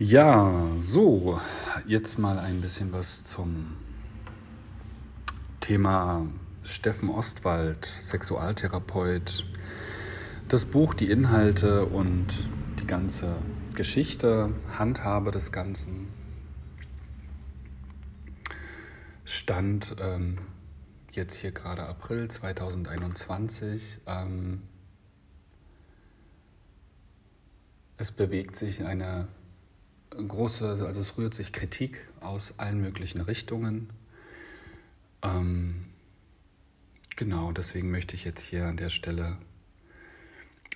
Ja, 0.00 0.54
so, 0.76 1.40
jetzt 1.84 2.20
mal 2.20 2.38
ein 2.38 2.60
bisschen 2.60 2.92
was 2.92 3.24
zum 3.24 3.76
Thema 5.58 6.24
Steffen 6.62 7.10
Ostwald, 7.10 7.84
Sexualtherapeut. 7.84 9.44
Das 10.46 10.66
Buch, 10.66 10.94
die 10.94 11.10
Inhalte 11.10 11.84
und 11.86 12.48
die 12.80 12.86
ganze 12.86 13.38
Geschichte, 13.74 14.52
Handhabe 14.78 15.32
des 15.32 15.50
Ganzen. 15.50 16.06
Stand 19.24 19.96
ähm, 20.00 20.38
jetzt 21.10 21.34
hier 21.34 21.50
gerade 21.50 21.82
April 21.82 22.28
2021. 22.28 23.98
Ähm, 24.06 24.62
es 27.96 28.12
bewegt 28.12 28.54
sich 28.54 28.84
eine 28.84 29.26
große, 30.10 30.68
also 30.68 31.00
es 31.00 31.18
rührt 31.18 31.34
sich 31.34 31.52
Kritik 31.52 32.08
aus 32.20 32.54
allen 32.58 32.80
möglichen 32.80 33.20
Richtungen. 33.20 33.90
Ähm, 35.22 35.84
genau, 37.16 37.52
deswegen 37.52 37.90
möchte 37.90 38.14
ich 38.14 38.24
jetzt 38.24 38.42
hier 38.42 38.66
an 38.66 38.76
der 38.76 38.88
Stelle 38.88 39.36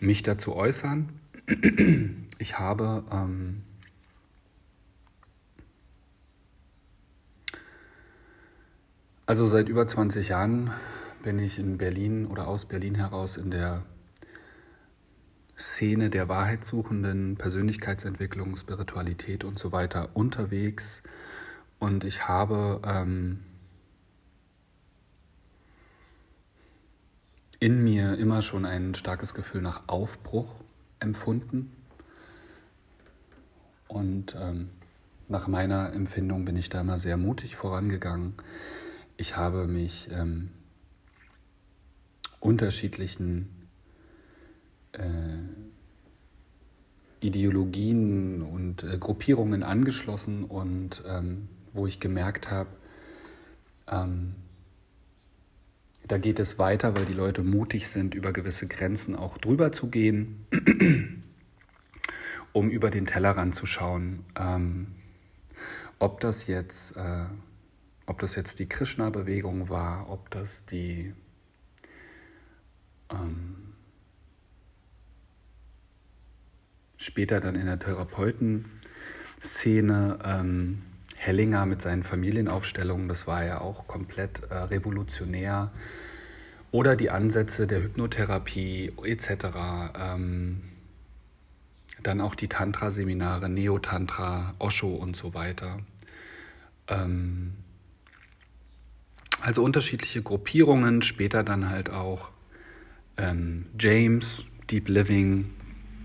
mich 0.00 0.22
dazu 0.22 0.54
äußern. 0.54 1.08
Ich 2.38 2.58
habe 2.58 3.04
ähm, 3.12 3.62
also 9.26 9.46
seit 9.46 9.68
über 9.68 9.86
20 9.86 10.28
Jahren 10.28 10.72
bin 11.22 11.38
ich 11.38 11.58
in 11.58 11.78
Berlin 11.78 12.26
oder 12.26 12.48
aus 12.48 12.66
Berlin 12.66 12.96
heraus 12.96 13.36
in 13.36 13.50
der 13.50 13.84
Szene 15.62 16.10
der 16.10 16.28
Wahrheitssuchenden, 16.28 17.36
Persönlichkeitsentwicklung, 17.36 18.56
Spiritualität 18.56 19.44
und 19.44 19.58
so 19.58 19.70
weiter 19.70 20.10
unterwegs. 20.14 21.04
Und 21.78 22.02
ich 22.02 22.26
habe 22.26 22.80
ähm, 22.84 23.44
in 27.60 27.84
mir 27.84 28.18
immer 28.18 28.42
schon 28.42 28.64
ein 28.64 28.94
starkes 28.96 29.34
Gefühl 29.34 29.62
nach 29.62 29.88
Aufbruch 29.88 30.52
empfunden. 30.98 31.72
Und 33.86 34.34
ähm, 34.36 34.70
nach 35.28 35.46
meiner 35.46 35.92
Empfindung 35.92 36.44
bin 36.44 36.56
ich 36.56 36.70
da 36.70 36.80
immer 36.80 36.98
sehr 36.98 37.16
mutig 37.16 37.54
vorangegangen. 37.54 38.34
Ich 39.16 39.36
habe 39.36 39.68
mich 39.68 40.10
ähm, 40.10 40.50
unterschiedlichen 42.40 43.61
äh, 44.92 45.02
Ideologien 47.20 48.42
und 48.42 48.82
äh, 48.82 48.98
Gruppierungen 48.98 49.62
angeschlossen 49.62 50.44
und 50.44 51.02
ähm, 51.06 51.48
wo 51.72 51.86
ich 51.86 52.00
gemerkt 52.00 52.50
habe, 52.50 52.70
ähm, 53.88 54.34
da 56.06 56.18
geht 56.18 56.40
es 56.40 56.58
weiter, 56.58 56.96
weil 56.96 57.06
die 57.06 57.12
Leute 57.12 57.42
mutig 57.42 57.88
sind, 57.88 58.14
über 58.14 58.32
gewisse 58.32 58.66
Grenzen 58.66 59.14
auch 59.14 59.38
drüber 59.38 59.72
zu 59.72 59.88
gehen, 59.88 60.46
um 62.52 62.68
über 62.68 62.90
den 62.90 63.06
Tellerrand 63.06 63.54
zu 63.54 63.66
schauen. 63.66 64.24
Ähm, 64.38 64.88
ob 65.98 66.18
das 66.20 66.48
jetzt, 66.48 66.96
äh, 66.96 67.26
ob 68.06 68.18
das 68.18 68.34
jetzt 68.34 68.58
die 68.58 68.68
Krishna-Bewegung 68.68 69.68
war, 69.68 70.10
ob 70.10 70.28
das 70.30 70.66
die 70.66 71.14
ähm, 73.10 73.61
später 77.02 77.40
dann 77.40 77.56
in 77.56 77.66
der 77.66 77.78
Therapeutenszene. 77.78 80.18
Ähm, 80.24 80.82
Hellinger 81.16 81.66
mit 81.66 81.80
seinen 81.80 82.02
Familienaufstellungen, 82.02 83.08
das 83.08 83.28
war 83.28 83.44
ja 83.44 83.60
auch 83.60 83.86
komplett 83.86 84.42
äh, 84.50 84.56
revolutionär. 84.56 85.70
Oder 86.72 86.96
die 86.96 87.10
Ansätze 87.10 87.68
der 87.68 87.80
Hypnotherapie 87.82 88.92
etc. 89.04 89.46
Ähm, 89.96 90.62
dann 92.02 92.20
auch 92.20 92.34
die 92.34 92.48
Tantra-Seminare, 92.48 93.48
Neotantra, 93.48 94.54
Osho 94.58 94.88
und 94.88 95.14
so 95.14 95.34
weiter. 95.34 95.78
Ähm, 96.88 97.52
also 99.40 99.62
unterschiedliche 99.62 100.22
Gruppierungen, 100.22 101.02
später 101.02 101.44
dann 101.44 101.68
halt 101.68 101.90
auch 101.90 102.30
ähm, 103.16 103.66
James, 103.78 104.46
Deep 104.70 104.88
Living, 104.88 105.50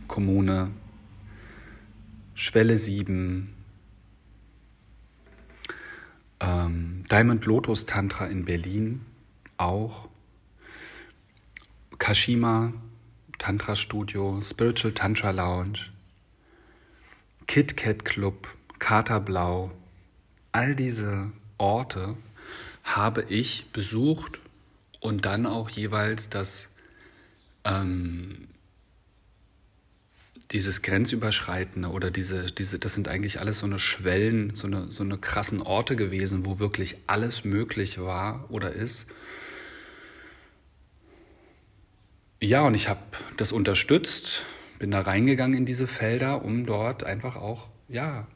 Kommune, 0.07 0.69
Schwelle 2.39 2.77
7, 2.77 3.51
ähm, 6.39 7.03
Diamond 7.09 7.43
Lotus 7.47 7.87
Tantra 7.87 8.27
in 8.27 8.45
Berlin 8.45 9.03
auch, 9.57 10.07
Kashima 11.97 12.73
Tantra 13.39 13.75
Studio, 13.75 14.39
Spiritual 14.43 14.93
Tantra 14.93 15.31
Lounge, 15.31 15.87
Kit 17.47 17.75
Kat 17.75 18.05
Club, 18.05 18.47
Kater 18.77 19.19
Blau, 19.19 19.71
all 20.51 20.75
diese 20.75 21.31
Orte 21.57 22.17
habe 22.83 23.23
ich 23.23 23.71
besucht 23.71 24.37
und 24.99 25.25
dann 25.25 25.47
auch 25.47 25.71
jeweils 25.71 26.29
das 26.29 26.67
ähm, 27.63 28.47
dieses 30.51 30.81
Grenzüberschreitende 30.81 31.89
oder 31.89 32.09
diese, 32.09 32.45
diese, 32.45 32.79
das 32.79 32.93
sind 32.93 33.07
eigentlich 33.07 33.39
alles 33.39 33.59
so 33.59 33.65
eine 33.65 33.79
Schwellen, 33.79 34.55
so 34.55 34.67
eine, 34.67 34.91
so 34.91 35.03
eine 35.03 35.17
krassen 35.17 35.61
Orte 35.61 35.95
gewesen, 35.95 36.45
wo 36.45 36.59
wirklich 36.59 36.97
alles 37.05 37.43
möglich 37.43 37.99
war 37.99 38.45
oder 38.49 38.71
ist. 38.71 39.07
Ja, 42.39 42.61
und 42.61 42.75
ich 42.75 42.87
habe 42.87 43.01
das 43.35 43.51
unterstützt, 43.51 44.43
bin 44.79 44.91
da 44.91 45.01
reingegangen 45.01 45.57
in 45.57 45.65
diese 45.65 45.87
Felder, 45.87 46.45
um 46.45 46.65
dort 46.65 47.03
einfach 47.03 47.35
auch, 47.35 47.69
ja, 47.89 48.27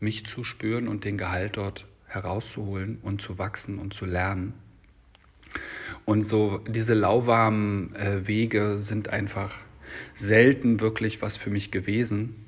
mich 0.00 0.26
zu 0.26 0.44
spüren 0.44 0.88
und 0.88 1.04
den 1.04 1.16
Gehalt 1.16 1.56
dort 1.56 1.86
herauszuholen 2.06 2.98
und 3.02 3.22
zu 3.22 3.38
wachsen 3.38 3.78
und 3.78 3.94
zu 3.94 4.06
lernen. 4.06 4.54
Und 6.04 6.24
so 6.24 6.58
diese 6.58 6.94
lauwarmen 6.94 7.94
äh, 7.94 8.26
Wege 8.26 8.80
sind 8.80 9.08
einfach 9.08 9.58
selten 10.14 10.80
wirklich 10.80 11.22
was 11.22 11.36
für 11.36 11.50
mich 11.50 11.70
gewesen. 11.70 12.46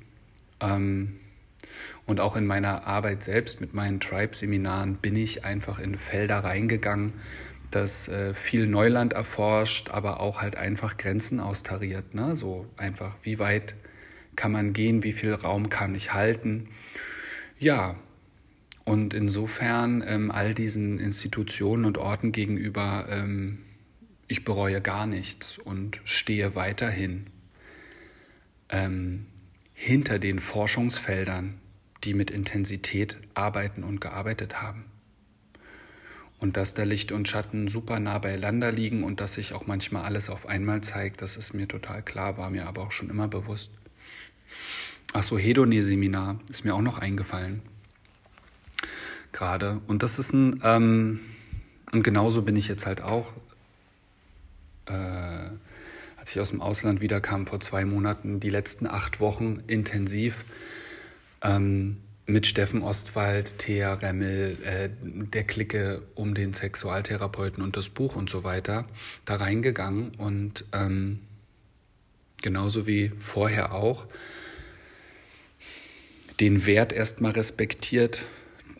Ähm, 0.59 1.19
und 2.05 2.21
auch 2.21 2.35
in 2.35 2.47
meiner 2.47 2.87
Arbeit 2.87 3.23
selbst 3.23 3.59
mit 3.59 3.73
meinen 3.73 3.99
Tribe-Seminaren 3.99 4.95
bin 4.95 5.15
ich 5.15 5.43
einfach 5.43 5.79
in 5.79 5.97
Felder 5.97 6.39
reingegangen, 6.39 7.13
das 7.69 8.07
äh, 8.07 8.33
viel 8.33 8.67
Neuland 8.67 9.11
erforscht, 9.11 9.89
aber 9.89 10.21
auch 10.21 10.41
halt 10.41 10.55
einfach 10.55 10.95
Grenzen 10.95 11.41
austariert. 11.41 12.15
Ne? 12.15 12.35
So 12.35 12.65
einfach, 12.77 13.15
wie 13.23 13.39
weit 13.39 13.75
kann 14.37 14.53
man 14.53 14.71
gehen, 14.71 15.03
wie 15.03 15.11
viel 15.11 15.33
Raum 15.33 15.69
kann 15.69 15.95
ich 15.95 16.13
halten. 16.13 16.69
Ja, 17.59 17.95
und 18.85 19.13
insofern 19.13 20.01
ähm, 20.07 20.31
all 20.31 20.53
diesen 20.53 20.97
Institutionen 20.97 21.83
und 21.83 21.97
Orten 21.97 22.31
gegenüber, 22.31 23.07
ähm, 23.09 23.59
ich 24.29 24.45
bereue 24.45 24.79
gar 24.79 25.05
nichts 25.05 25.57
und 25.57 25.99
stehe 26.05 26.55
weiterhin 26.55 27.25
ähm, 28.69 29.25
hinter 29.73 30.19
den 30.19 30.39
Forschungsfeldern, 30.39 31.59
die 32.03 32.13
mit 32.13 32.31
Intensität 32.31 33.17
arbeiten 33.33 33.83
und 33.83 34.01
gearbeitet 34.01 34.61
haben. 34.61 34.85
Und 36.39 36.55
dass 36.55 36.73
da 36.73 36.83
Licht 36.83 37.11
und 37.11 37.27
Schatten 37.27 37.67
super 37.67 37.99
nah 37.99 38.19
beieinander 38.19 38.71
liegen 38.71 39.03
und 39.03 39.21
dass 39.21 39.35
sich 39.35 39.53
auch 39.53 39.65
manchmal 39.65 40.03
alles 40.03 40.29
auf 40.29 40.45
einmal 40.45 40.81
zeigt, 40.81 41.21
das 41.21 41.35
ist 41.35 41.53
mir 41.53 41.67
total 41.67 42.03
klar, 42.03 42.37
war 42.37 42.49
mir 42.51 42.67
aber 42.67 42.83
auch 42.83 42.91
schon 42.91 43.09
immer 43.09 43.27
bewusst. 43.27 43.71
Ach 45.13 45.23
so, 45.23 45.37
Hedone-Seminar 45.37 46.39
ist 46.49 46.63
mir 46.63 46.75
auch 46.75 46.81
noch 46.81 46.99
eingefallen. 46.99 47.61
Gerade. 49.31 49.81
Und 49.87 50.03
das 50.03 50.19
ist 50.19 50.33
ein, 50.33 50.61
ähm, 50.63 51.19
und 51.91 52.03
genauso 52.03 52.41
bin 52.43 52.55
ich 52.55 52.67
jetzt 52.67 52.85
halt 52.85 53.01
auch. 53.01 53.33
Äh, 54.85 55.49
als 56.27 56.35
ich 56.35 56.41
aus 56.41 56.49
dem 56.49 56.61
Ausland 56.61 56.99
wiederkam 56.99 57.47
vor 57.47 57.61
zwei 57.61 57.85
Monaten, 57.85 58.41
die 58.41 58.49
letzten 58.49 58.85
acht 58.85 59.21
Wochen 59.21 59.63
intensiv 59.65 60.43
ähm, 61.41 62.01
mit 62.25 62.45
Steffen 62.45 62.81
Ostwald, 62.81 63.59
Thea 63.59 63.93
Remmel, 63.93 64.57
äh, 64.61 64.89
der 65.01 65.45
Clique 65.45 66.01
um 66.15 66.33
den 66.33 66.53
Sexualtherapeuten 66.53 67.63
und 67.63 67.77
das 67.77 67.87
Buch 67.87 68.17
und 68.17 68.29
so 68.29 68.43
weiter 68.43 68.83
da 69.23 69.37
reingegangen 69.37 70.15
und 70.17 70.65
ähm, 70.73 71.19
genauso 72.41 72.85
wie 72.85 73.13
vorher 73.19 73.73
auch 73.73 74.05
den 76.41 76.65
Wert 76.65 76.91
erstmal 76.91 77.31
respektiert, 77.31 78.25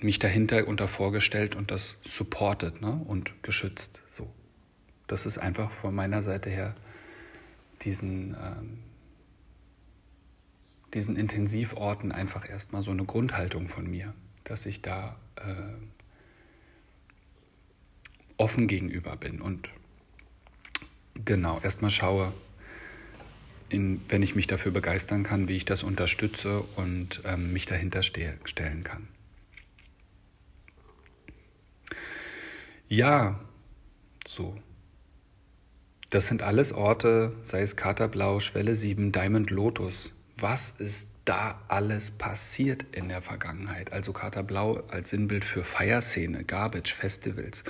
mich 0.01 0.19
dahinter 0.19 0.67
und 0.67 0.81
davor 0.81 1.13
gestellt 1.13 1.55
und 1.55 1.71
das 1.71 1.97
supportet 2.03 2.81
ne, 2.81 3.01
und 3.07 3.31
geschützt. 3.41 4.03
So. 4.05 4.29
Das 5.07 5.25
ist 5.25 5.37
einfach 5.37 5.71
von 5.71 5.95
meiner 5.95 6.21
Seite 6.21 6.49
her 6.49 6.75
diesen, 7.81 8.35
ähm, 8.35 8.79
diesen 10.93 11.15
Intensivorten 11.15 12.11
einfach 12.11 12.47
erstmal 12.47 12.81
so 12.81 12.91
eine 12.91 13.05
Grundhaltung 13.05 13.69
von 13.69 13.89
mir, 13.89 14.13
dass 14.43 14.65
ich 14.65 14.81
da 14.81 15.17
äh, 15.35 15.43
offen 18.37 18.67
gegenüber 18.67 19.15
bin 19.15 19.41
und 19.41 19.69
genau 21.25 21.59
erstmal 21.61 21.91
schaue, 21.91 22.31
in, 23.69 24.01
wenn 24.07 24.23
ich 24.23 24.35
mich 24.35 24.47
dafür 24.47 24.71
begeistern 24.71 25.23
kann, 25.23 25.47
wie 25.47 25.57
ich 25.57 25.65
das 25.65 25.83
unterstütze 25.83 26.61
und 26.75 27.21
ähm, 27.25 27.51
mich 27.51 27.65
dahinter 27.65 28.03
ste 28.03 28.37
stellen 28.45 28.83
kann. 28.83 29.07
Ja, 32.87 33.39
so. 34.25 34.55
Das 36.09 36.27
sind 36.27 36.41
alles 36.41 36.71
Orte, 36.71 37.33
sei 37.43 37.61
es 37.61 37.75
Katerblau, 37.75 38.39
Schwelle 38.39 38.75
7, 38.75 39.11
Diamond 39.11 39.49
Lotus. 39.49 40.13
Was 40.37 40.71
ist 40.71 41.09
da 41.25 41.59
alles 41.67 42.11
passiert 42.11 42.85
in 42.93 43.09
der 43.09 43.21
Vergangenheit? 43.21 43.91
Also 43.91 44.13
Katerblau 44.13 44.83
als 44.87 45.09
Sinnbild 45.09 45.43
für 45.43 45.65
Feierszene, 45.65 46.45
Garbage, 46.45 46.93
Festivals, 46.93 47.65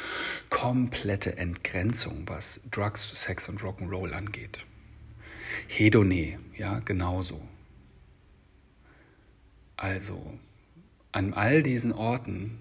komplette 0.51 1.37
Entgrenzung, 1.37 2.25
was 2.27 2.59
Drugs, 2.69 3.09
Sex 3.23 3.49
und 3.49 3.61
Rock'n'Roll 3.61 4.11
angeht. 4.11 4.59
Hedone, 5.67 6.37
ja, 6.55 6.79
genauso. 6.79 7.41
Also, 9.77 10.37
an 11.11 11.33
all 11.33 11.63
diesen 11.63 11.91
Orten, 11.91 12.59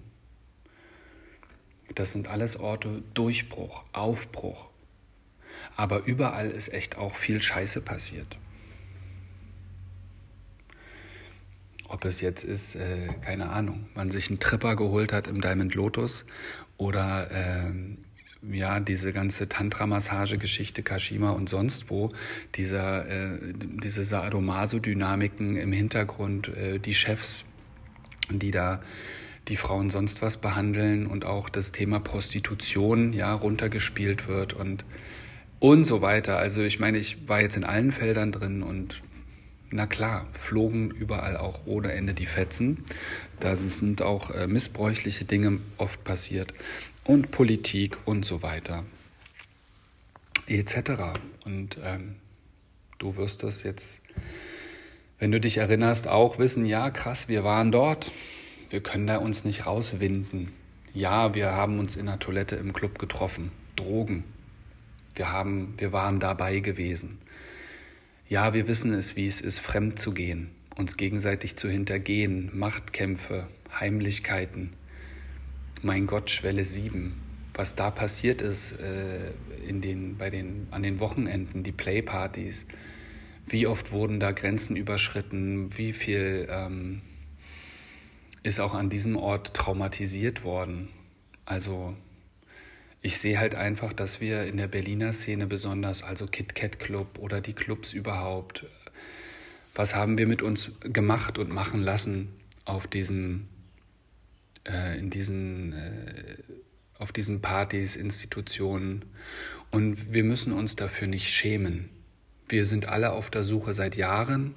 das 1.93 2.13
sind 2.13 2.27
alles 2.27 2.57
Orte 2.57 3.03
Durchbruch, 3.13 3.83
Aufbruch. 3.93 4.66
Aber 5.75 6.05
überall 6.05 6.49
ist 6.49 6.73
echt 6.73 6.97
auch 6.97 7.15
viel 7.15 7.41
Scheiße 7.41 7.81
passiert. 7.81 8.37
Ob 11.89 12.03
es 12.03 12.19
jetzt 12.21 12.43
ist, 12.43 12.75
äh, 12.75 13.07
keine 13.21 13.49
Ahnung, 13.49 13.87
man 13.95 14.11
sich 14.11 14.29
einen 14.29 14.39
Tripper 14.39 14.75
geholt 14.75 15.13
hat 15.13 15.27
im 15.27 15.39
Diamond 15.39 15.73
Lotus 15.73 16.25
oder 16.75 17.31
äh, 17.31 17.71
ja, 18.51 18.79
diese 18.79 19.13
ganze 19.13 19.49
Tantra-Massage-Geschichte, 19.49 20.83
Kashima 20.83 21.31
und 21.31 21.49
sonst 21.49 21.89
wo, 21.89 22.11
dieser, 22.55 23.07
äh, 23.07 23.39
diese 23.53 24.03
Sadomaso-Dynamiken 24.03 25.55
im 25.55 25.71
Hintergrund, 25.71 26.49
äh, 26.49 26.79
die 26.79 26.93
Chefs, 26.93 27.45
die 28.29 28.51
da 28.51 28.81
die 29.47 29.55
Frauen 29.55 29.89
sonst 29.89 30.21
was 30.21 30.37
behandeln 30.37 31.07
und 31.07 31.23
auch 31.23 31.49
das 31.49 31.71
Thema 31.71 31.99
Prostitution 31.99 33.13
ja 33.13 33.33
runtergespielt 33.33 34.27
wird 34.27 34.53
und 34.53 34.83
und 35.59 35.83
so 35.83 36.01
weiter. 36.01 36.37
Also 36.37 36.63
ich 36.63 36.79
meine, 36.79 36.97
ich 36.97 37.27
war 37.27 37.41
jetzt 37.41 37.57
in 37.57 37.63
allen 37.63 37.91
Feldern 37.91 38.31
drin 38.31 38.63
und 38.63 39.01
na 39.69 39.85
klar, 39.85 40.27
flogen 40.33 40.91
überall 40.91 41.35
auch 41.37 41.61
ohne 41.65 41.91
Ende 41.91 42.13
die 42.13 42.25
Fetzen. 42.25 42.85
Da 43.39 43.55
sind 43.55 44.01
auch 44.01 44.31
äh, 44.31 44.47
missbräuchliche 44.47 45.25
Dinge 45.25 45.59
oft 45.77 46.03
passiert 46.03 46.53
und 47.03 47.31
Politik 47.31 47.97
und 48.05 48.25
so 48.25 48.41
weiter 48.41 48.83
etc. 50.47 51.19
Und 51.45 51.77
ähm, 51.83 52.15
du 52.97 53.15
wirst 53.17 53.43
das 53.43 53.63
jetzt, 53.63 53.99
wenn 55.19 55.31
du 55.31 55.39
dich 55.39 55.57
erinnerst, 55.57 56.07
auch 56.07 56.39
wissen, 56.39 56.65
ja 56.65 56.89
krass, 56.89 57.27
wir 57.27 57.43
waren 57.43 57.71
dort, 57.71 58.11
wir 58.69 58.81
können 58.81 59.07
da 59.07 59.17
uns 59.17 59.43
nicht 59.43 59.65
rauswinden. 59.65 60.51
Ja, 60.93 61.35
wir 61.35 61.51
haben 61.51 61.79
uns 61.79 61.95
in 61.95 62.07
der 62.07 62.19
Toilette 62.19 62.55
im 62.55 62.73
Club 62.73 62.97
getroffen, 62.97 63.51
Drogen. 63.75 64.23
Wir, 65.17 65.31
haben, 65.31 65.73
wir 65.77 65.91
waren 65.91 66.19
dabei 66.19 66.59
gewesen. 66.59 67.17
Ja, 68.29 68.53
wir 68.53 68.67
wissen 68.67 68.93
es, 68.93 69.15
wie 69.15 69.27
es 69.27 69.41
ist, 69.41 69.59
fremd 69.59 69.99
zu 69.99 70.13
gehen, 70.13 70.51
uns 70.75 70.95
gegenseitig 70.95 71.55
zu 71.55 71.69
hintergehen, 71.69 72.51
Machtkämpfe, 72.53 73.47
Heimlichkeiten, 73.79 74.73
mein 75.81 76.05
Gott, 76.05 76.29
Schwelle 76.29 76.65
7, 76.65 77.13
was 77.55 77.73
da 77.73 77.89
passiert 77.89 78.41
ist 78.41 78.73
äh, 78.73 79.31
in 79.67 79.81
den, 79.81 80.17
bei 80.17 80.29
den, 80.29 80.67
an 80.69 80.83
den 80.83 80.99
Wochenenden, 80.99 81.63
die 81.63 81.71
Playpartys, 81.71 82.67
wie 83.47 83.65
oft 83.65 83.91
wurden 83.91 84.19
da 84.19 84.31
Grenzen 84.31 84.75
überschritten, 84.75 85.75
wie 85.77 85.93
viel 85.93 86.47
ähm, 86.51 87.01
ist 88.43 88.59
auch 88.59 88.75
an 88.75 88.89
diesem 88.89 89.15
Ort 89.15 89.53
traumatisiert 89.55 90.43
worden. 90.43 90.89
Also 91.45 91.95
ich 93.07 93.19
sehe 93.19 93.39
halt 93.39 93.55
einfach, 93.55 93.93
dass 93.93 94.19
wir 94.19 94.43
in 94.43 94.57
der 94.57 94.67
Berliner 94.67 95.13
Szene 95.13 95.47
besonders, 95.47 96.03
also 96.03 96.27
Kit 96.27 96.55
Kat 96.55 96.77
Club 96.77 97.17
oder 97.19 97.39
die 97.39 97.53
Clubs 97.53 97.93
überhaupt, 97.93 98.65
was 99.73 99.95
haben 99.95 100.17
wir 100.17 100.27
mit 100.27 100.41
uns 100.41 100.73
gemacht 100.81 101.37
und 101.37 101.49
machen 101.49 101.81
lassen 101.81 102.27
auf 102.65 102.85
diesem 102.85 103.47
äh, 104.67 104.99
in 104.99 105.09
diesen, 105.09 105.71
äh, 105.71 106.37
auf 106.99 107.13
diesen 107.13 107.41
Partys, 107.41 107.95
Institutionen. 107.95 109.05
Und 109.71 110.11
wir 110.11 110.25
müssen 110.25 110.51
uns 110.51 110.75
dafür 110.75 111.07
nicht 111.07 111.29
schämen. 111.29 111.89
Wir 112.49 112.65
sind 112.65 112.87
alle 112.87 113.13
auf 113.13 113.29
der 113.29 113.45
Suche 113.45 113.73
seit 113.73 113.95
Jahren. 113.95 114.55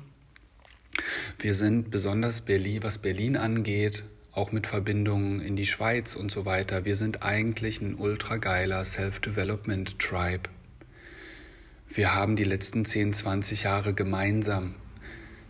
Wir 1.39 1.55
sind 1.55 1.93
besonders 1.93 2.41
Berlin, 2.41 2.83
was 2.83 2.99
Berlin 2.99 3.37
angeht, 3.37 4.03
auch 4.33 4.53
mit 4.53 4.67
Verbindungen 4.67 5.41
in 5.41 5.57
die 5.57 5.67
Schweiz 5.67 6.15
und 6.15 6.31
so 6.31 6.45
weiter. 6.45 6.85
Wir 6.85 6.97
sind 6.97 7.23
eigentlich 7.23 7.81
ein 7.81 7.97
ultra 7.97 8.37
geiler 8.37 8.85
Self-Development 8.85 9.99
Tribe. 9.99 10.49
Wir 11.89 12.15
haben 12.15 12.37
die 12.37 12.45
letzten 12.45 12.85
10, 12.85 13.13
20 13.13 13.65
Jahre 13.65 13.95
gemeinsam, 13.95 14.75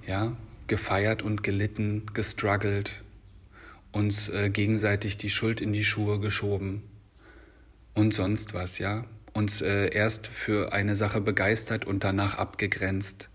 ja, 0.06 0.36
gefeiert 0.66 1.22
und 1.22 1.42
gelitten, 1.42 2.06
gestruggelt, 2.14 3.02
uns 3.92 4.28
äh, 4.28 4.48
gegenseitig 4.48 5.18
die 5.18 5.30
Schuld 5.30 5.60
in 5.60 5.72
die 5.72 5.84
Schuhe 5.84 6.18
geschoben 6.18 6.82
und 7.94 8.14
sonst 8.14 8.54
was, 8.54 8.78
ja. 8.78 9.04
Uns 9.32 9.60
äh, 9.60 9.90
erst 9.94 10.26
für 10.26 10.72
eine 10.72 10.96
Sache 10.96 11.20
begeistert 11.20 11.84
und 11.84 12.02
danach 12.02 12.38
abgegrenzt. 12.38 13.28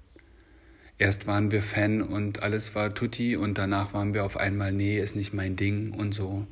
Erst 0.97 1.27
waren 1.27 1.51
wir 1.51 1.62
Fan 1.62 2.01
und 2.01 2.42
alles 2.42 2.74
war 2.74 2.94
tutti 2.94 3.36
und 3.36 3.57
danach 3.57 3.94
waren 3.94 4.13
wir 4.13 4.24
auf 4.24 4.38
einmal, 4.38 4.71
nee, 4.71 4.97
ist 4.97 5.15
nicht 5.15 5.33
mein 5.33 5.56
Ding 5.56 5.92
und 5.92 6.13
so. 6.13 6.47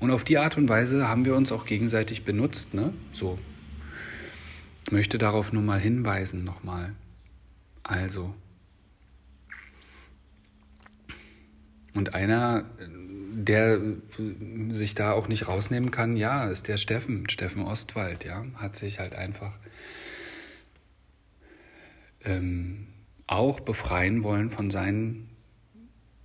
Und 0.00 0.10
auf 0.10 0.24
die 0.24 0.38
Art 0.38 0.56
und 0.56 0.68
Weise 0.68 1.08
haben 1.08 1.24
wir 1.24 1.34
uns 1.34 1.52
auch 1.52 1.66
gegenseitig 1.66 2.24
benutzt, 2.24 2.72
ne? 2.72 2.94
So. 3.12 3.38
Ich 4.86 4.92
möchte 4.92 5.18
darauf 5.18 5.52
nur 5.52 5.62
mal 5.62 5.80
hinweisen 5.80 6.44
nochmal. 6.44 6.94
Also. 7.82 8.34
Und 11.94 12.14
einer 12.14 12.64
der 13.34 13.80
sich 14.70 14.94
da 14.94 15.12
auch 15.12 15.28
nicht 15.28 15.48
rausnehmen 15.48 15.90
kann, 15.90 16.16
ja, 16.16 16.46
ist 16.46 16.68
der 16.68 16.76
Steffen, 16.76 17.28
Steffen 17.28 17.62
Ostwald, 17.62 18.24
ja, 18.24 18.44
hat 18.56 18.76
sich 18.76 18.98
halt 18.98 19.14
einfach 19.14 19.54
ähm, 22.24 22.86
auch 23.26 23.60
befreien 23.60 24.22
wollen 24.22 24.50
von 24.50 24.70
seinen 24.70 25.28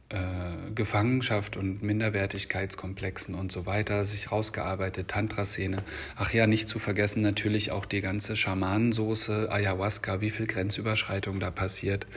äh, 0.09 0.71
Gefangenschaft 0.73 1.57
und 1.57 1.83
Minderwertigkeitskomplexen 1.83 3.35
und 3.35 3.51
so 3.51 3.65
weiter, 3.65 4.05
sich 4.05 4.31
rausgearbeitet, 4.31 5.09
Tantra-Szene. 5.09 5.83
Ach 6.15 6.31
ja, 6.31 6.47
nicht 6.47 6.69
zu 6.69 6.79
vergessen 6.79 7.21
natürlich 7.21 7.71
auch 7.71 7.85
die 7.85 7.99
ganze 7.99 8.37
Schamanensoße, 8.37 9.51
Ayahuasca, 9.51 10.21
wie 10.21 10.29
viel 10.29 10.47
Grenzüberschreitung 10.47 11.41
da 11.41 11.51
passiert. 11.51 12.07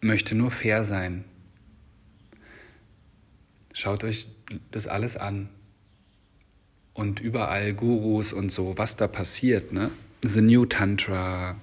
Möchte 0.00 0.36
nur 0.36 0.52
fair 0.52 0.84
sein. 0.84 1.24
Schaut 3.72 4.04
euch 4.04 4.28
das 4.70 4.86
alles 4.86 5.16
an. 5.16 5.48
Und 6.92 7.18
überall 7.18 7.72
Gurus 7.72 8.32
und 8.32 8.52
so, 8.52 8.76
was 8.76 8.94
da 8.94 9.08
passiert, 9.08 9.72
ne? 9.72 9.90
The 10.22 10.42
New 10.42 10.66
Tantra, 10.66 11.56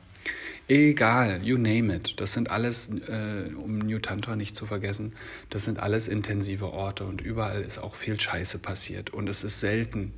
egal, 0.68 1.42
you 1.44 1.58
name 1.58 1.94
it. 1.94 2.20
Das 2.20 2.34
sind 2.34 2.50
alles, 2.50 2.90
äh, 2.90 3.54
um 3.56 3.80
New 3.80 4.00
Tantra 4.00 4.36
nicht 4.36 4.56
zu 4.56 4.66
vergessen, 4.66 5.14
das 5.50 5.66
sind 5.66 5.80
alles 5.80 6.08
intensive 6.08 6.72
Orte 6.72 7.06
und 7.06 7.22
überall 7.22 7.62
ist 7.62 7.78
auch 7.78 7.96
viel 7.96 8.20
Scheiße 8.20 8.60
passiert. 8.60 9.10
Und 9.12 9.30
es 9.30 9.44
ist 9.44 9.60
selten, 9.60 10.14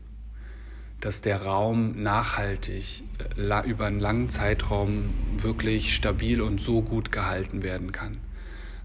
dass 1.02 1.22
der 1.22 1.44
Raum 1.44 2.02
nachhaltig 2.02 3.04
äh, 3.38 3.70
über 3.70 3.86
einen 3.86 4.00
langen 4.00 4.30
Zeitraum 4.30 5.14
wirklich 5.38 5.96
stabil 5.96 6.42
und 6.42 6.60
so 6.60 6.82
gut 6.82 7.12
gehalten 7.12 7.64
werden 7.64 7.92
kann. 7.92 8.18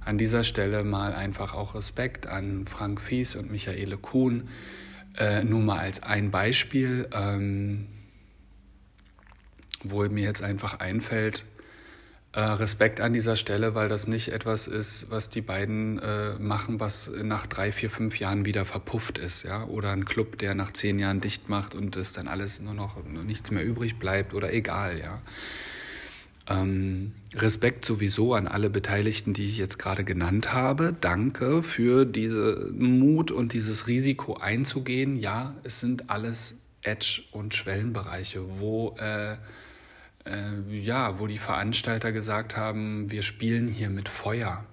An 0.05 0.19
dieser 0.19 0.45
Stelle 0.45 0.85
mal 0.85 1.15
einfach 1.15 1.55
auch 1.55 1.75
Respekt 1.75 2.27
an 2.27 2.67
Frank 2.67 3.01
Fies 3.01 3.37
und 3.37 3.51
Michaele 3.51 3.97
Kuhn. 3.97 4.49
Äh, 5.17 5.45
nur 5.45 5.61
mal 5.61 5.79
als 5.79 6.03
ein 6.03 6.31
Beispiel, 6.31 7.09
ähm, 7.13 7.87
wo 9.83 10.07
mir 10.09 10.25
jetzt 10.25 10.43
einfach 10.43 10.81
einfällt, 10.81 11.45
Respekt 12.41 13.01
an 13.01 13.13
dieser 13.13 13.37
Stelle, 13.37 13.77
weil 13.77 13.89
das 13.89 14.09
nicht 14.09 14.31
etwas 14.31 14.67
ist, 14.67 15.09
was 15.09 15.31
die 15.31 15.41
beiden 15.41 16.01
äh, 16.01 16.35
machen, 16.41 16.81
was 16.81 17.11
nach 17.23 17.47
drei, 17.47 17.71
vier, 17.71 17.91
fünf 17.91 18.19
Jahren 18.19 18.45
wieder 18.45 18.65
verpufft 18.65 19.19
ist, 19.19 19.45
ja, 19.45 19.65
oder 19.65 19.93
ein 19.93 20.05
Club, 20.05 20.39
der 20.39 20.55
nach 20.55 20.73
zehn 20.73 20.99
Jahren 20.99 21.21
dicht 21.21 21.49
macht 21.49 21.77
und 21.77 21.95
es 21.95 22.13
dann 22.13 22.27
alles 22.27 22.61
nur 22.61 22.75
noch 22.75 22.97
nichts 23.05 23.53
mehr 23.53 23.65
übrig 23.65 24.01
bleibt 24.01 24.35
oder 24.35 24.53
egal, 24.53 24.99
ja. 24.99 25.23
Ähm, 26.47 27.13
Respekt 27.37 27.85
sowieso 27.85 28.35
an 28.35 28.49
alle 28.49 28.69
Beteiligten, 28.69 29.33
die 29.33 29.47
ich 29.47 29.57
jetzt 29.57 29.79
gerade 29.79 30.05
genannt 30.05 30.53
habe. 30.53 30.95
Danke 31.01 31.63
für 31.63 32.05
diesen 32.05 32.99
Mut 32.99 33.31
und 33.31 33.53
dieses 33.53 33.87
Risiko 33.87 34.37
einzugehen. 34.37 35.17
Ja, 35.17 35.55
es 35.63 35.81
sind 35.81 36.11
alles 36.11 36.55
Edge- 36.83 37.23
und 37.33 37.55
Schwellenbereiche, 37.55 38.43
wo, 38.59 38.95
äh, 38.99 39.37
äh, 40.25 40.77
ja, 40.77 41.19
wo 41.19 41.27
die 41.27 41.39
Veranstalter 41.39 42.13
gesagt 42.13 42.57
haben, 42.57 43.11
wir 43.11 43.23
spielen 43.23 43.69
hier 43.69 43.91
mit 43.91 44.09
Feuer. 44.09 44.65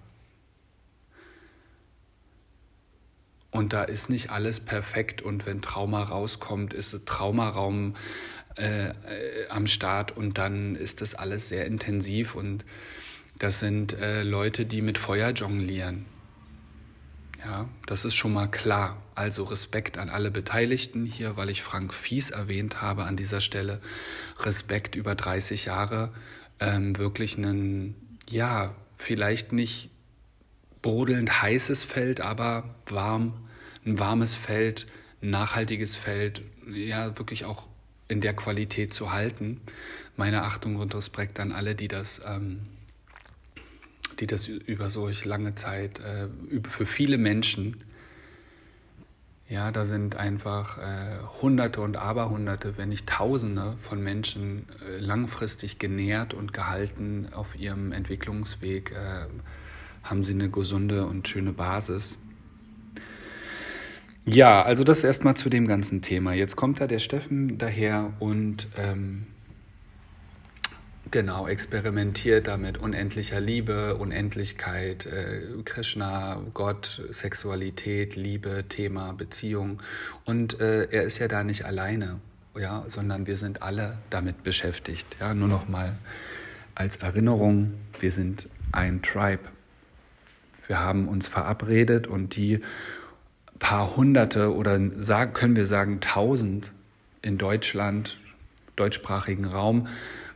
Und 3.51 3.74
da 3.74 3.84
ist 3.84 4.10
nicht 4.10 4.29
alles 4.29 4.62
perfekt 4.62 5.22
und 5.22 5.46
wenn 5.46 5.62
Trauma 5.62 6.03
rauskommt, 6.03 6.74
ist 6.74 7.05
Traumaraum 7.05 7.96
äh, 8.58 8.89
äh, 8.89 8.93
am 9.50 9.67
Start 9.67 10.15
und 10.15 10.38
dann 10.38 10.75
ist 10.75 11.01
das 11.01 11.15
alles 11.15 11.50
sehr 11.50 11.65
intensiv 11.65 12.34
und 12.36 12.63
das 13.39 13.60
sind 13.60 13.93
äh, 13.93 14.24
Leute, 14.24 14.65
die 14.65 14.81
mit 14.81 14.98
Feuer 14.98 15.31
jonglieren. 15.31 16.05
Ja, 17.43 17.67
das 17.88 18.05
ist 18.05 18.15
schon 18.15 18.34
mal 18.34 18.48
klar. 18.48 19.01
Also 19.22 19.44
Respekt 19.44 20.00
an 20.00 20.10
alle 20.10 20.32
Beteiligten 20.32 21.06
hier, 21.06 21.38
weil 21.38 21.51
ich 21.51 21.62
Frank 21.62 21.94
Fies 21.94 22.32
erwähnt 22.32 22.82
habe 22.82 23.04
an 23.04 23.16
dieser 23.16 23.40
Stelle. 23.40 23.80
Respekt 24.40 24.96
über 24.96 25.13
30 25.13 25.66
Jahre. 25.66 26.12
Ähm, 26.60 26.98
wirklich 26.98 27.38
ein, 27.38 27.94
ja, 28.28 28.74
vielleicht 28.98 29.54
nicht 29.54 29.92
brodelnd 30.82 31.44
heißes 31.44 31.84
Feld, 31.84 32.20
aber 32.20 32.74
warm, 32.88 33.34
ein 33.86 34.00
warmes 34.00 34.34
Feld, 34.34 34.88
nachhaltiges 35.22 35.96
Feld, 35.96 36.42
ja, 36.68 37.16
wirklich 37.20 37.46
auch 37.46 37.68
in 38.08 38.22
der 38.22 38.36
Qualität 38.36 38.92
zu 38.92 39.13
halten. 39.13 39.62
Meine 40.18 40.42
Achtung 40.42 40.78
und 40.78 40.96
Respekt 40.96 41.40
an 41.40 41.51
alle, 41.51 41.75
die 41.75 41.88
das, 41.88 42.24
ähm, 42.25 42.62
die 44.20 44.25
das 44.25 44.48
über 44.48 44.90
solch 44.90 45.25
lange 45.25 45.54
Zeit, 45.54 46.00
äh, 46.00 46.28
für 46.68 46.88
viele 46.88 47.20
Menschen, 47.20 47.84
ja, 49.51 49.70
da 49.70 49.84
sind 49.84 50.15
einfach 50.15 50.77
äh, 50.77 51.20
Hunderte 51.41 51.81
und 51.81 51.98
Aberhunderte, 51.98 52.77
wenn 52.77 52.88
nicht 52.88 53.05
Tausende 53.05 53.75
von 53.81 54.01
Menschen 54.01 54.65
äh, 54.88 54.98
langfristig 54.98 55.77
genährt 55.77 56.34
und 56.34 56.53
gehalten 56.53 57.27
auf 57.34 57.60
ihrem 57.60 57.91
Entwicklungsweg, 57.91 58.93
äh, 58.93 59.25
haben 60.03 60.24
sie 60.24 60.34
eine 60.34 60.50
gesunde 60.50 61.05
und 61.05 61.27
schöne 61.27 61.51
Basis. 61.51 62.17
Ja, 64.24 64.62
also 64.62 64.86
das 64.86 65.03
erstmal 65.03 65.36
zu 65.36 65.50
dem 65.50 65.67
ganzen 65.67 66.01
Thema. 66.01 66.31
Jetzt 66.31 66.55
kommt 66.55 66.79
da 66.79 66.88
der 66.88 67.00
Steffen 67.00 67.58
daher 67.58 68.13
und 68.20 68.70
ähm, 68.77 69.27
genau 71.12 71.48
experimentiert 71.48 72.48
damit 72.48 72.77
unendlicher 72.77 73.39
Liebe, 73.39 73.96
Unendlichkeit, 73.96 75.06
äh, 75.06 75.41
Krishna, 75.63 76.41
Gott, 76.53 77.01
Sexualität, 77.10 78.15
Liebe, 78.15 78.65
Thema, 78.68 79.13
Beziehung. 79.13 79.82
Und 80.25 80.60
äh, 80.60 80.86
er 80.86 81.03
ist 81.03 81.20
ja 81.20 81.27
da 81.27 81.44
nicht 81.44 81.65
alleine, 81.65 82.20
ja, 82.58 82.84
sondern 82.88 83.27
wir 83.27 83.38
sind 83.38 83.62
alle 83.62 83.98
damit 84.10 84.44
beschäftigt. 84.44 85.06
Ja, 85.20 85.34
nur 85.34 85.48
noch 85.48 85.68
mal 85.68 85.96
als 86.75 86.98
Erinnerung: 86.98 87.74
Wir 88.00 88.12
sind 88.12 88.48
ein 88.72 89.01
Tribe. 89.01 89.44
Wir 90.68 90.80
haben 90.80 91.08
uns 91.10 91.27
verabredet 91.27 92.08
und 92.08 92.36
die 92.38 92.62
paar 93.60 93.96
Hunderte 93.96 94.53
oder 94.53 94.80
sagen, 94.98 95.34
können 95.34 95.56
wir 95.56 95.65
sagen 95.65 96.00
tausend 96.01 96.72
in 97.22 97.38
Deutschland, 97.38 98.18
deutschsprachigen 98.75 99.46
Raum, 99.46 99.88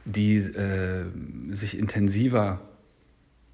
die 0.05 0.37
äh, 0.37 1.05
sich 1.49 1.77
intensiver, 1.77 2.61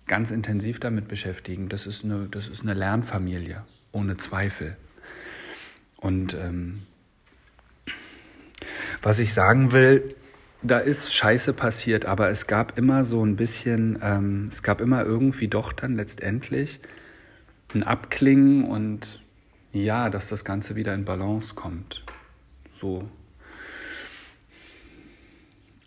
ganz 0.05 0.31
intensiv 0.31 0.79
damit 0.79 1.07
beschäftigen. 1.07 1.69
Das 1.69 1.87
ist 1.87 2.03
eine, 2.03 2.27
das 2.29 2.49
ist 2.49 2.61
eine 2.61 2.73
Lernfamilie, 2.73 3.63
ohne 3.93 4.17
Zweifel. 4.17 4.77
Und 5.97 6.33
ähm, 6.33 6.83
was 9.01 9.19
ich 9.19 9.33
sagen 9.33 9.71
will, 9.71 10.15
da 10.61 10.77
ist 10.77 11.13
Scheiße 11.13 11.53
passiert, 11.53 12.05
aber 12.05 12.29
es 12.29 12.45
gab 12.45 12.77
immer 12.77 13.03
so 13.03 13.25
ein 13.25 13.35
bisschen, 13.35 13.97
ähm, 14.03 14.47
es 14.51 14.61
gab 14.61 14.81
immer 14.81 15.03
irgendwie 15.03 15.47
doch 15.47 15.73
dann 15.73 15.95
letztendlich 15.95 16.79
ein 17.73 17.83
Abklingen 17.83 18.65
und 18.65 19.21
ja, 19.71 20.09
dass 20.09 20.27
das 20.27 20.43
Ganze 20.43 20.75
wieder 20.75 20.93
in 20.93 21.05
Balance 21.05 21.55
kommt. 21.55 22.03
So 22.69 23.09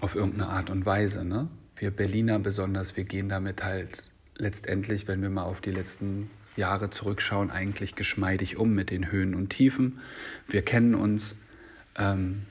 auf 0.00 0.16
irgendeine 0.16 0.48
Art 0.48 0.70
und 0.70 0.86
Weise. 0.86 1.24
Ne? 1.24 1.48
Wir 1.76 1.90
Berliner 1.90 2.38
besonders, 2.38 2.96
wir 2.96 3.04
gehen 3.04 3.28
damit 3.28 3.64
halt 3.64 4.10
letztendlich, 4.36 5.08
wenn 5.08 5.22
wir 5.22 5.30
mal 5.30 5.44
auf 5.44 5.60
die 5.60 5.70
letzten 5.70 6.30
Jahre 6.56 6.90
zurückschauen, 6.90 7.50
eigentlich 7.50 7.94
geschmeidig 7.94 8.56
um 8.56 8.74
mit 8.74 8.90
den 8.90 9.10
Höhen 9.10 9.34
und 9.34 9.50
Tiefen. 9.50 10.00
Wir 10.48 10.62
kennen 10.62 10.94
uns 10.94 11.34
ähm, 11.96 12.42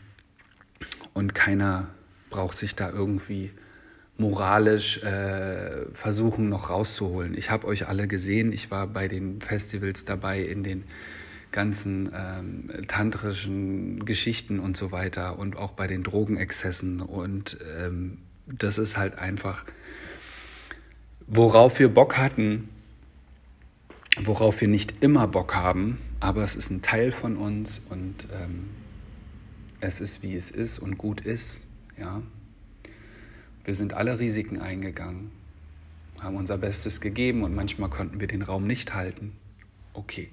und 1.13 1.35
keiner 1.35 1.87
braucht 2.29 2.57
sich 2.57 2.75
da 2.75 2.89
irgendwie 2.89 3.51
moralisch 4.17 5.01
äh, 5.03 5.85
versuchen 5.93 6.49
noch 6.49 6.69
rauszuholen. 6.69 7.35
Ich 7.35 7.49
habe 7.49 7.67
euch 7.67 7.87
alle 7.87 8.07
gesehen, 8.07 8.51
ich 8.51 8.71
war 8.71 8.87
bei 8.87 9.07
den 9.07 9.41
Festivals 9.41 10.05
dabei 10.05 10.41
in 10.41 10.63
den 10.63 10.83
ganzen 11.53 12.09
ähm, 12.13 12.69
tantrischen 12.87 14.03
Geschichten 14.03 14.59
und 14.59 14.75
so 14.75 14.91
weiter 14.91 15.39
und 15.39 15.55
auch 15.55 15.71
bei 15.71 15.87
den 15.87 16.03
Drogenexzessen. 16.03 16.99
Und 16.99 17.57
ähm, 17.79 18.17
das 18.47 18.77
ist 18.77 18.97
halt 18.97 19.17
einfach, 19.17 19.63
worauf 21.27 21.79
wir 21.79 21.87
Bock 21.87 22.17
hatten, 22.17 22.67
worauf 24.21 24.59
wir 24.59 24.67
nicht 24.67 25.01
immer 25.01 25.27
Bock 25.27 25.55
haben, 25.55 25.99
aber 26.19 26.43
es 26.43 26.55
ist 26.55 26.69
ein 26.69 26.81
Teil 26.81 27.11
von 27.11 27.37
uns 27.37 27.81
und 27.89 28.27
ähm, 28.33 28.69
es 29.79 30.01
ist, 30.01 30.21
wie 30.23 30.35
es 30.35 30.51
ist 30.51 30.79
und 30.79 30.97
gut 30.97 31.21
ist. 31.21 31.65
Ja. 31.97 32.21
Wir 33.63 33.75
sind 33.75 33.93
alle 33.93 34.19
Risiken 34.19 34.59
eingegangen, 34.59 35.31
haben 36.19 36.35
unser 36.35 36.57
Bestes 36.57 36.99
gegeben 36.99 37.43
und 37.43 37.55
manchmal 37.55 37.89
konnten 37.89 38.19
wir 38.19 38.27
den 38.27 38.41
Raum 38.41 38.67
nicht 38.67 38.93
halten. 38.93 39.33
Okay. 39.93 40.29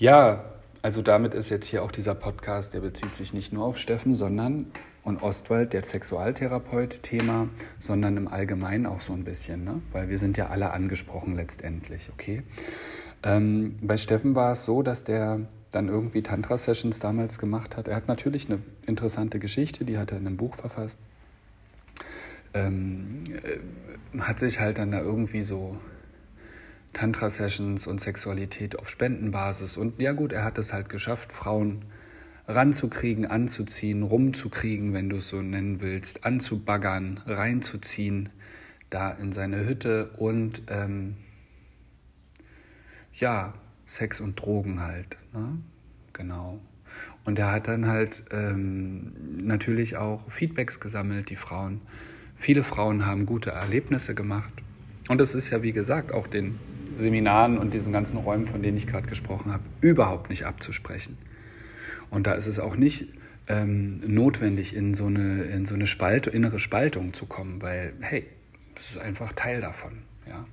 Ja, 0.00 0.46
also 0.80 1.02
damit 1.02 1.34
ist 1.34 1.50
jetzt 1.50 1.66
hier 1.66 1.82
auch 1.82 1.92
dieser 1.92 2.14
Podcast, 2.14 2.72
der 2.72 2.80
bezieht 2.80 3.14
sich 3.14 3.34
nicht 3.34 3.52
nur 3.52 3.66
auf 3.66 3.76
Steffen, 3.76 4.14
sondern 4.14 4.72
und 5.02 5.22
Ostwald, 5.22 5.74
der 5.74 5.82
Sexualtherapeut, 5.82 7.02
Thema, 7.02 7.50
sondern 7.78 8.16
im 8.16 8.26
Allgemeinen 8.26 8.86
auch 8.86 9.02
so 9.02 9.12
ein 9.12 9.24
bisschen, 9.24 9.62
ne? 9.62 9.82
weil 9.92 10.08
wir 10.08 10.16
sind 10.16 10.38
ja 10.38 10.46
alle 10.46 10.70
angesprochen 10.70 11.36
letztendlich, 11.36 12.08
okay? 12.10 12.44
Ähm, 13.22 13.76
bei 13.82 13.98
Steffen 13.98 14.34
war 14.34 14.52
es 14.52 14.64
so, 14.64 14.80
dass 14.82 15.04
der 15.04 15.40
dann 15.70 15.88
irgendwie 15.88 16.22
Tantra-Sessions 16.22 16.98
damals 17.00 17.38
gemacht 17.38 17.76
hat. 17.76 17.86
Er 17.86 17.96
hat 17.96 18.08
natürlich 18.08 18.46
eine 18.46 18.62
interessante 18.86 19.38
Geschichte, 19.38 19.84
die 19.84 19.98
hat 19.98 20.12
er 20.12 20.16
in 20.16 20.26
einem 20.26 20.38
Buch 20.38 20.54
verfasst. 20.54 20.98
Ähm, 22.54 23.06
äh, 23.28 24.18
hat 24.18 24.38
sich 24.38 24.60
halt 24.60 24.78
dann 24.78 24.92
da 24.92 25.00
irgendwie 25.02 25.42
so 25.42 25.76
Tantra-Sessions 26.92 27.86
und 27.86 28.00
Sexualität 28.00 28.78
auf 28.78 28.88
Spendenbasis. 28.88 29.76
Und 29.76 30.00
ja 30.00 30.12
gut, 30.12 30.32
er 30.32 30.44
hat 30.44 30.58
es 30.58 30.72
halt 30.72 30.88
geschafft, 30.88 31.32
Frauen 31.32 31.84
ranzukriegen, 32.48 33.26
anzuziehen, 33.26 34.02
rumzukriegen, 34.02 34.92
wenn 34.92 35.08
du 35.08 35.16
es 35.16 35.28
so 35.28 35.40
nennen 35.40 35.80
willst, 35.80 36.24
anzubaggern, 36.24 37.20
reinzuziehen, 37.26 38.28
da 38.90 39.10
in 39.12 39.32
seine 39.32 39.64
Hütte 39.66 40.10
und 40.16 40.62
ähm, 40.68 41.16
ja, 43.14 43.54
Sex 43.86 44.20
und 44.20 44.40
Drogen 44.40 44.80
halt. 44.80 45.16
Ne? 45.32 45.58
Genau. 46.12 46.60
Und 47.24 47.38
er 47.38 47.52
hat 47.52 47.68
dann 47.68 47.86
halt 47.86 48.24
ähm, 48.32 49.12
natürlich 49.42 49.96
auch 49.96 50.30
Feedbacks 50.30 50.80
gesammelt, 50.80 51.30
die 51.30 51.36
Frauen. 51.36 51.80
Viele 52.34 52.62
Frauen 52.62 53.06
haben 53.06 53.26
gute 53.26 53.50
Erlebnisse 53.50 54.14
gemacht. 54.14 54.52
Und 55.08 55.20
es 55.20 55.34
ist 55.34 55.50
ja, 55.50 55.62
wie 55.62 55.72
gesagt, 55.72 56.12
auch 56.12 56.26
den 56.26 56.58
Seminaren 56.94 57.58
und 57.58 57.74
diesen 57.74 57.92
ganzen 57.92 58.18
Räumen, 58.18 58.46
von 58.46 58.62
denen 58.62 58.76
ich 58.76 58.86
gerade 58.86 59.08
gesprochen 59.08 59.52
habe, 59.52 59.62
überhaupt 59.80 60.30
nicht 60.30 60.44
abzusprechen. 60.46 61.16
Und 62.10 62.26
da 62.26 62.32
ist 62.32 62.46
es 62.46 62.58
auch 62.58 62.76
nicht 62.76 63.06
ähm, 63.48 64.00
notwendig, 64.06 64.74
in 64.74 64.94
so 64.94 65.06
eine, 65.06 65.42
in 65.42 65.66
so 65.66 65.74
eine 65.74 65.86
Spalt, 65.86 66.26
innere 66.26 66.58
Spaltung 66.58 67.12
zu 67.12 67.26
kommen, 67.26 67.62
weil, 67.62 67.92
hey, 68.00 68.26
das 68.74 68.90
ist 68.90 68.98
einfach 68.98 69.32
Teil 69.32 69.60
davon. 69.60 69.98
Ja? 70.26 70.46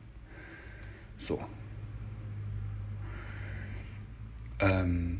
So. 1.17 1.39
Ähm, 4.59 5.19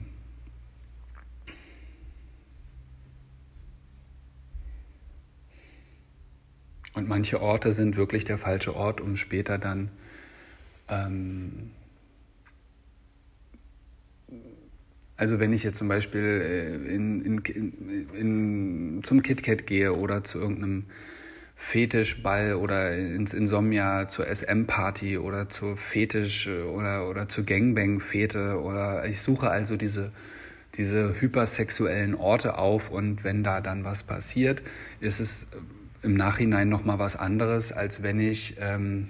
und 6.94 7.08
manche 7.08 7.42
Orte 7.42 7.72
sind 7.72 7.96
wirklich 7.96 8.26
der 8.26 8.38
falsche 8.38 8.76
Ort, 8.76 9.02
um 9.02 9.16
später 9.16 9.58
dann 9.60 9.92
ähm, 10.90 11.72
Also 15.18 15.40
wenn 15.40 15.52
ich 15.52 15.64
jetzt 15.64 15.80
zum 15.80 15.88
Beispiel 15.88 16.22
äh, 16.22 16.94
in, 16.94 17.26
in, 17.26 17.38
in, 17.40 18.10
in, 18.14 19.04
zum 19.04 19.24
KitKat 19.24 19.66
gehe 19.66 19.94
oder 19.94 20.24
zu 20.24 20.38
irgendeinem 20.38 20.86
Fetischball 21.56 22.54
oder 22.54 22.96
ins 22.96 23.34
Insomnia 23.34 24.08
zur 24.08 24.28
SM-Party 24.28 25.18
oder 25.18 25.50
zur 25.50 25.76
Fetisch 25.76 26.46
äh, 26.46 26.62
oder, 26.62 27.10
oder 27.10 27.28
zur 27.28 27.46
Gangbang-Fete 27.46 28.62
oder 28.62 29.08
ich 29.08 29.20
suche 29.20 29.50
also 29.50 29.76
diese, 29.76 30.12
diese 30.76 31.20
hypersexuellen 31.20 32.14
Orte 32.14 32.60
auf 32.60 32.92
und 32.92 33.24
wenn 33.24 33.44
da 33.44 33.60
dann 33.60 33.86
was 33.86 34.04
passiert, 34.04 34.62
ist 35.00 35.20
es 35.20 35.48
im 36.04 36.14
Nachhinein 36.14 36.70
nochmal 36.70 37.00
was 37.00 37.16
anderes, 37.16 37.72
als 37.72 38.04
wenn 38.04 38.20
ich 38.20 38.56
ähm, 38.60 39.10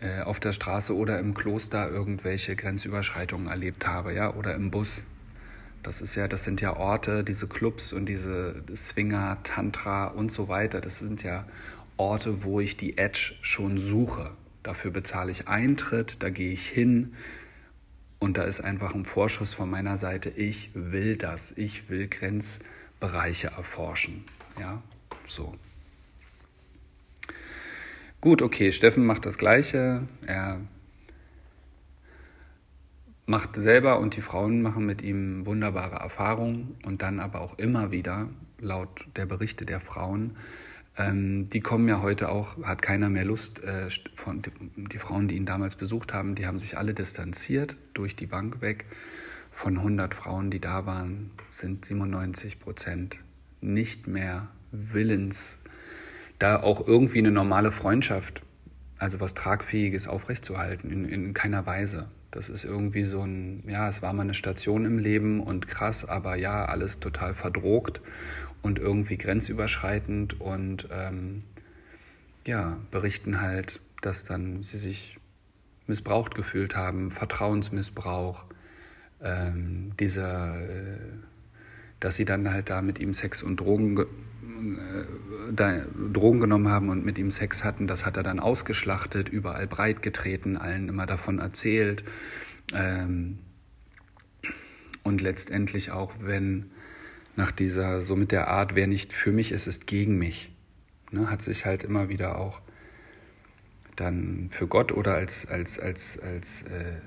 äh, 0.00 0.22
auf 0.22 0.40
der 0.40 0.52
Straße 0.52 0.96
oder 0.96 1.18
im 1.18 1.34
Kloster 1.34 1.90
irgendwelche 1.90 2.56
Grenzüberschreitungen 2.56 3.48
erlebt 3.48 3.86
habe, 3.86 4.14
ja, 4.14 4.34
oder 4.34 4.54
im 4.54 4.70
Bus. 4.70 5.02
Das 5.82 6.00
ist 6.00 6.14
ja, 6.14 6.28
das 6.28 6.44
sind 6.44 6.60
ja 6.60 6.76
Orte, 6.76 7.24
diese 7.24 7.46
Clubs 7.46 7.92
und 7.92 8.06
diese 8.06 8.62
Swinger, 8.74 9.38
Tantra 9.42 10.06
und 10.08 10.30
so 10.30 10.48
weiter. 10.48 10.80
Das 10.80 10.98
sind 10.98 11.22
ja 11.22 11.46
Orte, 11.96 12.44
wo 12.44 12.60
ich 12.60 12.76
die 12.76 12.98
Edge 12.98 13.34
schon 13.40 13.78
suche. 13.78 14.30
Dafür 14.62 14.90
bezahle 14.90 15.30
ich 15.30 15.48
Eintritt, 15.48 16.22
da 16.22 16.28
gehe 16.28 16.52
ich 16.52 16.66
hin 16.66 17.14
und 18.18 18.36
da 18.36 18.42
ist 18.42 18.60
einfach 18.60 18.94
ein 18.94 19.06
Vorschuss 19.06 19.54
von 19.54 19.70
meiner 19.70 19.96
Seite. 19.96 20.28
Ich 20.28 20.70
will 20.74 21.16
das. 21.16 21.52
Ich 21.56 21.88
will 21.88 22.06
Grenzbereiche 22.08 23.48
erforschen. 23.48 24.24
Ja, 24.58 24.82
so. 25.26 25.54
Gut, 28.20 28.42
okay, 28.42 28.70
Steffen 28.70 29.06
macht 29.06 29.24
das 29.24 29.38
Gleiche. 29.38 30.02
Er 30.26 30.60
macht 33.24 33.56
selber 33.56 33.98
und 33.98 34.14
die 34.14 34.20
Frauen 34.20 34.60
machen 34.60 34.84
mit 34.84 35.00
ihm 35.00 35.46
wunderbare 35.46 35.96
Erfahrungen 35.96 36.76
und 36.84 37.00
dann 37.00 37.18
aber 37.18 37.40
auch 37.40 37.58
immer 37.58 37.90
wieder, 37.92 38.28
laut 38.58 39.06
der 39.16 39.24
Berichte 39.24 39.64
der 39.64 39.80
Frauen, 39.80 40.36
ähm, 40.98 41.48
die 41.48 41.60
kommen 41.60 41.88
ja 41.88 42.02
heute 42.02 42.28
auch, 42.28 42.62
hat 42.62 42.82
keiner 42.82 43.08
mehr 43.08 43.24
Lust, 43.24 43.64
äh, 43.64 43.88
von, 44.14 44.42
die, 44.42 44.50
die 44.76 44.98
Frauen, 44.98 45.26
die 45.28 45.36
ihn 45.36 45.46
damals 45.46 45.76
besucht 45.76 46.12
haben, 46.12 46.34
die 46.34 46.46
haben 46.46 46.58
sich 46.58 46.76
alle 46.76 46.92
distanziert 46.92 47.78
durch 47.94 48.16
die 48.16 48.26
Bank 48.26 48.60
weg. 48.60 48.84
Von 49.50 49.78
100 49.78 50.14
Frauen, 50.14 50.50
die 50.50 50.60
da 50.60 50.84
waren, 50.84 51.30
sind 51.48 51.86
97 51.86 52.58
Prozent 52.58 53.16
nicht 53.62 54.06
mehr 54.08 54.48
willens, 54.72 55.58
da 56.40 56.60
auch 56.60 56.86
irgendwie 56.86 57.18
eine 57.18 57.30
normale 57.30 57.70
Freundschaft, 57.70 58.42
also 58.98 59.20
was 59.20 59.34
Tragfähiges 59.34 60.08
aufrechtzuerhalten, 60.08 60.90
in, 60.90 61.04
in 61.04 61.34
keiner 61.34 61.66
Weise. 61.66 62.08
Das 62.30 62.48
ist 62.48 62.64
irgendwie 62.64 63.04
so 63.04 63.22
ein, 63.22 63.62
ja, 63.68 63.88
es 63.88 64.02
war 64.02 64.12
mal 64.12 64.22
eine 64.22 64.34
Station 64.34 64.84
im 64.84 64.98
Leben 64.98 65.40
und 65.40 65.68
krass, 65.68 66.04
aber 66.04 66.36
ja, 66.36 66.64
alles 66.64 66.98
total 66.98 67.34
verdrogt 67.34 68.00
und 68.62 68.78
irgendwie 68.78 69.18
grenzüberschreitend 69.18 70.40
und 70.40 70.88
ähm, 70.90 71.44
ja, 72.46 72.78
berichten 72.90 73.40
halt, 73.40 73.80
dass 74.00 74.24
dann 74.24 74.62
sie 74.62 74.78
sich 74.78 75.18
missbraucht 75.86 76.34
gefühlt 76.34 76.74
haben, 76.74 77.10
Vertrauensmissbrauch, 77.10 78.44
ähm, 79.22 79.92
dieser, 79.98 80.58
äh, 80.58 80.98
dass 81.98 82.16
sie 82.16 82.24
dann 82.24 82.50
halt 82.50 82.70
da 82.70 82.80
mit 82.80 82.98
ihm 82.98 83.12
Sex 83.12 83.42
und 83.42 83.58
Drogen 83.58 84.06
Drogen 86.12 86.40
genommen 86.40 86.68
haben 86.68 86.88
und 86.88 87.04
mit 87.04 87.18
ihm 87.18 87.30
Sex 87.30 87.64
hatten, 87.64 87.86
das 87.86 88.06
hat 88.06 88.16
er 88.16 88.22
dann 88.22 88.40
ausgeschlachtet, 88.40 89.28
überall 89.28 89.66
breit 89.66 90.02
getreten, 90.02 90.56
allen 90.56 90.88
immer 90.88 91.06
davon 91.06 91.38
erzählt. 91.38 92.04
Ähm, 92.74 93.38
und 95.02 95.20
letztendlich 95.20 95.90
auch, 95.90 96.12
wenn 96.20 96.70
nach 97.36 97.50
dieser, 97.50 98.02
so 98.02 98.16
mit 98.16 98.32
der 98.32 98.48
Art, 98.48 98.74
wer 98.74 98.86
nicht 98.86 99.12
für 99.12 99.32
mich 99.32 99.52
ist, 99.52 99.66
ist 99.66 99.86
gegen 99.86 100.18
mich, 100.18 100.52
ne, 101.10 101.30
hat 101.30 101.42
sich 101.42 101.64
halt 101.64 101.82
immer 101.84 102.08
wieder 102.08 102.38
auch 102.38 102.60
dann 103.96 104.48
für 104.50 104.66
Gott 104.66 104.92
oder 104.92 105.14
als, 105.14 105.46
als, 105.46 105.78
als, 105.78 106.18
als 106.18 106.62
äh, 106.62 107.00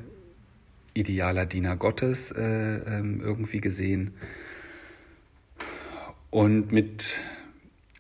idealer 0.94 1.46
Diener 1.46 1.76
Gottes 1.76 2.32
äh, 2.32 2.42
ähm, 2.42 3.22
irgendwie 3.22 3.62
gesehen. 3.62 4.14
Und 6.30 6.72
mit 6.72 7.16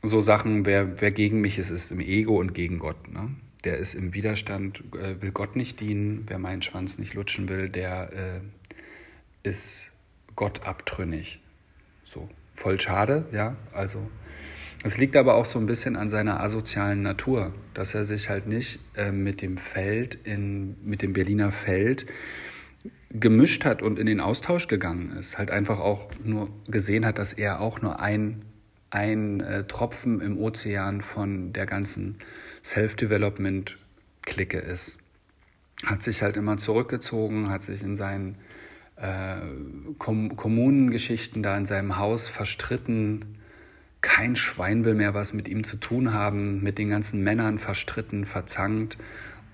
so 0.03 0.19
Sachen, 0.19 0.65
wer, 0.65 1.01
wer 1.01 1.11
gegen 1.11 1.41
mich 1.41 1.57
ist, 1.57 1.69
ist 1.69 1.91
im 1.91 2.01
Ego 2.01 2.37
und 2.39 2.53
gegen 2.53 2.77
Gott. 2.77 3.11
Ne? 3.11 3.29
Der 3.63 3.77
ist 3.77 3.95
im 3.95 4.13
Widerstand, 4.13 4.83
äh, 4.93 5.21
will 5.21 5.31
Gott 5.31 5.55
nicht 5.55 5.79
dienen. 5.79 6.25
Wer 6.27 6.37
meinen 6.37 6.61
Schwanz 6.61 6.99
nicht 6.99 7.13
lutschen 7.13 7.47
will, 7.47 7.69
der 7.69 8.11
äh, 8.13 9.47
ist 9.47 9.89
Gott 10.35 10.67
abtrünnig. 10.67 11.41
So, 12.03 12.29
voll 12.53 12.79
schade, 12.81 13.25
ja. 13.31 13.55
Also, 13.71 14.05
es 14.83 14.97
liegt 14.97 15.15
aber 15.15 15.35
auch 15.35 15.45
so 15.45 15.57
ein 15.57 15.65
bisschen 15.65 15.95
an 15.95 16.09
seiner 16.09 16.41
asozialen 16.41 17.01
Natur, 17.01 17.53
dass 17.73 17.95
er 17.95 18.03
sich 18.03 18.27
halt 18.27 18.47
nicht 18.47 18.79
äh, 18.97 19.13
mit 19.13 19.41
dem 19.41 19.57
Feld, 19.57 20.15
in, 20.25 20.75
mit 20.83 21.01
dem 21.01 21.13
Berliner 21.13 21.53
Feld 21.53 22.05
gemischt 23.09 23.63
hat 23.63 23.81
und 23.81 23.97
in 23.97 24.07
den 24.07 24.19
Austausch 24.19 24.67
gegangen 24.67 25.11
ist. 25.11 25.37
Halt 25.37 25.51
einfach 25.51 25.79
auch 25.79 26.09
nur 26.21 26.49
gesehen 26.67 27.05
hat, 27.05 27.17
dass 27.17 27.31
er 27.31 27.61
auch 27.61 27.81
nur 27.81 28.01
ein 28.01 28.43
ein 28.93 29.39
äh, 29.41 29.63
Tropfen 29.63 30.21
im 30.21 30.37
Ozean 30.37 31.01
von 31.01 31.51
der 31.51 31.65
ganzen 31.65 32.17
Self-Development-Clique 32.63 34.59
ist. 34.59 34.99
Hat 35.85 36.03
sich 36.03 36.21
halt 36.21 36.37
immer 36.37 36.57
zurückgezogen, 36.57 37.49
hat 37.49 37.63
sich 37.63 37.81
in 37.81 37.95
seinen 37.95 38.37
äh, 38.95 39.37
Kom 39.97 40.35
Kommunengeschichten 40.35 41.41
da 41.41 41.57
in 41.57 41.65
seinem 41.65 41.97
Haus 41.97 42.27
verstritten. 42.27 43.39
Kein 44.01 44.35
Schwein 44.35 44.85
will 44.85 44.93
mehr 44.93 45.15
was 45.15 45.33
mit 45.33 45.47
ihm 45.47 45.63
zu 45.63 45.77
tun 45.77 46.13
haben, 46.13 46.61
mit 46.61 46.77
den 46.77 46.89
ganzen 46.89 47.23
Männern 47.23 47.57
verstritten, 47.57 48.25
verzankt 48.25 48.97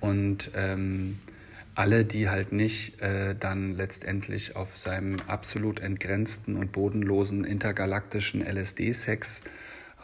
und 0.02 0.52
ähm, 0.54 1.18
alle, 1.80 2.04
die 2.04 2.30
halt 2.30 2.52
nicht 2.52 3.02
äh, 3.02 3.36
dann 3.40 3.74
letztendlich 3.78 4.58
auf 4.58 4.76
seinem 4.76 5.16
absolut 5.28 5.80
entgrenzten 5.80 6.58
und 6.58 6.74
bodenlosen 6.74 7.46
intergalaktischen 7.46 8.42
LSD-Sex 8.42 9.40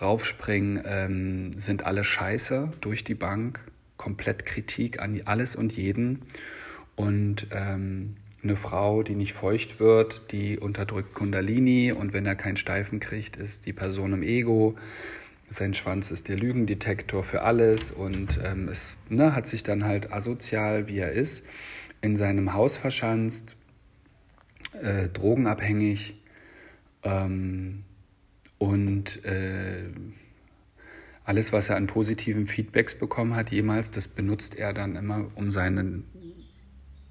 raufspringen, 0.02 0.82
ähm, 0.86 1.52
sind 1.52 1.86
alle 1.86 2.06
scheiße 2.06 2.72
durch 2.80 3.04
die 3.04 3.14
Bank. 3.14 3.60
Komplett 3.98 4.46
Kritik 4.46 5.02
an 5.02 5.22
alles 5.26 5.58
und 5.58 5.76
jeden. 5.76 6.22
Und 6.96 7.48
ähm, 7.52 8.16
eine 8.42 8.56
Frau, 8.56 9.04
die 9.04 9.16
nicht 9.16 9.34
feucht 9.34 9.82
wird, 9.82 10.32
die 10.32 10.58
unterdrückt 10.58 11.14
Kundalini 11.14 11.92
und 11.92 12.14
wenn 12.14 12.26
er 12.26 12.36
keinen 12.36 12.56
Steifen 12.56 13.02
kriegt, 13.02 13.36
ist 13.36 13.66
die 13.66 13.74
Person 13.74 14.14
im 14.14 14.24
Ego. 14.24 14.78
Sein 15.50 15.74
Schwanz 15.74 16.12
ist 16.12 16.28
der 16.28 16.38
Lügendetektor 16.38 17.24
für 17.24 17.44
alles 17.44 17.92
und 17.92 18.40
ähm, 18.44 18.68
es 18.68 18.98
ne, 19.10 19.36
hat 19.36 19.48
sich 19.48 19.64
dann 19.64 19.86
halt 19.86 20.12
asozial, 20.12 20.88
wie 20.88 20.98
er 20.98 21.12
ist, 21.12 21.44
in 22.02 22.18
seinem 22.18 22.54
Haus 22.54 22.78
verschanzt, 22.78 23.56
äh, 24.82 25.08
drogenabhängig 25.10 26.22
ähm, 27.04 27.84
und 28.58 29.24
äh, 29.24 29.84
alles, 31.24 31.52
was 31.52 31.70
er 31.70 31.76
an 31.78 31.88
positiven 31.88 32.48
Feedbacks 32.48 32.96
bekommen 32.96 33.36
hat, 33.36 33.52
jemals, 33.52 33.92
das 33.92 34.08
benutzt 34.08 34.56
er 34.56 34.74
dann 34.74 34.96
immer, 34.96 35.32
um 35.36 35.50
seine 35.50 36.04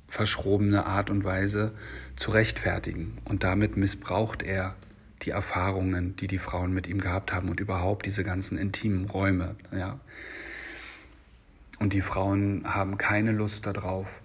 verschrobene 0.08 0.86
Art 0.86 1.10
und 1.10 1.24
Weise 1.24 1.72
zu 2.14 2.30
rechtfertigen. 2.30 3.18
Und 3.24 3.42
damit 3.42 3.76
missbraucht 3.76 4.42
er 4.42 4.76
die 5.22 5.30
Erfahrungen, 5.30 6.16
die 6.16 6.26
die 6.26 6.38
Frauen 6.38 6.72
mit 6.72 6.86
ihm 6.86 7.00
gehabt 7.00 7.32
haben 7.32 7.48
und 7.48 7.60
überhaupt 7.60 8.06
diese 8.06 8.24
ganzen 8.24 8.58
intimen 8.58 9.06
Räume. 9.06 9.56
Ja. 9.72 10.00
Und 11.78 11.92
die 11.92 12.02
Frauen 12.02 12.62
haben 12.64 12.98
keine 12.98 13.32
Lust 13.32 13.66
darauf, 13.66 14.20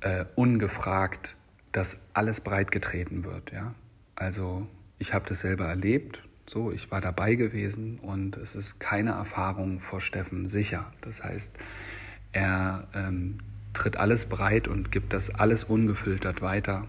äh, 0.00 0.24
ungefragt, 0.34 1.36
dass 1.72 1.98
alles 2.14 2.40
breitgetreten 2.40 3.24
wird. 3.24 3.52
Ja. 3.52 3.74
Also 4.16 4.66
ich 4.98 5.14
habe 5.14 5.28
das 5.28 5.40
selber 5.40 5.66
erlebt, 5.66 6.22
so 6.46 6.72
ich 6.72 6.90
war 6.90 7.00
dabei 7.00 7.34
gewesen 7.34 7.98
und 7.98 8.36
es 8.36 8.54
ist 8.54 8.80
keine 8.80 9.10
Erfahrung 9.10 9.80
vor 9.80 10.00
Steffen 10.00 10.48
sicher. 10.48 10.92
Das 11.00 11.22
heißt, 11.22 11.52
er 12.32 12.88
ähm, 12.94 13.38
tritt 13.72 13.96
alles 13.96 14.26
breit 14.26 14.68
und 14.68 14.90
gibt 14.90 15.12
das 15.12 15.30
alles 15.30 15.64
ungefiltert 15.64 16.42
weiter 16.42 16.86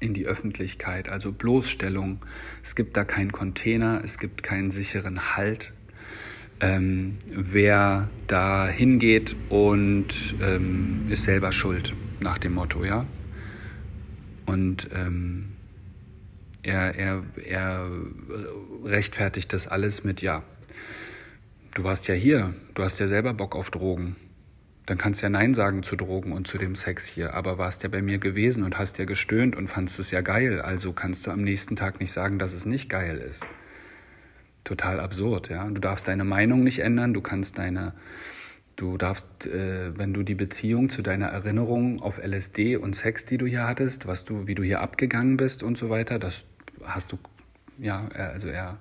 in 0.00 0.14
die 0.14 0.26
Öffentlichkeit, 0.26 1.08
also 1.08 1.30
Bloßstellung. 1.32 2.24
Es 2.62 2.74
gibt 2.74 2.96
da 2.96 3.04
keinen 3.04 3.32
Container, 3.32 4.00
es 4.02 4.18
gibt 4.18 4.42
keinen 4.42 4.70
sicheren 4.70 5.36
Halt. 5.36 5.72
Ähm, 6.62 7.16
wer 7.26 8.10
da 8.26 8.68
hingeht 8.68 9.34
und 9.48 10.34
ähm, 10.42 11.06
ist 11.08 11.24
selber 11.24 11.52
schuld, 11.52 11.94
nach 12.20 12.38
dem 12.38 12.54
Motto, 12.54 12.84
ja. 12.84 13.06
Und 14.44 14.90
ähm, 14.94 15.52
er, 16.62 16.94
er, 16.96 17.22
er 17.46 17.90
rechtfertigt 18.84 19.52
das 19.52 19.68
alles 19.68 20.04
mit, 20.04 20.20
ja, 20.20 20.42
du 21.74 21.84
warst 21.84 22.08
ja 22.08 22.14
hier, 22.14 22.52
du 22.74 22.82
hast 22.82 23.00
ja 23.00 23.08
selber 23.08 23.32
Bock 23.32 23.56
auf 23.56 23.70
Drogen 23.70 24.16
Dann 24.90 24.98
kannst 24.98 25.22
du 25.22 25.26
ja 25.26 25.30
Nein 25.30 25.54
sagen 25.54 25.84
zu 25.84 25.94
Drogen 25.94 26.32
und 26.32 26.48
zu 26.48 26.58
dem 26.58 26.74
Sex 26.74 27.06
hier, 27.06 27.34
aber 27.34 27.58
warst 27.58 27.84
ja 27.84 27.88
bei 27.88 28.02
mir 28.02 28.18
gewesen 28.18 28.64
und 28.64 28.76
hast 28.76 28.98
ja 28.98 29.04
gestöhnt 29.04 29.54
und 29.54 29.68
fandst 29.68 30.00
es 30.00 30.10
ja 30.10 30.20
geil, 30.20 30.60
also 30.60 30.92
kannst 30.92 31.28
du 31.28 31.30
am 31.30 31.42
nächsten 31.42 31.76
Tag 31.76 32.00
nicht 32.00 32.10
sagen, 32.10 32.40
dass 32.40 32.52
es 32.52 32.66
nicht 32.66 32.88
geil 32.88 33.18
ist. 33.18 33.46
Total 34.64 34.98
absurd, 34.98 35.48
ja. 35.48 35.64
Du 35.68 35.80
darfst 35.80 36.08
deine 36.08 36.24
Meinung 36.24 36.64
nicht 36.64 36.80
ändern, 36.80 37.14
du 37.14 37.20
kannst 37.20 37.58
deine, 37.58 37.92
du 38.74 38.96
darfst, 38.96 39.46
äh, 39.46 39.96
wenn 39.96 40.12
du 40.12 40.24
die 40.24 40.34
Beziehung 40.34 40.88
zu 40.88 41.02
deiner 41.02 41.28
Erinnerung 41.28 42.02
auf 42.02 42.18
LSD 42.18 42.74
und 42.74 42.96
Sex, 42.96 43.24
die 43.24 43.38
du 43.38 43.46
hier 43.46 43.68
hattest, 43.68 44.08
was 44.08 44.24
du, 44.24 44.48
wie 44.48 44.56
du 44.56 44.64
hier 44.64 44.80
abgegangen 44.80 45.36
bist 45.36 45.62
und 45.62 45.78
so 45.78 45.88
weiter, 45.88 46.18
das 46.18 46.46
hast 46.82 47.12
du, 47.12 47.18
ja, 47.78 48.08
also 48.08 48.48
er, 48.48 48.76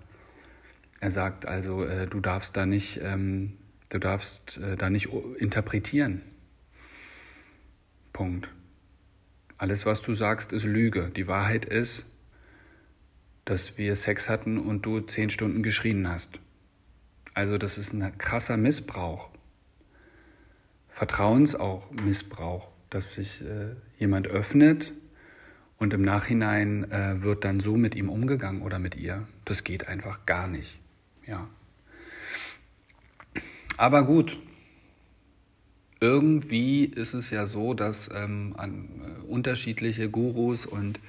er 1.01 1.11
sagt 1.11 1.45
also, 1.45 1.85
äh, 1.85 2.07
du 2.07 2.19
darfst 2.19 2.57
da 2.57 2.65
nicht, 2.65 2.99
ähm, 3.03 3.58
du 3.89 3.99
darfst 3.99 4.57
äh, 4.57 4.75
da 4.75 4.89
nicht 4.89 5.09
interpretieren. 5.37 6.21
Punkt. 8.13 8.49
Alles, 9.57 9.85
was 9.85 10.01
du 10.01 10.13
sagst, 10.13 10.53
ist 10.53 10.63
Lüge. 10.63 11.11
Die 11.15 11.27
Wahrheit 11.27 11.65
ist, 11.65 12.05
dass 13.45 13.77
wir 13.77 13.95
Sex 13.95 14.29
hatten 14.29 14.57
und 14.57 14.85
du 14.85 15.01
zehn 15.01 15.29
Stunden 15.29 15.63
geschrien 15.63 16.07
hast. 16.07 16.39
Also 17.33 17.57
das 17.57 17.77
ist 17.77 17.93
ein 17.93 18.17
krasser 18.17 18.57
Missbrauch. 18.57 19.29
Vertrauens 20.87 21.55
auch 21.55 21.89
Missbrauch, 21.91 22.69
dass 22.89 23.13
sich 23.13 23.41
äh, 23.41 23.75
jemand 23.97 24.27
öffnet 24.27 24.93
und 25.77 25.93
im 25.93 26.01
Nachhinein 26.01 26.91
äh, 26.91 27.21
wird 27.21 27.45
dann 27.45 27.59
so 27.59 27.77
mit 27.77 27.95
ihm 27.95 28.09
umgegangen 28.09 28.61
oder 28.61 28.79
mit 28.79 28.95
ihr. 28.95 29.27
Das 29.45 29.63
geht 29.63 29.87
einfach 29.87 30.25
gar 30.25 30.47
nicht. 30.47 30.79
Ja. 31.25 31.47
Aber 33.79 34.03
gut, 34.03 34.37
irgendwie 36.01 36.83
ist 36.83 37.13
es 37.13 37.29
ja 37.29 37.47
so, 37.47 37.73
dass 37.73 38.09
ähm, 38.13 38.53
an, 38.57 38.89
äh, 39.01 39.25
unterschiedliche 39.25 40.09
Gurus 40.09 40.65
und 40.65 40.99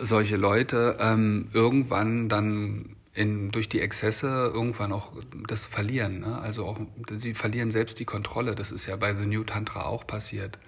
solche 0.00 0.38
Leute 0.38 0.96
ähm, 1.00 1.50
irgendwann 1.52 2.30
dann 2.30 2.96
in, 3.12 3.50
durch 3.50 3.68
die 3.68 3.82
Exzesse 3.82 4.50
irgendwann 4.54 4.90
auch 4.90 5.12
das 5.46 5.66
verlieren. 5.66 6.20
Ne? 6.20 6.38
Also 6.38 6.64
auch, 6.64 6.80
sie 7.10 7.34
verlieren 7.34 7.70
selbst 7.70 8.00
die 8.00 8.06
Kontrolle. 8.06 8.54
Das 8.54 8.72
ist 8.72 8.86
ja 8.86 8.96
bei 8.96 9.14
The 9.14 9.26
New 9.26 9.44
Tantra 9.44 9.82
auch 9.82 10.06
passiert. 10.06 10.58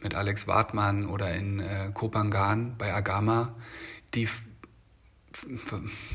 Mit 0.00 0.14
Alex 0.14 0.46
Wartmann 0.46 1.04
oder 1.04 1.34
in 1.34 1.60
äh, 1.60 1.90
Kopangan 1.92 2.76
bei 2.78 2.94
Agama. 2.94 3.54
Die, 4.14 4.26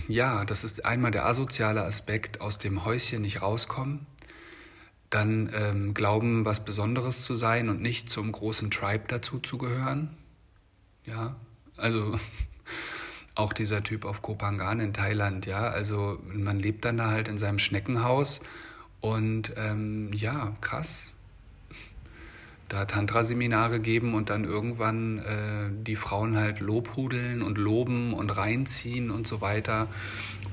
ja, 0.07 0.45
das 0.45 0.63
ist 0.63 0.83
einmal 0.83 1.11
der 1.11 1.27
asoziale 1.27 1.83
Aspekt, 1.83 2.41
aus 2.41 2.57
dem 2.57 2.85
Häuschen 2.85 3.21
nicht 3.21 3.43
rauskommen 3.43 4.07
dann 5.11 5.51
ähm, 5.53 5.93
glauben, 5.93 6.45
was 6.45 6.65
Besonderes 6.65 7.23
zu 7.23 7.35
sein 7.35 7.69
und 7.69 7.81
nicht 7.81 8.09
zum 8.09 8.31
großen 8.31 8.71
Tribe 8.71 9.03
dazu 9.07 9.39
zu 9.39 9.57
gehören. 9.59 10.09
Ja, 11.05 11.35
also 11.77 12.17
auch 13.35 13.53
dieser 13.53 13.83
Typ 13.83 14.05
auf 14.05 14.21
Kopangan 14.21 14.79
in 14.79 14.93
Thailand, 14.93 15.45
ja, 15.45 15.67
also 15.67 16.19
man 16.33 16.59
lebt 16.59 16.85
dann 16.85 16.97
da 16.97 17.11
halt 17.11 17.27
in 17.27 17.37
seinem 17.37 17.59
Schneckenhaus 17.59 18.39
und 19.01 19.53
ähm, 19.57 20.11
ja, 20.13 20.55
krass. 20.61 21.11
Da 22.69 22.85
Tantra-Seminare 22.85 23.81
geben 23.81 24.13
und 24.13 24.29
dann 24.29 24.45
irgendwann 24.45 25.17
äh, 25.17 25.83
die 25.83 25.97
Frauen 25.97 26.37
halt 26.37 26.61
lobhudeln 26.61 27.41
und 27.41 27.57
loben 27.57 28.13
und 28.13 28.29
reinziehen 28.29 29.11
und 29.11 29.27
so 29.27 29.41
weiter 29.41 29.89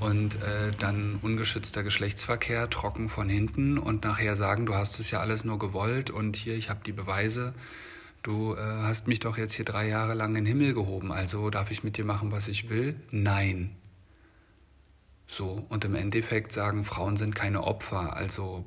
und 0.01 0.41
äh, 0.43 0.73
dann 0.73 1.19
ungeschützter 1.23 1.83
Geschlechtsverkehr, 1.83 2.71
trocken 2.71 3.09
von 3.09 3.29
hinten 3.29 3.79
und 3.79 4.05
nachher 4.05 4.37
sagen, 4.37 4.67
du 4.67 4.75
hast 4.75 4.99
es 5.01 5.11
ja 5.11 5.21
alles 5.21 5.45
nur 5.45 5.59
gewollt 5.59 6.11
und 6.11 6.37
hier, 6.37 6.55
ich 6.55 6.71
habe 6.71 6.81
die 6.85 6.93
Beweise, 6.93 7.55
du 8.23 8.55
äh, 8.55 8.59
hast 8.59 9.09
mich 9.09 9.21
doch 9.21 9.39
jetzt 9.39 9.55
hier 9.55 9.65
drei 9.65 9.89
Jahre 9.89 10.15
lang 10.15 10.31
in 10.31 10.45
den 10.45 10.47
Himmel 10.47 10.75
gehoben, 10.75 11.13
also 11.13 11.51
darf 11.51 11.71
ich 11.71 11.85
mit 11.85 11.97
dir 11.97 12.05
machen, 12.05 12.33
was 12.33 12.49
ich 12.49 12.69
will? 12.69 12.97
Nein. 13.11 13.77
So, 15.27 15.67
und 15.69 15.85
im 15.85 15.95
Endeffekt 15.95 16.53
sagen, 16.53 16.85
Frauen 16.85 17.17
sind 17.17 17.35
keine 17.35 17.65
Opfer, 17.65 18.17
also 18.17 18.65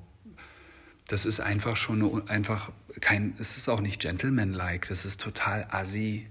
das 1.07 1.25
ist 1.25 1.39
einfach 1.39 1.75
schon 1.75 2.01
eine, 2.01 2.29
einfach 2.29 2.71
kein, 3.01 3.35
es 3.39 3.57
ist 3.57 3.67
auch 3.67 3.81
nicht 3.81 4.01
gentlemanlike, 4.01 4.87
das 4.87 5.05
ist 5.05 5.19
total 5.19 5.67
assi. 5.69 6.27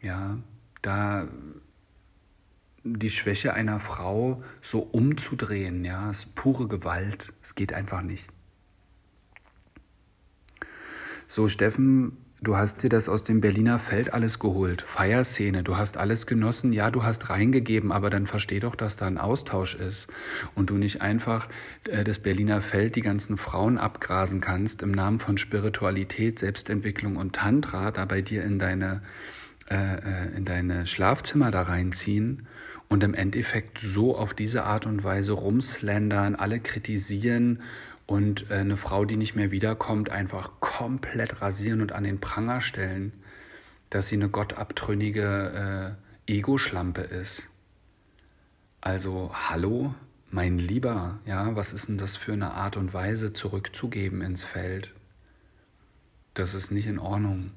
Ja, 0.00 0.38
da 0.82 1.26
die 2.94 3.10
Schwäche 3.10 3.54
einer 3.54 3.80
Frau 3.80 4.42
so 4.60 4.80
umzudrehen, 4.80 5.84
ja, 5.84 6.10
ist 6.10 6.34
pure 6.34 6.68
Gewalt. 6.68 7.32
Es 7.42 7.54
geht 7.54 7.72
einfach 7.72 8.02
nicht. 8.02 8.30
So, 11.26 11.48
Steffen, 11.48 12.16
du 12.40 12.56
hast 12.56 12.84
dir 12.84 12.88
das 12.88 13.08
aus 13.08 13.24
dem 13.24 13.40
Berliner 13.40 13.80
Feld 13.80 14.12
alles 14.14 14.38
geholt. 14.38 14.80
Feierszene, 14.82 15.64
du 15.64 15.76
hast 15.76 15.96
alles 15.96 16.26
genossen, 16.26 16.72
ja, 16.72 16.92
du 16.92 17.02
hast 17.02 17.30
reingegeben, 17.30 17.90
aber 17.90 18.10
dann 18.10 18.28
versteh 18.28 18.60
doch, 18.60 18.76
dass 18.76 18.96
da 18.96 19.06
ein 19.06 19.18
Austausch 19.18 19.74
ist 19.74 20.06
und 20.54 20.70
du 20.70 20.74
nicht 20.76 21.02
einfach 21.02 21.48
äh, 21.88 22.04
das 22.04 22.20
Berliner 22.20 22.60
Feld 22.60 22.94
die 22.94 23.02
ganzen 23.02 23.36
Frauen 23.36 23.76
abgrasen 23.76 24.40
kannst 24.40 24.82
im 24.82 24.92
Namen 24.92 25.18
von 25.18 25.36
Spiritualität, 25.36 26.38
Selbstentwicklung 26.38 27.16
und 27.16 27.34
Tantra, 27.34 27.90
da 27.90 28.04
bei 28.04 28.22
dir 28.22 28.44
in 28.44 28.60
deine, 28.60 29.02
äh, 29.68 29.74
äh 29.74 30.36
in 30.36 30.44
deine 30.44 30.86
Schlafzimmer 30.86 31.50
da 31.50 31.62
reinziehen 31.62 32.46
und 32.88 33.02
im 33.02 33.14
Endeffekt 33.14 33.78
so 33.78 34.16
auf 34.16 34.34
diese 34.34 34.64
Art 34.64 34.86
und 34.86 35.02
Weise 35.02 35.32
rumslendern, 35.32 36.34
alle 36.34 36.60
kritisieren 36.60 37.62
und 38.06 38.50
äh, 38.50 38.54
eine 38.54 38.76
Frau, 38.76 39.04
die 39.04 39.16
nicht 39.16 39.34
mehr 39.34 39.50
wiederkommt, 39.50 40.10
einfach 40.10 40.52
komplett 40.60 41.42
rasieren 41.42 41.80
und 41.80 41.92
an 41.92 42.04
den 42.04 42.20
Pranger 42.20 42.60
stellen, 42.60 43.12
dass 43.90 44.08
sie 44.08 44.16
eine 44.16 44.28
gottabtrünnige 44.28 45.96
äh, 46.28 46.32
Ego-Schlampe 46.32 47.02
ist. 47.02 47.48
Also, 48.80 49.30
hallo, 49.32 49.94
mein 50.30 50.58
Lieber, 50.58 51.18
ja, 51.24 51.56
was 51.56 51.72
ist 51.72 51.88
denn 51.88 51.98
das 51.98 52.16
für 52.16 52.32
eine 52.32 52.52
Art 52.52 52.76
und 52.76 52.94
Weise, 52.94 53.32
zurückzugeben 53.32 54.22
ins 54.22 54.44
Feld? 54.44 54.92
Das 56.34 56.54
ist 56.54 56.70
nicht 56.70 56.86
in 56.86 56.98
Ordnung. 56.98 57.50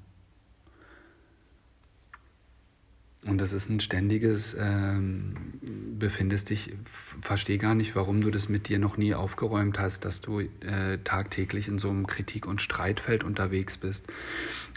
Und 3.30 3.38
das 3.38 3.54
ist 3.54 3.70
ein 3.70 3.80
ständiges, 3.80 4.56
ähm, 4.60 5.36
befindest 6.00 6.50
dich, 6.50 6.74
verstehe 6.86 7.58
gar 7.58 7.76
nicht, 7.76 7.96
warum 7.96 8.22
du 8.22 8.32
das 8.32 8.50
mit 8.50 8.70
dir 8.70 8.80
noch 8.80 8.98
nie 8.98 9.14
aufgeräumt 9.14 9.80
hast, 9.80 10.06
dass 10.06 10.22
du 10.22 10.40
äh, 10.40 10.98
tagtäglich 11.04 11.68
in 11.68 11.78
so 11.78 11.90
einem 11.90 12.08
Kritik- 12.08 12.48
und 12.48 12.62
Streitfeld 12.62 13.24
unterwegs 13.24 13.78
bist. 13.78 14.08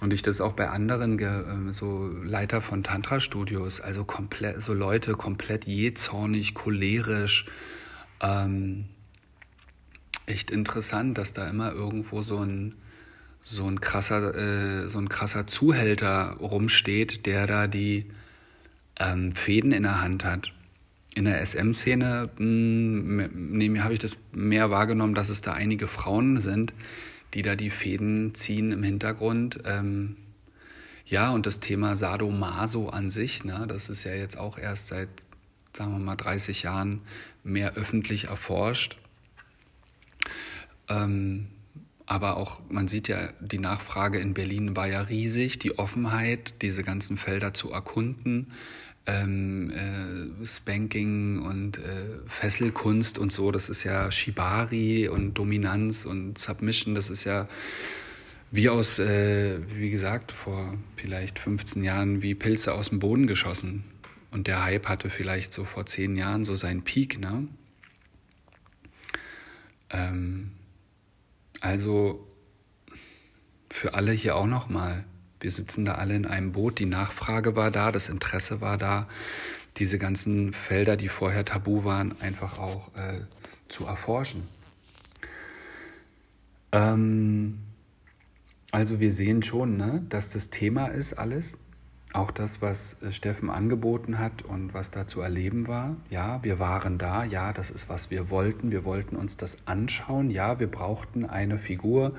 Und 0.01 0.13
ich 0.13 0.23
das 0.23 0.41
auch 0.41 0.53
bei 0.53 0.69
anderen, 0.69 1.19
äh, 1.19 1.73
so 1.73 2.09
Leiter 2.23 2.61
von 2.61 2.83
Tantra-Studios, 2.83 3.81
also 3.81 4.05
komplett, 4.05 4.61
so 4.61 4.75
Leute 4.75 5.15
komplett 5.15 5.67
jähzornig, 5.67 6.55
cholerisch, 6.55 7.47
ähm, 8.21 8.87
echt 10.27 10.51
interessant, 10.51 11.19
dass 11.19 11.33
da 11.33 11.49
immer 11.49 11.73
irgendwo 11.73 12.23
so 12.23 12.39
ein, 12.39 12.75
so 13.45 13.67
ein 13.67 13.81
krasser, 13.81 14.35
äh, 14.35 14.89
so 14.89 14.99
ein 14.99 15.09
krasser 15.09 15.47
Zuhälter 15.47 16.37
rumsteht, 16.41 17.27
der 17.27 17.47
da 17.47 17.67
die, 17.67 18.11
ähm, 19.03 19.35
Fäden 19.35 19.73
in 19.73 19.83
der 19.83 20.01
Hand 20.01 20.25
hat. 20.25 20.53
In 21.15 21.25
der 21.25 21.45
SM-Szene 21.45 22.31
hm, 22.37 23.83
habe 23.83 23.95
ich 23.95 24.01
das 24.01 24.17
mehr 24.33 24.71
wahrgenommen, 24.71 25.15
dass 25.15 25.29
es 25.29 25.43
da 25.43 25.53
einige 25.53 25.87
Frauen 25.89 26.41
sind, 26.41 26.73
die 27.35 27.43
da 27.43 27.55
die 27.55 27.71
Fäden 27.71 28.35
ziehen 28.35 28.73
im 28.73 28.83
Hintergrund. 28.83 29.61
Ähm, 29.65 30.17
ja, 31.05 31.31
und 31.31 31.45
das 31.45 31.61
Thema 31.61 31.97
Sadomaso 31.97 32.89
an 32.89 33.11
sich, 33.11 33.45
ne, 33.45 33.67
das 33.69 33.91
ist 33.91 34.05
ja 34.05 34.15
jetzt 34.15 34.39
auch 34.39 34.57
erst 34.57 34.89
seit, 34.89 35.09
sagen 35.77 35.93
wir 35.93 35.99
mal, 35.99 36.17
30 36.17 36.63
Jahren 36.63 37.03
mehr 37.45 37.75
öffentlich 37.75 38.25
erforscht. 38.25 38.97
Ähm, 40.89 41.49
aber 42.07 42.37
auch, 42.37 42.61
man 42.71 42.89
sieht 42.89 43.09
ja, 43.09 43.31
die 43.41 43.59
Nachfrage 43.59 44.19
in 44.19 44.35
Berlin 44.35 44.77
war 44.77 44.87
ja 44.87 45.03
riesig, 45.03 45.59
die 45.59 45.79
Offenheit, 45.79 46.55
diese 46.63 46.83
ganzen 46.83 47.19
Felder 47.19 47.53
zu 47.53 47.71
erkunden 47.71 48.53
ähm, 49.07 49.71
äh, 49.71 50.47
Spanking 50.47 51.41
und 51.41 51.79
äh, 51.79 52.19
Fesselkunst 52.27 53.19
und 53.19 53.33
so, 53.33 53.51
das 53.51 53.69
ist 53.69 53.85
ja 53.85 54.11
Shibari 54.11 55.09
und 55.09 55.35
Dominanz 55.35 56.05
und 56.05 56.39
Submission, 56.39 56.95
das 56.95 57.11
ist 57.11 57.25
ja 57.25 57.49
wie 58.53 58.69
aus, 58.69 58.99
äh, 58.99 59.59
wie 59.75 59.91
gesagt, 59.91 60.31
vor 60.31 60.77
vielleicht 60.97 61.39
15 61.39 61.83
Jahren 61.83 62.23
wie 62.23 62.35
Pilze 62.35 62.75
aus 62.75 62.91
dem 62.91 62.99
Boden 62.99 63.27
geschossen. 63.27 63.85
Und 64.31 64.47
der 64.47 64.65
Hype 64.65 64.89
hatte 64.89 65.11
vielleicht 65.11 65.53
so 65.53 65.65
vor 65.65 65.87
zehn 65.87 66.17
Jahren 66.17 66.45
so 66.45 66.55
seinen 66.55 66.83
Peak, 66.83 67.19
ne? 67.19 67.49
Ähm, 69.91 70.53
also 71.61 72.27
für 73.71 73.95
alle 73.95 74.13
hier 74.13 74.37
auch 74.37 74.47
nochmal 74.47 75.05
wir 75.43 75.51
sitzen 75.51 75.85
da 75.85 75.97
alle 75.97 76.15
in 76.15 76.27
einem 76.27 76.53
Boot, 76.53 76.79
die 76.79 76.87
Nachfrage 76.87 77.57
war 77.57 77.71
da, 77.71 77.93
das 77.93 78.09
Interesse 78.09 78.61
war 78.61 78.79
da, 78.79 79.09
diese 79.77 79.99
ganzen 79.99 80.53
Felder, 80.53 80.97
die 80.97 81.09
vorher 81.09 81.45
tabu 81.45 81.85
waren, 81.85 82.21
einfach 82.21 82.59
auch 82.59 82.89
äh, 82.95 83.21
zu 83.69 83.87
erforschen. 83.87 84.47
Ähm, 86.73 87.59
also 88.71 89.01
wir 89.01 89.13
sehen 89.13 89.43
schon, 89.43 89.77
ne, 89.77 90.03
dass 90.09 90.31
das 90.31 90.51
Thema 90.51 90.87
ist 90.87 91.15
alles. 91.15 91.59
Auch 92.15 92.31
das, 92.31 92.61
was 92.61 92.97
äh, 93.03 93.11
Steffen 93.11 93.49
angeboten 93.51 94.19
hat 94.19 94.43
und 94.43 94.75
was 94.75 94.91
da 94.91 95.07
zu 95.07 95.23
erleben 95.23 95.67
war. 95.67 95.97
Ja, 96.11 96.43
wir 96.45 96.59
waren 96.59 96.99
da. 96.99 97.25
Ja, 97.25 97.53
das 97.53 97.71
ist, 97.71 97.89
was 97.89 98.11
wir 98.11 98.29
wollten. 98.29 98.71
Wir 98.71 98.85
wollten 98.85 99.17
uns 99.17 99.37
das 99.39 99.57
anschauen. 99.65 100.31
Ja, 100.31 100.61
wir 100.61 100.71
brauchten 100.71 101.25
eine 101.25 101.59
Figur 101.59 102.15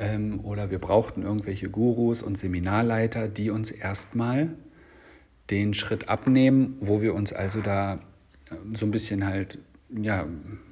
ähm, 0.00 0.40
oder 0.40 0.70
wir 0.70 0.78
brauchten 0.78 1.22
irgendwelche 1.22 1.70
Gurus 1.70 2.22
und 2.22 2.36
Seminarleiter, 2.36 3.28
die 3.28 3.50
uns 3.50 3.70
erstmal 3.70 4.48
den 5.50 5.74
Schritt 5.74 6.08
abnehmen, 6.08 6.76
wo 6.80 7.02
wir 7.02 7.14
uns 7.14 7.32
also 7.32 7.60
da 7.60 8.00
äh, 8.50 8.56
so 8.74 8.86
ein 8.86 8.90
bisschen 8.90 9.26
halt, 9.26 9.58
ja, 9.90 10.26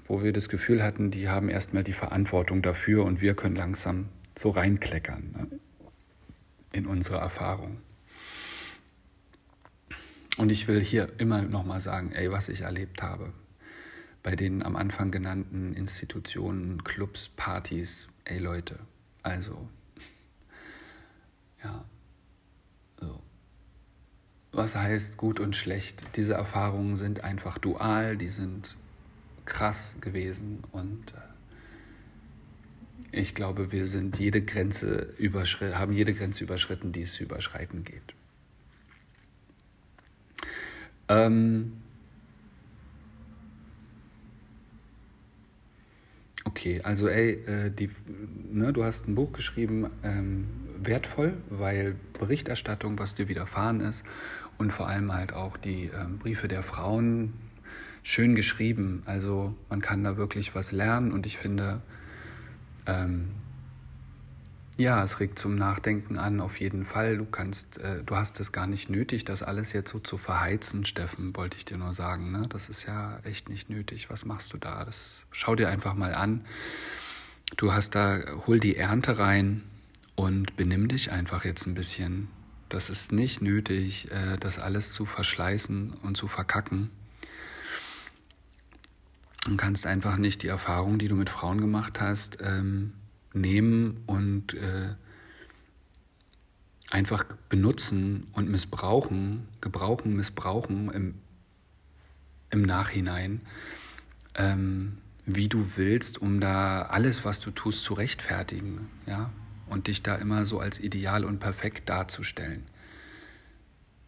wo 0.06 0.22
wir 0.22 0.32
das 0.32 0.48
Gefühl 0.48 0.82
hatten, 0.82 1.10
die 1.10 1.28
haben 1.28 1.48
erstmal 1.48 1.84
die 1.84 1.92
Verantwortung 1.92 2.62
dafür 2.62 3.04
und 3.04 3.20
wir 3.20 3.34
können 3.34 3.56
langsam 3.56 4.08
so 4.36 4.50
reinkleckern 4.50 5.34
ne, 5.36 5.60
in 6.72 6.86
unsere 6.86 7.18
Erfahrung. 7.18 7.78
Und 10.38 10.50
ich 10.52 10.68
will 10.68 10.80
hier 10.80 11.08
immer 11.18 11.42
nochmal 11.42 11.80
sagen, 11.80 12.12
ey, 12.12 12.30
was 12.30 12.48
ich 12.48 12.62
erlebt 12.62 13.02
habe 13.02 13.32
bei 14.22 14.36
den 14.36 14.62
am 14.62 14.76
Anfang 14.76 15.10
genannten 15.10 15.74
Institutionen, 15.74 16.84
Clubs, 16.84 17.28
Partys, 17.30 18.08
ey 18.24 18.38
Leute, 18.38 18.78
also, 19.22 19.68
ja, 21.62 21.84
so. 23.00 23.22
Was 24.52 24.74
heißt 24.74 25.16
gut 25.16 25.40
und 25.40 25.56
schlecht? 25.56 26.02
Diese 26.16 26.34
Erfahrungen 26.34 26.96
sind 26.96 27.24
einfach 27.24 27.58
dual, 27.58 28.16
die 28.16 28.28
sind 28.28 28.76
krass 29.44 29.96
gewesen 30.00 30.64
und 30.72 31.12
äh, 31.12 31.28
ich 33.20 33.34
glaube, 33.34 33.72
wir 33.72 33.86
sind 33.86 34.18
jede 34.18 34.42
Grenze 34.42 35.14
haben 35.78 35.92
jede 35.92 36.14
Grenze 36.14 36.44
überschritten, 36.44 36.92
die 36.92 37.02
es 37.02 37.14
zu 37.14 37.22
überschreiten 37.22 37.84
geht. 37.84 38.14
Ähm 41.08 41.72
okay, 46.48 46.80
also 46.82 47.08
ey, 47.08 47.32
äh, 47.44 47.70
die, 47.70 47.90
ne, 48.50 48.72
du 48.72 48.82
hast 48.82 49.06
ein 49.06 49.14
Buch 49.14 49.32
geschrieben, 49.32 49.90
ähm, 50.02 50.46
wertvoll, 50.82 51.34
weil 51.50 51.96
Berichterstattung, 52.18 52.98
was 52.98 53.14
dir 53.14 53.28
widerfahren 53.28 53.80
ist 53.80 54.04
und 54.56 54.72
vor 54.72 54.88
allem 54.88 55.12
halt 55.12 55.32
auch 55.34 55.56
die 55.56 55.90
ähm, 55.94 56.18
Briefe 56.18 56.48
der 56.48 56.62
Frauen 56.62 57.34
schön 58.02 58.34
geschrieben. 58.34 59.02
Also 59.04 59.54
man 59.68 59.80
kann 59.80 60.04
da 60.04 60.16
wirklich 60.16 60.54
was 60.54 60.72
lernen 60.72 61.12
und 61.12 61.26
ich 61.26 61.36
finde, 61.36 61.82
ähm, 62.86 63.28
ja, 64.78 65.02
es 65.02 65.18
regt 65.18 65.40
zum 65.40 65.56
Nachdenken 65.56 66.18
an, 66.18 66.40
auf 66.40 66.60
jeden 66.60 66.84
Fall. 66.84 67.18
Du 67.18 67.24
kannst, 67.24 67.78
äh, 67.78 68.04
du 68.04 68.14
hast 68.14 68.38
es 68.38 68.52
gar 68.52 68.68
nicht 68.68 68.88
nötig, 68.88 69.24
das 69.24 69.42
alles 69.42 69.72
jetzt 69.72 69.90
so 69.90 69.98
zu 69.98 70.18
verheizen, 70.18 70.86
Steffen, 70.86 71.34
wollte 71.36 71.56
ich 71.56 71.64
dir 71.64 71.76
nur 71.76 71.92
sagen. 71.92 72.30
Ne? 72.30 72.46
Das 72.48 72.68
ist 72.68 72.86
ja 72.86 73.18
echt 73.24 73.48
nicht 73.48 73.68
nötig. 73.68 74.08
Was 74.08 74.24
machst 74.24 74.52
du 74.52 74.56
da? 74.56 74.84
Das 74.84 75.22
schau 75.32 75.56
dir 75.56 75.68
einfach 75.68 75.94
mal 75.94 76.14
an. 76.14 76.44
Du 77.56 77.72
hast 77.72 77.96
da, 77.96 78.20
hol 78.46 78.60
die 78.60 78.76
Ernte 78.76 79.18
rein 79.18 79.64
und 80.14 80.54
benimm 80.56 80.86
dich 80.86 81.10
einfach 81.10 81.44
jetzt 81.44 81.66
ein 81.66 81.74
bisschen. 81.74 82.28
Das 82.68 82.88
ist 82.88 83.10
nicht 83.10 83.42
nötig, 83.42 84.12
äh, 84.12 84.36
das 84.38 84.60
alles 84.60 84.92
zu 84.92 85.06
verschleißen 85.06 85.94
und 86.02 86.16
zu 86.16 86.28
verkacken. 86.28 86.90
Du 89.44 89.56
kannst 89.56 89.86
einfach 89.86 90.18
nicht 90.18 90.44
die 90.44 90.48
Erfahrung, 90.48 91.00
die 91.00 91.08
du 91.08 91.16
mit 91.16 91.30
Frauen 91.30 91.60
gemacht 91.60 92.00
hast, 92.00 92.38
ähm, 92.42 92.92
nehmen 93.40 94.02
und 94.06 94.54
äh, 94.54 94.94
einfach 96.90 97.24
benutzen 97.48 98.28
und 98.32 98.48
missbrauchen, 98.48 99.48
gebrauchen, 99.60 100.16
missbrauchen 100.16 100.90
im, 100.90 101.14
im 102.50 102.62
Nachhinein, 102.62 103.42
ähm, 104.34 104.98
wie 105.26 105.48
du 105.48 105.76
willst, 105.76 106.18
um 106.18 106.40
da 106.40 106.82
alles, 106.82 107.24
was 107.24 107.40
du 107.40 107.50
tust, 107.50 107.82
zu 107.82 107.94
rechtfertigen, 107.94 108.88
ja, 109.06 109.30
und 109.68 109.86
dich 109.86 110.02
da 110.02 110.16
immer 110.16 110.46
so 110.46 110.60
als 110.60 110.80
ideal 110.80 111.24
und 111.24 111.40
perfekt 111.40 111.88
darzustellen. 111.88 112.64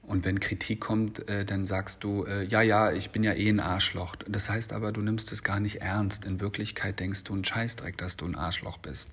Und 0.02 0.24
wenn 0.24 0.40
Kritik 0.40 0.80
kommt, 0.80 1.28
äh, 1.28 1.44
dann 1.44 1.66
sagst 1.66 2.02
du, 2.02 2.24
äh, 2.24 2.44
ja, 2.44 2.62
ja, 2.62 2.90
ich 2.90 3.10
bin 3.10 3.22
ja 3.22 3.32
eh 3.32 3.48
ein 3.48 3.60
Arschloch. 3.60 4.16
Das 4.26 4.50
heißt 4.50 4.72
aber, 4.72 4.90
du 4.90 5.02
nimmst 5.02 5.30
es 5.30 5.44
gar 5.44 5.60
nicht 5.60 5.82
ernst. 5.82 6.24
In 6.24 6.40
Wirklichkeit 6.40 6.98
denkst 6.98 7.22
du 7.22 7.36
ein 7.36 7.44
Scheißdreck, 7.44 7.96
dass 7.96 8.16
du 8.16 8.26
ein 8.26 8.34
Arschloch 8.34 8.78
bist. 8.78 9.08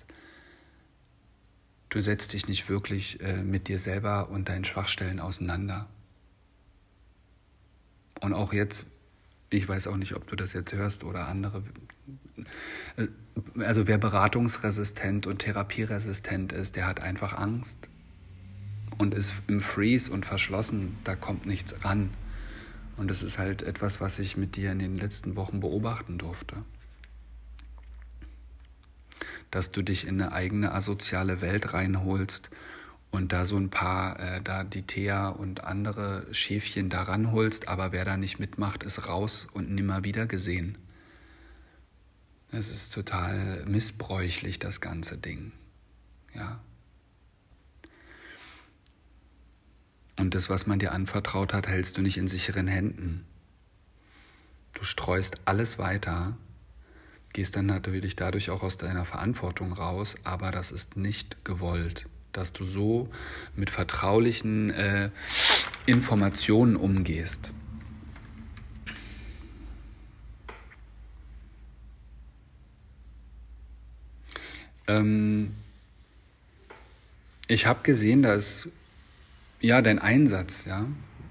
Du 1.88 2.00
setzt 2.00 2.32
dich 2.34 2.48
nicht 2.48 2.68
wirklich 2.68 3.20
äh, 3.20 3.42
mit 3.42 3.68
dir 3.68 3.78
selber 3.78 4.28
und 4.28 4.48
deinen 4.48 4.64
Schwachstellen 4.64 5.20
auseinander. 5.20 5.88
Und 8.20 8.34
auch 8.34 8.52
jetzt, 8.52 8.86
ich 9.50 9.66
weiß 9.68 9.86
auch 9.86 9.96
nicht, 9.96 10.14
ob 10.14 10.26
du 10.26 10.36
das 10.36 10.52
jetzt 10.52 10.72
hörst 10.72 11.04
oder 11.04 11.28
andere. 11.28 11.62
Also 13.58 13.86
wer 13.86 13.98
beratungsresistent 13.98 15.26
und 15.26 15.38
therapieresistent 15.38 16.52
ist, 16.52 16.76
der 16.76 16.86
hat 16.86 17.00
einfach 17.00 17.32
Angst 17.34 17.78
und 18.98 19.14
ist 19.14 19.34
im 19.46 19.60
Freeze 19.60 20.12
und 20.12 20.26
verschlossen, 20.26 20.98
da 21.04 21.14
kommt 21.14 21.46
nichts 21.46 21.84
ran. 21.84 22.10
Und 22.96 23.08
das 23.08 23.22
ist 23.22 23.38
halt 23.38 23.62
etwas, 23.62 24.00
was 24.00 24.18
ich 24.18 24.36
mit 24.36 24.56
dir 24.56 24.72
in 24.72 24.80
den 24.80 24.98
letzten 24.98 25.36
Wochen 25.36 25.60
beobachten 25.60 26.18
durfte. 26.18 26.56
Dass 29.50 29.72
du 29.72 29.82
dich 29.82 30.06
in 30.06 30.20
eine 30.20 30.32
eigene 30.32 30.72
asoziale 30.72 31.40
Welt 31.40 31.72
reinholst 31.72 32.50
und 33.10 33.32
da 33.32 33.46
so 33.46 33.56
ein 33.56 33.70
paar, 33.70 34.20
äh, 34.20 34.42
da 34.42 34.64
die 34.64 34.82
Thea 34.82 35.28
und 35.28 35.64
andere 35.64 36.26
Schäfchen 36.32 36.90
da 36.90 37.02
ranholst, 37.04 37.68
aber 37.68 37.92
wer 37.92 38.04
da 38.04 38.16
nicht 38.16 38.38
mitmacht, 38.38 38.82
ist 38.82 39.08
raus 39.08 39.48
und 39.52 39.70
nimmer 39.70 40.04
wieder 40.04 40.26
gesehen. 40.26 40.76
Es 42.50 42.70
ist 42.70 42.94
total 42.94 43.64
missbräuchlich, 43.66 44.58
das 44.58 44.80
ganze 44.80 45.18
Ding. 45.18 45.52
Ja. 46.34 46.60
Und 50.16 50.34
das, 50.34 50.50
was 50.50 50.66
man 50.66 50.78
dir 50.78 50.92
anvertraut 50.92 51.52
hat, 51.52 51.68
hältst 51.68 51.96
du 51.96 52.02
nicht 52.02 52.18
in 52.18 52.26
sicheren 52.26 52.66
Händen. 52.66 53.24
Du 54.74 54.82
streust 54.84 55.36
alles 55.44 55.78
weiter, 55.78 56.36
gehst 57.38 57.54
dann 57.54 57.66
natürlich 57.66 58.16
dadurch 58.16 58.50
auch 58.50 58.64
aus 58.64 58.78
deiner 58.78 59.04
Verantwortung 59.04 59.72
raus, 59.72 60.16
aber 60.24 60.50
das 60.50 60.72
ist 60.72 60.96
nicht 60.96 61.44
gewollt, 61.44 62.06
dass 62.32 62.52
du 62.52 62.64
so 62.64 63.08
mit 63.54 63.70
vertraulichen 63.70 64.70
äh, 64.70 65.10
Informationen 65.86 66.74
umgehst. 66.74 67.52
Ähm, 74.88 75.52
ich 77.46 77.66
habe 77.66 77.84
gesehen, 77.84 78.22
dass 78.22 78.68
ja, 79.60 79.80
dein 79.80 80.00
Einsatz, 80.00 80.64
ja, 80.64 80.86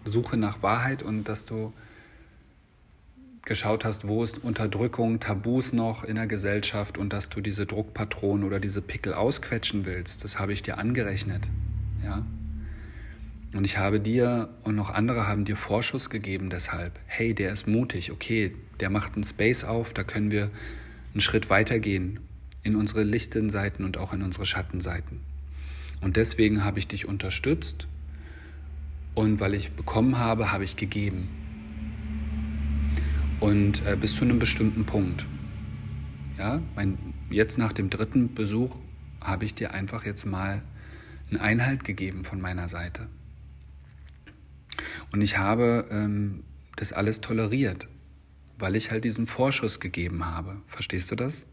Suche 0.06 0.38
nach 0.38 0.64
Wahrheit 0.64 1.04
und 1.04 1.26
dass 1.26 1.46
du 1.46 1.74
geschaut 3.48 3.84
hast, 3.84 4.08
wo 4.08 4.24
ist 4.24 4.44
Unterdrückung, 4.44 5.20
Tabus 5.20 5.74
noch 5.74 6.04
in 6.04 6.16
der 6.16 6.28
Gesellschaft 6.28 6.98
und 6.98 7.12
dass 7.12 7.30
du 7.30 7.42
diese 7.42 7.66
Druckpatronen 7.66 8.46
oder 8.46 8.60
diese 8.60 8.82
Pickel 8.82 9.14
ausquetschen 9.14 9.86
willst, 9.86 10.24
das 10.24 10.38
habe 10.38 10.54
ich 10.54 10.62
dir 10.62 10.78
angerechnet, 10.78 11.48
ja. 12.04 12.24
Und 13.54 13.64
ich 13.64 13.78
habe 13.78 14.00
dir 14.00 14.50
und 14.64 14.76
noch 14.76 14.94
andere 14.94 15.26
haben 15.26 15.46
dir 15.46 15.56
Vorschuss 15.56 16.10
gegeben 16.10 16.50
deshalb. 16.50 17.00
Hey, 17.08 17.34
der 17.34 17.54
ist 17.54 17.66
mutig, 17.66 18.12
okay, 18.12 18.54
der 18.82 18.90
macht 18.90 19.16
einen 19.16 19.24
Space 19.24 19.64
auf, 19.64 19.94
da 19.94 20.04
können 20.04 20.30
wir 20.30 20.52
einen 21.14 21.22
Schritt 21.22 21.50
weitergehen 21.50 22.20
in 22.64 22.76
unsere 22.76 23.04
lichten 23.04 23.50
Seiten 23.50 23.86
und 23.86 23.98
auch 23.98 24.14
in 24.14 24.22
unsere 24.22 24.46
Schattenseiten. 24.46 25.22
Und 26.02 26.18
deswegen 26.18 26.64
habe 26.64 26.78
ich 26.78 26.88
dich 26.88 27.08
unterstützt 27.08 27.88
und 29.16 29.40
weil 29.40 29.54
ich 29.54 29.72
bekommen 29.72 30.20
habe, 30.20 30.52
habe 30.52 30.66
ich 30.66 30.76
gegeben. 30.76 31.47
Und 33.40 33.86
äh, 33.86 33.96
bis 33.96 34.16
zu 34.16 34.24
einem 34.24 34.40
bestimmten 34.40 34.86
Punkt. 34.86 35.26
Ja, 36.38 36.62
mein, 36.76 36.98
jetzt 37.30 37.58
nach 37.58 37.74
dem 37.74 37.90
dritten 37.90 38.34
Besuch 38.34 38.78
habe 39.22 39.46
ich 39.46 39.54
dir 39.54 39.72
einfach 39.72 40.06
jetzt 40.06 40.26
mal 40.26 40.64
einen 41.30 41.40
Einhalt 41.40 41.84
gegeben 41.84 42.24
von 42.24 42.42
meiner 42.42 42.68
Seite. 42.68 43.08
Und 45.12 45.22
ich 45.22 45.38
habe 45.38 45.88
ähm, 45.92 46.44
das 46.76 46.94
alles 46.94 47.22
toleriert, 47.22 47.88
weil 48.58 48.76
ich 48.76 48.92
halt 48.92 49.04
diesen 49.04 49.28
Vorschuss 49.28 49.80
gegeben 49.80 50.26
habe. 50.26 50.62
Verstehst 50.68 51.12
du 51.12 51.16
das? 51.16 51.46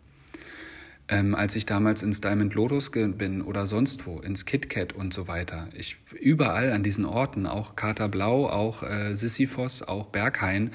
Ähm, 1.07 1.35
als 1.35 1.55
ich 1.55 1.67
damals 1.67 2.03
ins 2.03 2.23
Diamond 2.23 2.55
Lotus 2.55 2.91
bin 2.91 3.43
oder 3.43 3.67
sonst 3.67 4.07
wo, 4.07 4.21
ins 4.21 4.47
KitKat 4.47 4.95
und 4.95 5.13
so 5.13 5.29
weiter. 5.29 5.69
Ich 5.77 5.99
überall 6.19 6.73
an 6.73 6.83
diesen 6.83 7.05
Orten, 7.05 7.47
auch 7.47 7.77
Kater 7.77 8.09
Blau, 8.09 8.49
auch 8.49 8.83
äh, 8.83 9.15
Sisyphos, 9.15 9.83
auch 9.83 10.07
Berghain, 10.07 10.71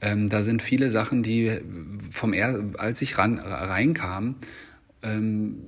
ähm, 0.00 0.28
da 0.28 0.44
sind 0.44 0.62
viele 0.62 0.88
Sachen, 0.88 1.24
die 1.24 1.60
vom 2.10 2.32
er 2.32 2.62
als 2.78 3.02
ich 3.02 3.18
ran, 3.18 3.40
reinkam, 3.40 4.36
ähm, 5.02 5.64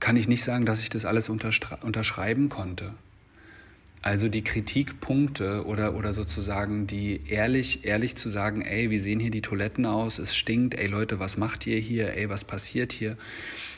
kann 0.00 0.16
ich 0.16 0.26
nicht 0.26 0.42
sagen, 0.42 0.66
dass 0.66 0.82
ich 0.82 0.90
das 0.90 1.04
alles 1.04 1.28
unterschreiben 1.28 2.48
konnte. 2.48 2.94
Also 4.02 4.28
die 4.28 4.42
Kritikpunkte 4.42 5.64
oder, 5.64 5.94
oder 5.94 6.12
sozusagen 6.12 6.88
die 6.88 7.20
ehrlich, 7.28 7.84
ehrlich 7.84 8.16
zu 8.16 8.28
sagen, 8.28 8.62
ey, 8.62 8.90
wie 8.90 8.98
sehen 8.98 9.20
hier 9.20 9.30
die 9.30 9.42
Toiletten 9.42 9.86
aus? 9.86 10.18
Es 10.18 10.34
stinkt, 10.34 10.74
ey 10.74 10.88
Leute, 10.88 11.20
was 11.20 11.36
macht 11.36 11.68
ihr 11.68 11.78
hier? 11.78 12.16
Ey, 12.16 12.28
was 12.28 12.44
passiert 12.44 12.92
hier? 12.92 13.16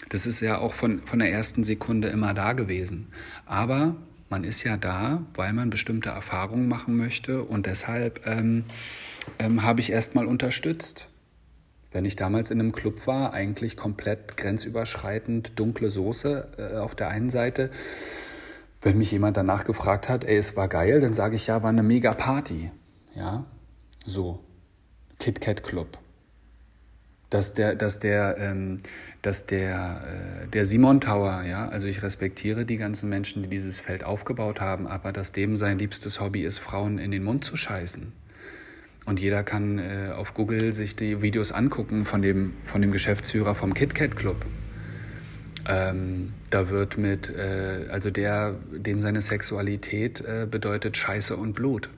Das 0.08 0.26
ist 0.26 0.40
ja 0.40 0.58
auch 0.58 0.72
von, 0.72 1.06
von 1.06 1.18
der 1.18 1.30
ersten 1.30 1.62
Sekunde 1.62 2.08
immer 2.08 2.32
da 2.32 2.54
gewesen. 2.54 3.08
Aber 3.44 3.96
man 4.30 4.44
ist 4.44 4.64
ja 4.64 4.78
da, 4.78 5.22
weil 5.34 5.52
man 5.52 5.68
bestimmte 5.68 6.08
Erfahrungen 6.08 6.68
machen 6.68 6.96
möchte 6.96 7.42
und 7.42 7.66
deshalb 7.66 8.26
ähm, 8.26 8.64
ähm, 9.38 9.62
habe 9.62 9.80
ich 9.80 9.92
erstmal 9.92 10.26
unterstützt. 10.26 11.08
Wenn 11.92 12.06
ich 12.06 12.16
damals 12.16 12.50
in 12.50 12.60
einem 12.60 12.72
Club 12.72 13.06
war, 13.06 13.34
eigentlich 13.34 13.76
komplett 13.76 14.38
grenzüberschreitend 14.38 15.58
dunkle 15.58 15.90
Soße 15.90 16.48
äh, 16.56 16.76
auf 16.78 16.94
der 16.94 17.08
einen 17.08 17.30
Seite, 17.30 17.70
wenn 18.84 18.98
mich 18.98 19.10
jemand 19.10 19.36
danach 19.36 19.64
gefragt 19.64 20.08
hat, 20.08 20.24
ey, 20.24 20.36
es 20.36 20.56
war 20.56 20.68
geil, 20.68 21.00
dann 21.00 21.14
sage 21.14 21.36
ich 21.36 21.46
ja, 21.46 21.62
war 21.62 21.70
eine 21.70 21.82
mega 21.82 22.12
Party. 22.12 22.70
Ja, 23.14 23.46
so. 24.04 24.40
Kit 25.18 25.40
Kat 25.40 25.62
Club. 25.62 25.98
Dass 27.30 27.54
der, 27.54 27.74
dass 27.74 27.98
der, 27.98 28.36
ähm, 28.38 28.76
dass 29.22 29.46
der, 29.46 30.44
äh, 30.44 30.48
der 30.48 30.66
Simon 30.66 31.00
Tower, 31.00 31.42
ja, 31.42 31.68
also 31.68 31.88
ich 31.88 32.02
respektiere 32.02 32.66
die 32.66 32.76
ganzen 32.76 33.08
Menschen, 33.08 33.42
die 33.42 33.48
dieses 33.48 33.80
Feld 33.80 34.04
aufgebaut 34.04 34.60
haben, 34.60 34.86
aber 34.86 35.12
dass 35.12 35.32
dem 35.32 35.56
sein 35.56 35.78
liebstes 35.78 36.20
Hobby 36.20 36.44
ist, 36.44 36.58
Frauen 36.58 36.98
in 36.98 37.10
den 37.10 37.24
Mund 37.24 37.44
zu 37.44 37.56
scheißen. 37.56 38.12
Und 39.06 39.20
jeder 39.20 39.42
kann 39.42 39.78
äh, 39.78 40.12
auf 40.14 40.34
Google 40.34 40.74
sich 40.74 40.94
die 40.94 41.22
Videos 41.22 41.52
angucken 41.52 42.04
von 42.04 42.20
dem, 42.20 42.54
von 42.64 42.82
dem 42.82 42.92
Geschäftsführer 42.92 43.54
vom 43.54 43.72
Kit 43.72 43.94
Kat 43.94 44.14
Club. 44.14 44.44
Ähm, 45.66 46.34
da 46.50 46.68
wird 46.68 46.98
mit, 46.98 47.30
äh, 47.30 47.86
also 47.90 48.10
der, 48.10 48.54
dem 48.70 48.98
seine 49.00 49.22
Sexualität 49.22 50.20
äh, 50.20 50.46
bedeutet 50.50 50.96
Scheiße 50.96 51.36
und 51.36 51.54
Blut. 51.54 51.88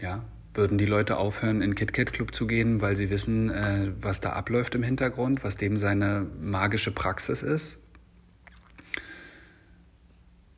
Ja, 0.00 0.24
würden 0.54 0.78
die 0.78 0.86
Leute 0.86 1.16
aufhören, 1.16 1.62
in 1.62 1.74
Kit 1.74 1.92
Kat 1.92 2.12
Club 2.12 2.34
zu 2.34 2.46
gehen, 2.46 2.80
weil 2.80 2.96
sie 2.96 3.10
wissen, 3.10 3.50
äh, 3.50 3.92
was 4.00 4.20
da 4.20 4.30
abläuft 4.30 4.74
im 4.74 4.82
Hintergrund, 4.82 5.44
was 5.44 5.56
dem 5.56 5.76
seine 5.76 6.26
magische 6.40 6.90
Praxis 6.90 7.42
ist? 7.42 7.78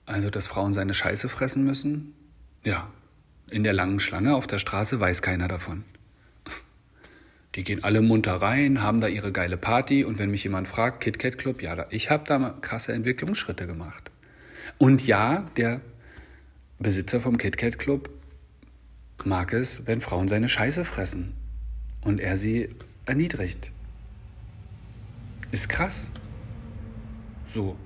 Also, 0.07 0.31
dass 0.31 0.47
Frauen 0.47 0.73
seine 0.73 0.95
Scheiße 0.95 1.29
fressen 1.29 1.65
müssen? 1.65 2.15
Ja, 2.65 2.91
in 3.49 3.63
der 3.63 3.75
langen 3.75 4.01
Schlange 4.01 4.35
auf 4.35 4.47
der 4.47 4.59
Straße 4.59 4.99
weiß 4.99 5.23
keiner 5.23 5.49
davon. 5.49 5.85
Die 7.55 7.65
gehen 7.65 7.83
alle 7.83 8.01
munter 8.01 8.37
rein, 8.37 8.83
haben 8.83 9.01
da 9.01 9.09
ihre 9.09 9.33
geile 9.33 9.57
Party 9.57 10.05
und 10.05 10.19
wenn 10.19 10.31
mich 10.31 10.45
jemand 10.45 10.69
fragt, 10.69 11.01
KitKat 11.01 11.37
Club, 11.37 11.63
ja, 11.63 11.87
ich 11.91 12.11
habe 12.11 12.25
da 12.27 12.57
krasse 12.61 12.93
Entwicklungsschritte 12.93 13.67
gemacht. 13.67 14.11
Und 14.79 15.07
ja, 15.07 15.51
der 15.57 15.81
Besitzer 16.79 17.21
vom 17.21 17.39
KitKat 17.39 17.79
Club 17.79 18.11
mag 19.25 19.53
es, 19.53 19.87
wenn 19.87 20.01
Frauen 20.01 20.29
seine 20.29 20.49
Scheiße 20.49 20.85
fressen 20.85 21.35
und 22.03 22.21
er 22.21 22.37
sie 22.37 22.69
erniedrigt. 23.05 23.73
Ist 25.51 25.69
krass. 25.69 26.11
So, 27.49 27.77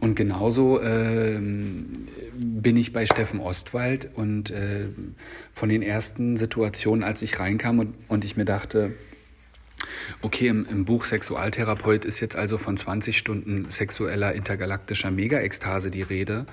und 0.00 0.14
genauso 0.14 0.80
äh, 0.80 1.38
bin 1.38 2.76
ich 2.76 2.92
bei 2.92 3.04
Steffen 3.04 3.38
Ostwald 3.38 4.08
und 4.14 4.50
äh, 4.50 4.86
von 5.52 5.68
den 5.68 5.82
ersten 5.82 6.36
Situationen, 6.38 7.04
als 7.04 7.20
ich 7.22 7.38
reinkam 7.38 7.78
und, 7.78 7.94
und 8.08 8.24
ich 8.24 8.36
mir 8.36 8.46
dachte, 8.46 8.92
okay, 10.22 10.48
im, 10.48 10.66
im, 10.66 10.84
Buch 10.86 11.04
Sexualtherapeut 11.04 12.06
ist 12.06 12.20
jetzt 12.20 12.34
also 12.34 12.56
von 12.56 12.76
20 12.76 13.16
Stunden 13.16 13.70
sexueller 13.70 14.32
intergalaktischer 14.32 15.10
Mega-Ekstase 15.10 15.90
die 15.90 16.02
Rede. 16.02 16.46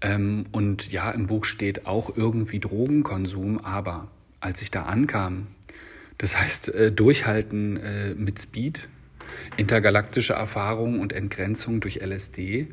Ähm, 0.00 0.46
und 0.52 0.90
ja, 0.90 1.10
im 1.10 1.26
Buch 1.26 1.44
steht 1.44 1.86
auch 1.86 2.16
irgendwie 2.16 2.60
Drogenkonsum, 2.60 3.58
aber 3.64 4.10
als 4.40 4.62
ich 4.62 4.70
da 4.70 4.84
ankam, 4.84 5.48
das 6.16 6.40
heißt 6.40 6.68
äh, 6.70 6.92
durchhalten 6.92 7.76
äh, 7.76 8.14
mit 8.14 8.38
Speed, 8.40 8.88
intergalaktische 9.56 10.34
Erfahrung 10.34 11.00
und 11.00 11.12
Entgrenzung 11.12 11.80
durch 11.80 11.96
LSD 11.96 12.68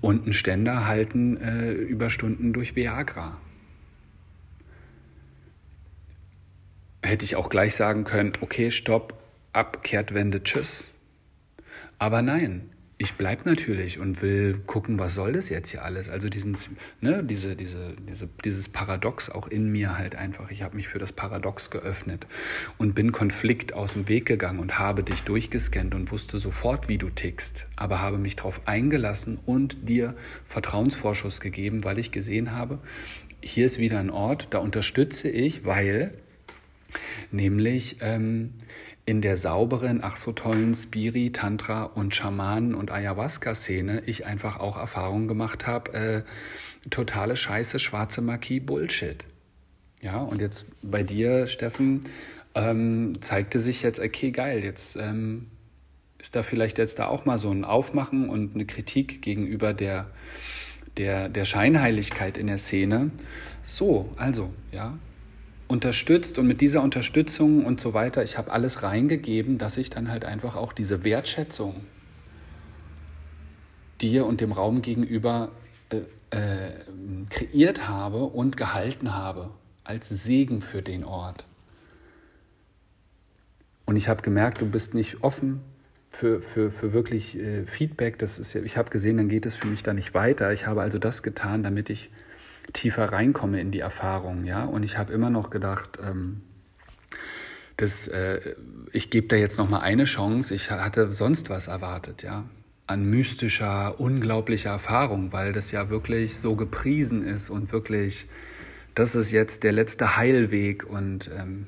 und 0.00 0.26
ein 0.26 0.32
Ständer 0.32 0.86
halten 0.86 1.36
äh, 1.36 1.70
über 1.72 2.10
Stunden 2.10 2.52
durch 2.52 2.76
Viagra. 2.76 3.38
Hätte 7.02 7.24
ich 7.24 7.36
auch 7.36 7.48
gleich 7.48 7.74
sagen 7.74 8.04
können, 8.04 8.32
okay, 8.40 8.70
stopp, 8.70 9.14
ab, 9.52 9.82
Kehrtwende, 9.82 10.42
tschüss. 10.42 10.90
Aber 11.98 12.22
nein, 12.22 12.70
ich 13.00 13.14
bleibe 13.14 13.48
natürlich 13.48 14.00
und 14.00 14.22
will 14.22 14.58
gucken, 14.66 14.98
was 14.98 15.14
soll 15.14 15.32
das 15.32 15.48
jetzt 15.48 15.70
hier 15.70 15.84
alles? 15.84 16.08
Also 16.08 16.28
diesen, 16.28 16.56
ne, 17.00 17.22
diese, 17.22 17.54
diese, 17.54 17.94
diese, 18.08 18.28
dieses 18.44 18.68
Paradox 18.68 19.30
auch 19.30 19.46
in 19.46 19.70
mir 19.70 19.96
halt 19.96 20.16
einfach. 20.16 20.50
Ich 20.50 20.62
habe 20.62 20.74
mich 20.74 20.88
für 20.88 20.98
das 20.98 21.12
Paradox 21.12 21.70
geöffnet 21.70 22.26
und 22.76 22.96
bin 22.96 23.12
Konflikt 23.12 23.72
aus 23.72 23.92
dem 23.92 24.08
Weg 24.08 24.26
gegangen 24.26 24.58
und 24.58 24.80
habe 24.80 25.04
dich 25.04 25.22
durchgescannt 25.22 25.94
und 25.94 26.10
wusste 26.10 26.38
sofort, 26.38 26.88
wie 26.88 26.98
du 26.98 27.08
tickst, 27.08 27.66
aber 27.76 28.00
habe 28.00 28.18
mich 28.18 28.34
darauf 28.34 28.66
eingelassen 28.66 29.38
und 29.46 29.88
dir 29.88 30.16
Vertrauensvorschuss 30.44 31.40
gegeben, 31.40 31.84
weil 31.84 32.00
ich 32.00 32.10
gesehen 32.10 32.50
habe, 32.50 32.80
hier 33.40 33.66
ist 33.66 33.78
wieder 33.78 34.00
ein 34.00 34.10
Ort, 34.10 34.48
da 34.50 34.58
unterstütze 34.58 35.28
ich, 35.28 35.64
weil 35.64 36.14
nämlich 37.30 37.98
ähm, 38.00 38.54
in 39.08 39.22
der 39.22 39.38
sauberen, 39.38 40.00
ach 40.02 40.18
so 40.18 40.32
tollen 40.32 40.74
Spiri, 40.74 41.30
Tantra 41.32 41.84
und 41.84 42.14
Schamanen- 42.14 42.74
und 42.74 42.90
Ayahuasca-Szene 42.90 44.02
ich 44.04 44.26
einfach 44.26 44.60
auch 44.60 44.76
Erfahrungen 44.76 45.28
gemacht 45.28 45.66
habe, 45.66 45.94
äh, 45.94 46.22
totale 46.90 47.34
Scheiße, 47.34 47.78
schwarze 47.78 48.20
Magie, 48.20 48.60
Bullshit. 48.60 49.24
Ja, 50.02 50.20
und 50.20 50.42
jetzt 50.42 50.66
bei 50.82 51.02
dir, 51.02 51.46
Steffen, 51.46 52.02
ähm, 52.54 53.14
zeigte 53.22 53.60
sich 53.60 53.82
jetzt, 53.82 53.98
okay, 53.98 54.30
geil, 54.30 54.62
jetzt 54.62 54.96
ähm, 54.96 55.46
ist 56.18 56.36
da 56.36 56.42
vielleicht 56.42 56.76
jetzt 56.76 56.98
da 56.98 57.06
auch 57.06 57.24
mal 57.24 57.38
so 57.38 57.50
ein 57.50 57.64
Aufmachen 57.64 58.28
und 58.28 58.56
eine 58.56 58.66
Kritik 58.66 59.22
gegenüber 59.22 59.72
der, 59.72 60.10
der, 60.98 61.30
der 61.30 61.46
Scheinheiligkeit 61.46 62.36
in 62.36 62.46
der 62.46 62.58
Szene. 62.58 63.10
So, 63.64 64.12
also, 64.18 64.52
ja, 64.70 64.98
unterstützt 65.68 66.38
und 66.38 66.46
mit 66.46 66.60
dieser 66.60 66.82
Unterstützung 66.82 67.64
und 67.64 67.80
so 67.80 67.94
weiter, 67.94 68.22
ich 68.22 68.38
habe 68.38 68.50
alles 68.52 68.82
reingegeben, 68.82 69.58
dass 69.58 69.76
ich 69.76 69.90
dann 69.90 70.10
halt 70.10 70.24
einfach 70.24 70.56
auch 70.56 70.72
diese 70.72 71.04
Wertschätzung 71.04 71.84
dir 74.00 74.26
und 74.26 74.40
dem 74.40 74.52
Raum 74.52 74.82
gegenüber 74.82 75.50
äh, 75.90 75.98
äh, 76.30 76.72
kreiert 77.30 77.88
habe 77.88 78.24
und 78.24 78.56
gehalten 78.56 79.14
habe 79.14 79.50
als 79.84 80.08
Segen 80.08 80.60
für 80.62 80.82
den 80.82 81.04
Ort. 81.04 81.46
Und 83.86 83.96
ich 83.96 84.08
habe 84.08 84.22
gemerkt, 84.22 84.60
du 84.60 84.66
bist 84.66 84.94
nicht 84.94 85.22
offen 85.22 85.60
für, 86.10 86.40
für, 86.40 86.70
für 86.70 86.92
wirklich 86.92 87.38
äh, 87.38 87.64
Feedback. 87.64 88.18
Das 88.18 88.38
ist 88.38 88.52
ja, 88.52 88.62
ich 88.62 88.76
habe 88.76 88.90
gesehen, 88.90 89.16
dann 89.16 89.28
geht 89.28 89.46
es 89.46 89.56
für 89.56 89.66
mich 89.66 89.82
da 89.82 89.94
nicht 89.94 90.14
weiter. 90.14 90.52
Ich 90.52 90.66
habe 90.66 90.82
also 90.82 90.98
das 90.98 91.22
getan, 91.22 91.62
damit 91.62 91.88
ich 91.90 92.10
tiefer 92.72 93.12
reinkomme 93.12 93.60
in 93.60 93.70
die 93.70 93.80
Erfahrung, 93.80 94.44
ja. 94.44 94.64
Und 94.64 94.84
ich 94.84 94.98
habe 94.98 95.12
immer 95.12 95.30
noch 95.30 95.50
gedacht, 95.50 95.98
ähm, 96.02 96.42
das, 97.76 98.08
äh, 98.08 98.54
ich 98.92 99.10
gebe 99.10 99.28
da 99.28 99.36
jetzt 99.36 99.58
noch 99.58 99.68
mal 99.68 99.80
eine 99.80 100.04
Chance. 100.04 100.54
Ich 100.54 100.70
hatte 100.70 101.12
sonst 101.12 101.48
was 101.48 101.68
erwartet, 101.68 102.22
ja, 102.22 102.44
an 102.86 103.04
mystischer, 103.04 104.00
unglaublicher 104.00 104.70
Erfahrung, 104.70 105.32
weil 105.32 105.52
das 105.52 105.70
ja 105.70 105.90
wirklich 105.90 106.36
so 106.36 106.56
gepriesen 106.56 107.22
ist 107.22 107.50
und 107.50 107.72
wirklich, 107.72 108.26
das 108.94 109.14
ist 109.14 109.30
jetzt 109.30 109.62
der 109.62 109.72
letzte 109.72 110.16
Heilweg 110.16 110.84
und 110.84 111.30
ähm, 111.36 111.66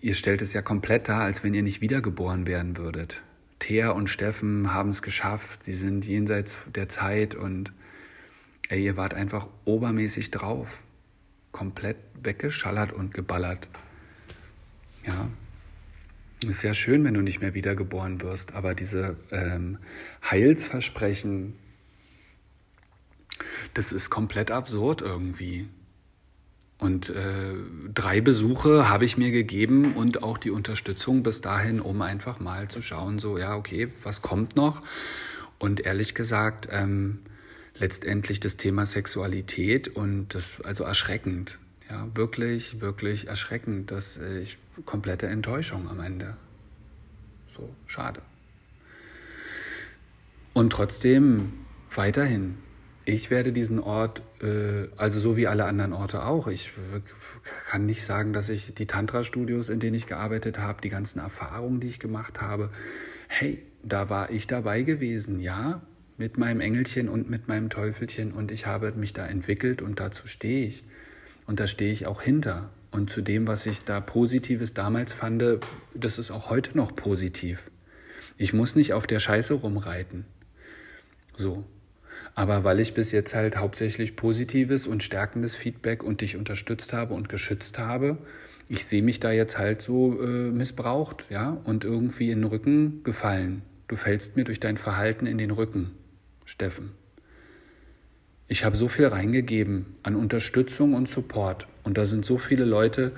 ihr 0.00 0.14
stellt 0.14 0.42
es 0.42 0.52
ja 0.52 0.62
komplett 0.62 1.08
dar, 1.08 1.22
als 1.22 1.42
wenn 1.42 1.54
ihr 1.54 1.62
nicht 1.62 1.80
wiedergeboren 1.80 2.46
werden 2.46 2.76
würdet. 2.76 3.22
Thea 3.58 3.90
und 3.90 4.08
Steffen 4.08 4.72
haben 4.72 4.90
es 4.90 5.02
geschafft, 5.02 5.64
sie 5.64 5.74
sind 5.74 6.06
jenseits 6.06 6.58
der 6.74 6.88
Zeit 6.88 7.34
und 7.34 7.72
Ey, 8.68 8.84
ihr 8.84 8.96
wart 8.96 9.14
einfach 9.14 9.48
obermäßig 9.64 10.30
drauf. 10.30 10.82
Komplett 11.52 11.98
weggeschallert 12.22 12.92
und 12.92 13.14
geballert. 13.14 13.68
Ja. 15.06 15.28
Ist 16.48 16.62
ja 16.62 16.74
schön, 16.74 17.04
wenn 17.04 17.14
du 17.14 17.22
nicht 17.22 17.40
mehr 17.40 17.54
wiedergeboren 17.54 18.20
wirst, 18.20 18.54
aber 18.54 18.74
diese 18.74 19.16
ähm, 19.30 19.78
Heilsversprechen, 20.30 21.54
das 23.72 23.92
ist 23.92 24.10
komplett 24.10 24.50
absurd 24.50 25.00
irgendwie. 25.00 25.68
Und 26.78 27.08
äh, 27.08 27.54
drei 27.94 28.20
Besuche 28.20 28.90
habe 28.90 29.06
ich 29.06 29.16
mir 29.16 29.30
gegeben 29.30 29.94
und 29.94 30.22
auch 30.22 30.36
die 30.36 30.50
Unterstützung 30.50 31.22
bis 31.22 31.40
dahin, 31.40 31.80
um 31.80 32.02
einfach 32.02 32.40
mal 32.40 32.68
zu 32.68 32.82
schauen, 32.82 33.18
so, 33.18 33.38
ja, 33.38 33.56
okay, 33.56 33.88
was 34.02 34.20
kommt 34.20 34.54
noch? 34.54 34.82
Und 35.58 35.80
ehrlich 35.80 36.14
gesagt, 36.14 36.68
ähm, 36.70 37.20
letztendlich 37.76 38.40
das 38.40 38.56
Thema 38.56 38.86
Sexualität 38.86 39.88
und 39.88 40.34
das 40.34 40.60
also 40.62 40.84
erschreckend. 40.84 41.58
Ja, 41.88 42.08
wirklich, 42.14 42.80
wirklich 42.80 43.28
erschreckend. 43.28 43.90
dass 43.90 44.16
ich 44.16 44.58
komplette 44.84 45.26
Enttäuschung 45.26 45.88
am 45.88 46.00
Ende. 46.00 46.36
So, 47.48 47.68
schade. 47.86 48.22
Und 50.52 50.70
trotzdem 50.70 51.52
weiterhin, 51.94 52.56
ich 53.04 53.30
werde 53.30 53.52
diesen 53.52 53.80
Ort, 53.80 54.22
äh, 54.40 54.88
also 54.96 55.20
so 55.20 55.36
wie 55.36 55.46
alle 55.46 55.66
anderen 55.66 55.92
Orte 55.92 56.24
auch, 56.24 56.46
ich 56.46 56.72
kann 57.68 57.86
nicht 57.86 58.02
sagen, 58.02 58.32
dass 58.32 58.48
ich 58.48 58.72
die 58.74 58.86
Tantra-Studios, 58.86 59.68
in 59.68 59.80
denen 59.80 59.94
ich 59.94 60.06
gearbeitet 60.06 60.58
habe, 60.58 60.80
die 60.80 60.88
ganzen 60.88 61.18
Erfahrungen, 61.18 61.80
die 61.80 61.88
ich 61.88 61.98
gemacht 62.00 62.40
habe, 62.40 62.70
hey, 63.28 63.62
da 63.82 64.08
war 64.08 64.30
ich 64.30 64.46
dabei 64.46 64.82
gewesen, 64.82 65.40
ja, 65.40 65.82
mit 66.16 66.38
meinem 66.38 66.60
Engelchen 66.60 67.08
und 67.08 67.28
mit 67.28 67.48
meinem 67.48 67.70
Teufelchen 67.70 68.32
und 68.32 68.50
ich 68.50 68.66
habe 68.66 68.92
mich 68.92 69.12
da 69.12 69.26
entwickelt 69.26 69.82
und 69.82 70.00
dazu 70.00 70.26
stehe 70.26 70.66
ich. 70.66 70.84
Und 71.46 71.60
da 71.60 71.66
stehe 71.66 71.92
ich 71.92 72.06
auch 72.06 72.22
hinter. 72.22 72.70
Und 72.90 73.10
zu 73.10 73.20
dem, 73.20 73.46
was 73.46 73.66
ich 73.66 73.84
da 73.84 74.00
Positives 74.00 74.72
damals 74.72 75.12
fand, 75.12 75.42
das 75.94 76.18
ist 76.18 76.30
auch 76.30 76.48
heute 76.48 76.76
noch 76.76 76.94
positiv. 76.94 77.70
Ich 78.36 78.52
muss 78.52 78.76
nicht 78.76 78.92
auf 78.92 79.06
der 79.06 79.18
Scheiße 79.18 79.54
rumreiten. 79.54 80.24
So. 81.36 81.64
Aber 82.36 82.64
weil 82.64 82.80
ich 82.80 82.94
bis 82.94 83.12
jetzt 83.12 83.34
halt 83.34 83.56
hauptsächlich 83.56 84.16
positives 84.16 84.86
und 84.86 85.02
stärkendes 85.02 85.54
Feedback 85.54 86.02
und 86.02 86.20
dich 86.20 86.36
unterstützt 86.36 86.92
habe 86.92 87.14
und 87.14 87.28
geschützt 87.28 87.78
habe, 87.78 88.18
ich 88.68 88.86
sehe 88.86 89.02
mich 89.02 89.20
da 89.20 89.30
jetzt 89.30 89.58
halt 89.58 89.82
so 89.82 90.20
äh, 90.20 90.50
missbraucht, 90.50 91.26
ja, 91.30 91.60
und 91.64 91.84
irgendwie 91.84 92.30
in 92.30 92.40
den 92.40 92.48
Rücken 92.48 93.02
gefallen. 93.04 93.62
Du 93.88 93.96
fällst 93.96 94.36
mir 94.36 94.44
durch 94.44 94.58
dein 94.58 94.78
Verhalten 94.78 95.26
in 95.26 95.38
den 95.38 95.50
Rücken, 95.50 95.92
Steffen. 96.44 96.92
Ich 98.46 98.64
habe 98.64 98.76
so 98.76 98.88
viel 98.88 99.06
reingegeben 99.06 99.86
an 100.02 100.16
Unterstützung 100.16 100.94
und 100.94 101.08
Support 101.08 101.66
und 101.82 101.96
da 101.96 102.06
sind 102.06 102.24
so 102.24 102.38
viele 102.38 102.64
Leute 102.64 103.12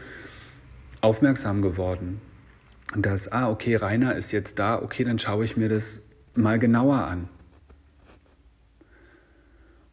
aufmerksam 1.01 1.63
geworden, 1.63 2.21
dass, 2.95 3.31
ah, 3.33 3.51
okay, 3.51 3.77
Rainer 3.77 4.15
ist 4.15 4.33
jetzt 4.33 4.59
da, 4.59 4.81
okay, 4.81 5.05
dann 5.05 5.19
schaue 5.19 5.45
ich 5.45 5.57
mir 5.57 5.69
das 5.69 6.01
mal 6.35 6.59
genauer 6.59 6.99
an. 7.07 7.29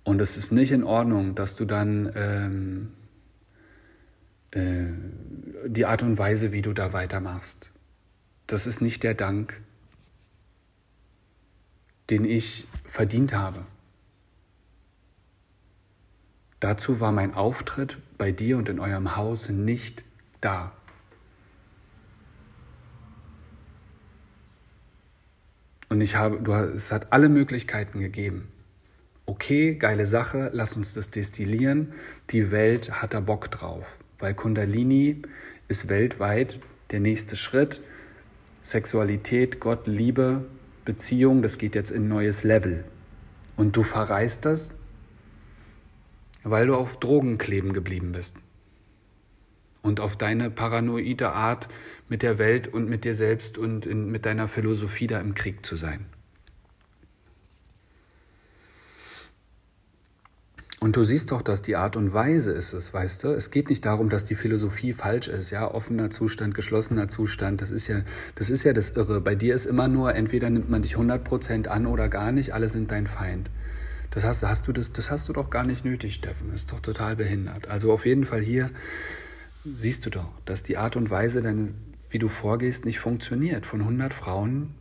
Und 0.04 0.22
es 0.22 0.38
ist 0.38 0.52
nicht 0.52 0.72
in 0.72 0.84
Ordnung, 0.84 1.34
dass 1.34 1.56
du 1.56 1.66
dann 1.66 2.12
ähm, 2.16 2.92
äh, 4.52 5.68
die 5.68 5.86
Art 5.86 6.04
und 6.04 6.18
Weise, 6.18 6.52
wie 6.52 6.62
du 6.62 6.74
da 6.74 6.94
weitermachst, 6.94 7.72
das 8.48 8.68
ist 8.68 8.82
nicht 8.82 9.02
der 9.04 9.14
Dank, 9.14 9.62
den 12.14 12.26
ich 12.26 12.68
verdient 12.86 13.34
habe. 13.34 13.66
Dazu 16.59 16.99
war 16.99 17.11
mein 17.11 17.34
Auftritt 17.34 17.97
bei 18.18 18.32
dir 18.32 18.57
und 18.57 18.70
in 18.70 18.80
eurem 18.80 19.16
Haus 19.18 19.49
nicht 19.49 20.03
da. 20.39 20.72
Und 25.89 26.01
ich 26.01 26.16
habe, 26.16 26.39
du, 26.41 26.53
es 26.53 26.91
hat 26.91 27.11
alle 27.11 27.30
Möglichkeiten 27.30 27.99
gegeben. 27.99 28.47
Okay, 29.26 29.76
geile 29.76 30.05
Sache, 30.05 30.49
lass 30.53 30.76
uns 30.78 30.93
das 30.93 31.09
destillieren. 31.09 31.93
Die 32.30 32.51
Welt 32.51 33.01
hat 33.01 33.14
da 33.14 33.20
Bock 33.20 33.51
drauf 33.51 33.99
weil 34.24 34.34
Kundalini 34.34 35.22
ist 35.68 35.89
weltweit 35.89 36.57
der 36.91 37.01
nächste 37.01 37.36
Schritt. 37.36 37.82
Sexualität, 38.61 39.59
Gott, 39.59 39.86
Liebe, 39.86 40.45
Beziehung, 40.86 41.42
das 41.42 41.58
geht 41.58 41.76
jetzt 41.76 41.92
in 41.92 42.06
ein 42.06 42.10
neues 42.10 42.44
Level. 42.44 42.84
Und 43.56 43.76
du 43.76 43.84
verreist 43.84 44.46
das, 44.46 44.72
weil 46.44 46.68
du 46.68 46.76
auf 46.76 47.00
Drogen 47.00 47.38
kleben 47.38 47.74
geblieben 47.74 48.12
bist. 48.12 48.36
Und 49.82 50.00
auf 50.00 50.16
deine 50.16 50.50
paranoide 50.50 51.32
Art, 51.32 51.68
mit 52.10 52.22
der 52.22 52.38
Welt 52.38 52.68
und 52.68 52.88
mit 52.88 53.06
dir 53.06 53.16
selbst 53.16 53.58
und 53.58 53.86
in, 53.86 54.12
mit 54.12 54.26
deiner 54.26 54.48
Philosophie 54.48 55.08
da 55.08 55.20
im 55.20 55.34
Krieg 55.34 55.66
zu 55.66 55.76
sein. 55.76 56.06
Und 60.84 60.98
du 60.98 61.06
siehst 61.06 61.32
doch, 61.32 61.42
dass 61.42 61.62
die 61.62 61.78
Art 61.78 61.96
und 61.96 62.14
Weise 62.14 62.52
ist 62.52 62.74
es, 62.74 62.94
weißt 62.94 63.24
du? 63.24 63.30
Es 63.30 63.52
geht 63.52 63.70
nicht 63.70 63.86
darum, 63.86 64.10
dass 64.10 64.26
die 64.26 64.36
Philosophie 64.36 64.92
falsch 64.92 65.30
ist, 65.30 65.50
ja, 65.50 65.74
offener 65.74 66.10
Zustand, 66.10 66.54
geschlossener 66.56 67.08
Zustand, 67.08 67.62
das 67.62 67.72
ist 67.72 67.88
ja, 67.88 68.02
das 68.36 68.50
ist 68.50 68.66
ja 68.66 68.74
das 68.74 68.90
Irre. 68.90 69.22
Bei 69.22 69.34
dir 69.34 69.56
ist 69.56 69.66
immer 69.66 69.88
nur, 69.88 70.14
entweder 70.14 70.50
nimmt 70.50 70.70
man 70.70 70.82
dich 70.82 70.98
100% 70.98 71.68
an 71.70 71.86
oder 71.88 72.10
gar 72.10 72.34
nicht, 72.34 72.54
alle 72.54 72.68
sind 72.68 72.92
dein 72.92 73.08
Feind. 73.08 73.50
Das 74.12 74.26
hast, 74.26 74.44
hast 74.44 74.68
du 74.68 74.74
das, 74.74 74.92
das 74.92 75.10
hast 75.10 75.30
du 75.30 75.32
doch 75.32 75.50
gar 75.50 75.66
nicht 75.66 75.86
nötig, 75.86 76.16
Steffen. 76.16 76.50
Das 76.52 76.64
ist 76.64 76.74
doch 76.74 76.82
total 76.82 77.16
behindert. 77.16 77.70
Also 77.70 77.90
auf 77.94 78.06
jeden 78.06 78.26
Fall 78.26 78.42
hier 78.42 78.70
siehst 79.64 80.06
du 80.06 80.10
doch, 80.10 80.34
dass 80.44 80.64
die 80.64 80.76
Art 80.76 80.98
und 80.98 81.10
Weise, 81.10 81.42
deine, 81.42 81.70
wie 82.10 82.20
du 82.20 82.28
vorgehst, 82.28 82.84
nicht 82.84 83.00
funktioniert. 83.00 83.66
Von 83.66 83.80
100 83.80 84.14
Frauen 84.14 84.76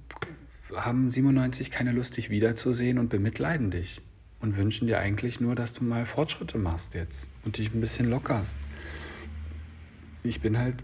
haben 0.75 1.09
97 1.09 1.71
keine 1.71 1.93
Lust, 1.93 2.17
dich 2.17 2.29
wiederzusehen 2.29 2.99
und 2.99 3.09
bemitleiden 3.09 3.71
dich 3.71 4.03
und 4.43 4.57
wünschen 4.57 4.87
dir 4.87 4.99
eigentlich 4.99 5.41
nur, 5.41 5.55
dass 5.55 5.73
du 5.73 5.85
mal 5.85 6.05
Fortschritte 6.05 6.59
machst 6.59 6.95
jetzt 6.95 7.31
und 7.45 7.57
dich 7.57 7.73
ein 7.73 7.81
bisschen 7.81 8.11
lockerst. 8.11 8.57
Ich 10.25 10.41
bin 10.41 10.59
halt 10.59 10.83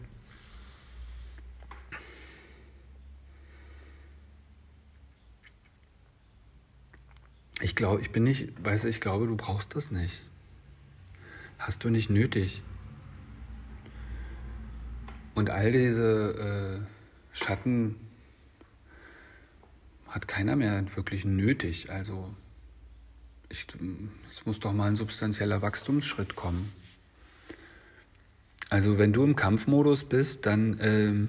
Ich 7.60 7.74
glaube, 7.74 8.00
ich 8.00 8.12
bin 8.12 8.22
nicht, 8.22 8.52
weißt 8.64 8.84
du, 8.84 8.88
ich 8.88 9.00
glaube, 9.00 9.26
du 9.26 9.36
brauchst 9.36 9.74
das 9.74 9.90
nicht. 9.90 10.24
Hast 11.58 11.82
du 11.82 11.90
nicht 11.90 12.08
nötig. 12.08 12.62
Und 15.34 15.50
all 15.50 15.72
diese 15.72 16.84
äh, 16.84 17.36
Schatten 17.36 17.96
hat 20.06 20.28
keiner 20.28 20.54
mehr 20.54 20.84
wirklich 20.96 21.24
nötig. 21.24 21.90
Also 21.90 22.32
ich, 23.50 23.66
es 24.30 24.44
muss 24.46 24.60
doch 24.60 24.72
mal 24.72 24.88
ein 24.88 24.96
substanzieller 24.96 25.62
Wachstumsschritt 25.62 26.36
kommen. 26.36 26.72
Also 28.70 28.98
wenn 28.98 29.12
du 29.12 29.24
im 29.24 29.34
Kampfmodus 29.34 30.04
bist, 30.04 30.44
dann, 30.44 30.78
ähm, 30.82 31.28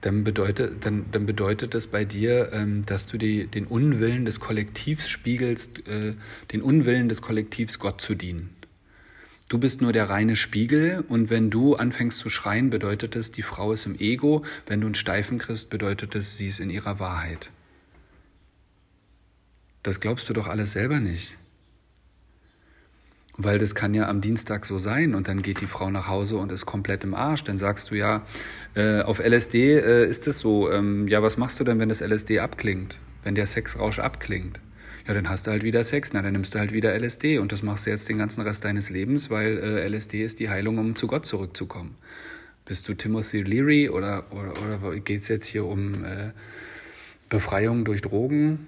dann, 0.00 0.24
bedeutet, 0.24 0.84
dann, 0.84 1.10
dann 1.12 1.26
bedeutet 1.26 1.74
das 1.74 1.86
bei 1.86 2.06
dir, 2.06 2.52
ähm, 2.52 2.86
dass 2.86 3.06
du 3.06 3.18
die, 3.18 3.46
den 3.46 3.66
Unwillen 3.66 4.24
des 4.24 4.40
Kollektivs 4.40 5.08
spiegelst, 5.08 5.86
äh, 5.86 6.14
den 6.52 6.62
Unwillen 6.62 7.10
des 7.10 7.20
Kollektivs 7.20 7.78
Gott 7.78 8.00
zu 8.00 8.14
dienen. 8.14 8.56
Du 9.50 9.58
bist 9.58 9.82
nur 9.82 9.92
der 9.92 10.08
reine 10.08 10.36
Spiegel 10.36 11.04
und 11.08 11.28
wenn 11.28 11.50
du 11.50 11.74
anfängst 11.74 12.18
zu 12.18 12.30
schreien, 12.30 12.70
bedeutet 12.70 13.16
es, 13.16 13.32
die 13.32 13.42
Frau 13.42 13.72
ist 13.72 13.84
im 13.84 13.98
Ego. 13.98 14.44
Wenn 14.66 14.80
du 14.80 14.86
einen 14.86 14.94
Steifen 14.94 15.38
kriegst, 15.38 15.68
bedeutet 15.70 16.14
es, 16.14 16.38
sie 16.38 16.46
ist 16.46 16.60
in 16.60 16.70
ihrer 16.70 17.00
Wahrheit. 17.00 17.50
Das 19.82 19.98
glaubst 19.98 20.30
du 20.30 20.34
doch 20.34 20.46
alles 20.46 20.72
selber 20.72 21.00
nicht. 21.00 21.36
Weil 23.42 23.58
das 23.58 23.74
kann 23.74 23.94
ja 23.94 24.06
am 24.06 24.20
Dienstag 24.20 24.66
so 24.66 24.78
sein 24.78 25.14
und 25.14 25.26
dann 25.26 25.40
geht 25.40 25.62
die 25.62 25.66
Frau 25.66 25.90
nach 25.90 26.08
Hause 26.08 26.36
und 26.36 26.52
ist 26.52 26.66
komplett 26.66 27.04
im 27.04 27.14
Arsch. 27.14 27.42
Dann 27.42 27.56
sagst 27.56 27.90
du 27.90 27.94
ja, 27.94 28.26
äh, 28.74 29.00
auf 29.00 29.18
LSD 29.18 29.78
äh, 29.78 30.06
ist 30.06 30.26
es 30.26 30.40
so, 30.40 30.70
ähm, 30.70 31.08
ja, 31.08 31.22
was 31.22 31.38
machst 31.38 31.58
du 31.58 31.64
denn, 31.64 31.78
wenn 31.78 31.88
das 31.88 32.00
LSD 32.02 32.40
abklingt? 32.40 32.98
Wenn 33.22 33.34
der 33.34 33.46
Sexrausch 33.46 33.98
abklingt? 33.98 34.60
Ja, 35.06 35.14
dann 35.14 35.30
hast 35.30 35.46
du 35.46 35.52
halt 35.52 35.62
wieder 35.62 35.82
Sex, 35.84 36.12
na, 36.12 36.20
dann 36.20 36.32
nimmst 36.32 36.54
du 36.54 36.58
halt 36.58 36.72
wieder 36.72 36.94
LSD 36.94 37.38
und 37.38 37.50
das 37.50 37.62
machst 37.62 37.86
du 37.86 37.90
jetzt 37.90 38.08
den 38.10 38.18
ganzen 38.18 38.42
Rest 38.42 38.64
deines 38.64 38.90
Lebens, 38.90 39.30
weil 39.30 39.58
äh, 39.58 39.88
LSD 39.88 40.22
ist 40.22 40.38
die 40.38 40.50
Heilung, 40.50 40.76
um 40.76 40.94
zu 40.94 41.06
Gott 41.06 41.24
zurückzukommen. 41.24 41.96
Bist 42.66 42.88
du 42.88 42.94
Timothy 42.94 43.42
Leary 43.42 43.88
oder, 43.88 44.24
oder, 44.30 44.52
oder 44.60 45.00
geht 45.00 45.22
es 45.22 45.28
jetzt 45.28 45.46
hier 45.46 45.64
um 45.64 46.04
äh, 46.04 46.30
Befreiung 47.30 47.84
durch 47.84 48.02
Drogen? 48.02 48.66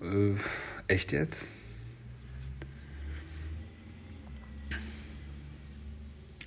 Äh, 0.00 0.36
echt 0.86 1.12
jetzt? 1.12 1.57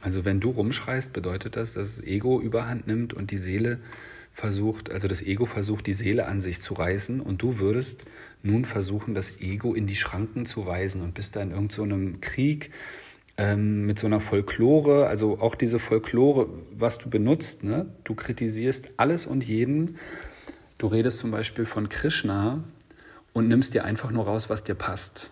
Also 0.01 0.25
wenn 0.25 0.39
du 0.39 0.49
rumschreist, 0.49 1.13
bedeutet 1.13 1.55
das, 1.55 1.73
dass 1.73 1.97
das 1.97 2.05
Ego 2.05 2.41
überhand 2.41 2.87
nimmt 2.87 3.13
und 3.13 3.31
die 3.31 3.37
Seele 3.37 3.79
versucht, 4.31 4.91
also 4.91 5.07
das 5.07 5.21
Ego 5.21 5.45
versucht, 5.45 5.85
die 5.87 5.93
Seele 5.93 6.25
an 6.25 6.41
sich 6.41 6.61
zu 6.61 6.73
reißen 6.73 7.19
und 7.19 7.41
du 7.41 7.59
würdest 7.59 8.03
nun 8.43 8.65
versuchen, 8.65 9.13
das 9.13 9.39
Ego 9.39 9.73
in 9.73 9.87
die 9.87 9.95
Schranken 9.95 10.45
zu 10.45 10.65
weisen 10.65 11.01
und 11.01 11.13
bist 11.13 11.35
da 11.35 11.41
in 11.41 11.51
irgendeinem 11.51 12.13
so 12.13 12.17
Krieg 12.21 12.71
ähm, 13.37 13.85
mit 13.85 13.99
so 13.99 14.07
einer 14.07 14.21
Folklore, 14.21 15.07
also 15.07 15.39
auch 15.39 15.55
diese 15.55 15.79
Folklore, 15.79 16.49
was 16.71 16.97
du 16.97 17.09
benutzt, 17.09 17.63
ne? 17.63 17.93
du 18.03 18.15
kritisierst 18.15 18.89
alles 18.97 19.25
und 19.25 19.43
jeden. 19.43 19.97
Du 20.77 20.87
redest 20.87 21.19
zum 21.19 21.31
Beispiel 21.31 21.65
von 21.65 21.89
Krishna 21.89 22.63
und 23.33 23.47
nimmst 23.47 23.73
dir 23.73 23.85
einfach 23.85 24.11
nur 24.11 24.25
raus, 24.25 24.49
was 24.49 24.63
dir 24.63 24.75
passt. 24.75 25.31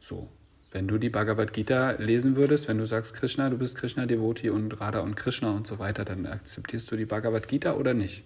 So. 0.00 0.28
Wenn 0.72 0.86
du 0.86 0.98
die 0.98 1.10
Bhagavad 1.10 1.52
Gita 1.52 1.92
lesen 1.98 2.36
würdest, 2.36 2.68
wenn 2.68 2.78
du 2.78 2.86
sagst, 2.86 3.14
Krishna, 3.14 3.50
du 3.50 3.58
bist 3.58 3.76
Krishna-Devoti 3.76 4.50
und 4.50 4.80
Radha 4.80 5.00
und 5.00 5.16
Krishna 5.16 5.50
und 5.50 5.66
so 5.66 5.80
weiter, 5.80 6.04
dann 6.04 6.26
akzeptierst 6.26 6.90
du 6.92 6.96
die 6.96 7.06
Bhagavad 7.06 7.48
Gita 7.48 7.74
oder 7.74 7.92
nicht? 7.92 8.22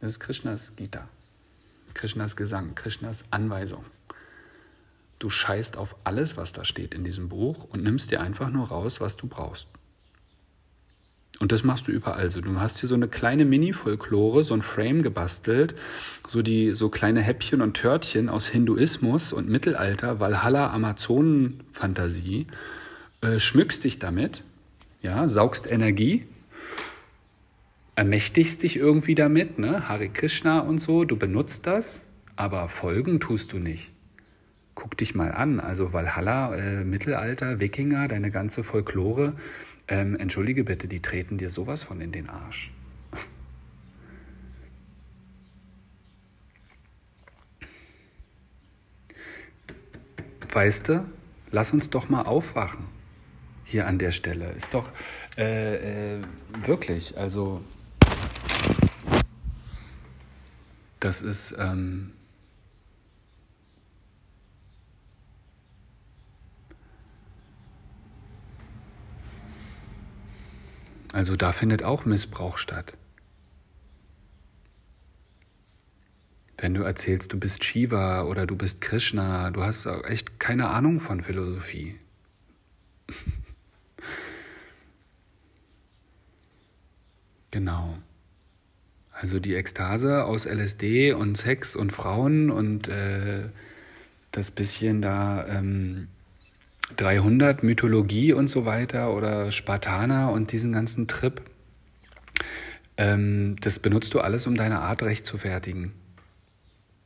Das 0.00 0.12
ist 0.12 0.20
Krishnas 0.20 0.76
Gita. 0.76 1.08
Krishnas 1.94 2.36
Gesang, 2.36 2.76
Krishnas 2.76 3.24
Anweisung. 3.32 3.84
Du 5.18 5.28
scheißt 5.30 5.76
auf 5.76 5.96
alles, 6.04 6.36
was 6.36 6.52
da 6.52 6.64
steht 6.64 6.94
in 6.94 7.02
diesem 7.02 7.28
Buch 7.28 7.64
und 7.64 7.82
nimmst 7.82 8.12
dir 8.12 8.20
einfach 8.20 8.50
nur 8.50 8.68
raus, 8.68 9.00
was 9.00 9.16
du 9.16 9.26
brauchst. 9.26 9.66
Und 11.40 11.52
das 11.52 11.62
machst 11.62 11.86
du 11.86 11.92
überall. 11.92 12.20
Also 12.20 12.40
du 12.40 12.58
hast 12.60 12.80
hier 12.80 12.88
so 12.88 12.96
eine 12.96 13.08
kleine 13.08 13.44
Mini-Folklore, 13.44 14.42
so 14.42 14.54
ein 14.54 14.62
Frame 14.62 15.02
gebastelt, 15.02 15.74
so 16.26 16.42
die 16.42 16.74
so 16.74 16.88
kleine 16.88 17.20
Häppchen 17.20 17.62
und 17.62 17.74
Törtchen 17.74 18.28
aus 18.28 18.48
Hinduismus 18.48 19.32
und 19.32 19.48
Mittelalter, 19.48 20.18
Valhalla, 20.18 20.70
Amazonen-Fantasie, 20.72 22.48
äh, 23.20 23.38
schmückst 23.38 23.84
dich 23.84 23.98
damit, 23.98 24.42
ja, 25.00 25.28
saugst 25.28 25.70
Energie, 25.70 26.26
ermächtigst 27.94 28.62
dich 28.62 28.76
irgendwie 28.76 29.14
damit, 29.14 29.58
ne, 29.58 29.88
Hare 29.88 30.08
Krishna 30.08 30.60
und 30.60 30.78
so, 30.78 31.04
du 31.04 31.16
benutzt 31.16 31.66
das, 31.66 32.02
aber 32.34 32.68
folgen 32.68 33.20
tust 33.20 33.52
du 33.52 33.58
nicht. 33.58 33.92
Guck 34.74 34.96
dich 34.96 35.16
mal 35.16 35.32
an, 35.32 35.58
also 35.58 35.92
Valhalla, 35.92 36.54
äh, 36.54 36.84
Mittelalter, 36.84 37.58
Wikinger, 37.58 38.06
deine 38.06 38.30
ganze 38.30 38.62
Folklore, 38.62 39.34
ähm, 39.88 40.16
entschuldige 40.16 40.64
bitte, 40.64 40.86
die 40.86 41.00
treten 41.00 41.38
dir 41.38 41.50
sowas 41.50 41.82
von 41.82 42.00
in 42.00 42.12
den 42.12 42.28
Arsch. 42.28 42.72
Weißt 50.52 50.88
du, 50.88 51.04
lass 51.50 51.72
uns 51.72 51.90
doch 51.90 52.08
mal 52.08 52.22
aufwachen 52.22 52.86
hier 53.64 53.86
an 53.86 53.98
der 53.98 54.12
Stelle. 54.12 54.50
Ist 54.52 54.72
doch 54.72 54.90
äh, 55.36 56.16
äh, 56.16 56.22
wirklich, 56.64 57.16
also 57.18 57.62
das 61.00 61.20
ist 61.22 61.54
ähm, 61.58 62.12
Also 71.12 71.36
da 71.36 71.52
findet 71.52 71.82
auch 71.82 72.04
Missbrauch 72.04 72.58
statt. 72.58 72.94
Wenn 76.58 76.74
du 76.74 76.82
erzählst, 76.82 77.32
du 77.32 77.38
bist 77.38 77.62
Shiva 77.64 78.22
oder 78.24 78.44
du 78.46 78.56
bist 78.56 78.80
Krishna, 78.80 79.50
du 79.50 79.62
hast 79.62 79.86
echt 79.86 80.40
keine 80.40 80.68
Ahnung 80.70 81.00
von 81.00 81.22
Philosophie. 81.22 81.98
genau. 87.52 87.96
Also 89.12 89.38
die 89.40 89.54
Ekstase 89.54 90.24
aus 90.24 90.46
LSD 90.46 91.12
und 91.12 91.36
Sex 91.36 91.76
und 91.76 91.92
Frauen 91.92 92.50
und 92.50 92.88
äh, 92.88 93.48
das 94.32 94.50
bisschen 94.50 95.00
da 95.00 95.46
ähm, 95.46 96.08
300 96.96 97.62
Mythologie 97.62 98.32
und 98.32 98.48
so 98.48 98.64
weiter 98.64 99.14
oder 99.14 99.50
Spartaner 99.50 100.30
und 100.30 100.52
diesen 100.52 100.72
ganzen 100.72 101.06
Trip. 101.06 101.42
Ähm, 102.96 103.56
das 103.60 103.78
benutzt 103.78 104.14
du 104.14 104.20
alles, 104.20 104.46
um 104.46 104.56
deine 104.56 104.80
Art 104.80 105.02
recht 105.02 105.26
zu 105.26 105.38
fertigen. 105.38 105.92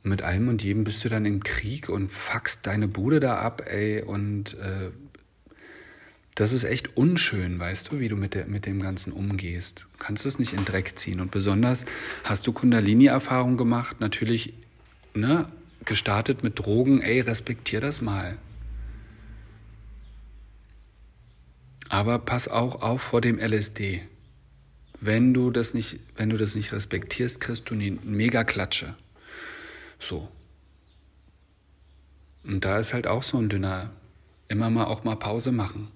Mit 0.04 0.22
allem 0.22 0.48
und 0.48 0.62
jedem 0.62 0.84
bist 0.84 1.04
du 1.04 1.08
dann 1.08 1.26
im 1.26 1.44
Krieg 1.44 1.88
und 1.88 2.10
fuckst 2.10 2.66
deine 2.66 2.88
Bude 2.88 3.20
da 3.20 3.38
ab, 3.38 3.62
ey, 3.66 4.02
und 4.02 4.54
äh, 4.54 4.90
das 6.34 6.52
ist 6.52 6.64
echt 6.64 6.96
unschön, 6.96 7.58
weißt 7.58 7.92
du, 7.92 8.00
wie 8.00 8.08
du 8.08 8.16
mit, 8.16 8.34
der, 8.34 8.46
mit 8.46 8.64
dem 8.64 8.80
Ganzen 8.80 9.12
umgehst. 9.12 9.86
Du 9.92 9.98
kannst 9.98 10.24
es 10.24 10.38
nicht 10.38 10.54
in 10.54 10.64
Dreck 10.64 10.98
ziehen. 10.98 11.20
Und 11.20 11.30
besonders 11.30 11.84
hast 12.24 12.46
du 12.46 12.52
Kundalini-Erfahrung 12.52 13.56
gemacht, 13.56 14.00
natürlich, 14.00 14.54
ne, 15.14 15.48
gestartet 15.84 16.42
mit 16.42 16.58
Drogen, 16.58 17.02
ey, 17.02 17.20
respektier 17.20 17.80
das 17.80 18.00
mal. 18.00 18.38
Aber 21.92 22.18
pass 22.18 22.48
auch 22.48 22.80
auf 22.80 23.02
vor 23.02 23.20
dem 23.20 23.38
LSD. 23.38 24.00
Wenn 25.02 25.34
du 25.34 25.50
das 25.50 25.74
nicht, 25.74 26.00
wenn 26.16 26.30
du 26.30 26.38
das 26.38 26.54
nicht 26.54 26.72
respektierst, 26.72 27.38
kriegst 27.38 27.68
du 27.68 27.74
eine 27.74 27.90
mega 28.02 28.44
Klatsche. 28.44 28.94
So. 29.98 30.26
Und 32.44 32.64
da 32.64 32.78
ist 32.78 32.94
halt 32.94 33.06
auch 33.06 33.22
so 33.22 33.36
ein 33.36 33.50
dünner, 33.50 33.90
immer 34.48 34.70
mal 34.70 34.86
auch 34.86 35.04
mal 35.04 35.16
Pause 35.16 35.52
machen. 35.52 35.88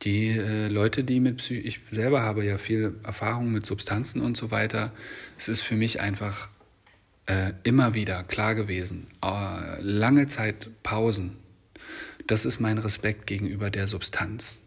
Die 0.00 0.28
äh, 0.28 0.68
Leute, 0.68 1.04
die 1.04 1.20
mit 1.20 1.36
Psy 1.36 1.58
ich 1.58 1.80
selber 1.90 2.22
habe 2.22 2.42
ja 2.42 2.56
viel 2.56 2.94
Erfahrung 3.02 3.52
mit 3.52 3.66
Substanzen 3.66 4.22
und 4.22 4.38
so 4.38 4.50
weiter. 4.50 4.94
Es 5.36 5.48
ist 5.48 5.60
für 5.60 5.76
mich 5.76 6.00
einfach 6.00 6.48
äh, 7.26 7.52
immer 7.62 7.92
wieder 7.92 8.24
klar 8.24 8.54
gewesen. 8.54 9.08
Äh, 9.22 9.82
lange 9.82 10.28
Zeit 10.28 10.70
Pausen, 10.82 11.36
das 12.26 12.44
ist 12.44 12.60
mein 12.60 12.78
Respekt 12.78 13.26
gegenüber 13.26 13.70
der 13.70 13.86
Substanz. 13.86 14.60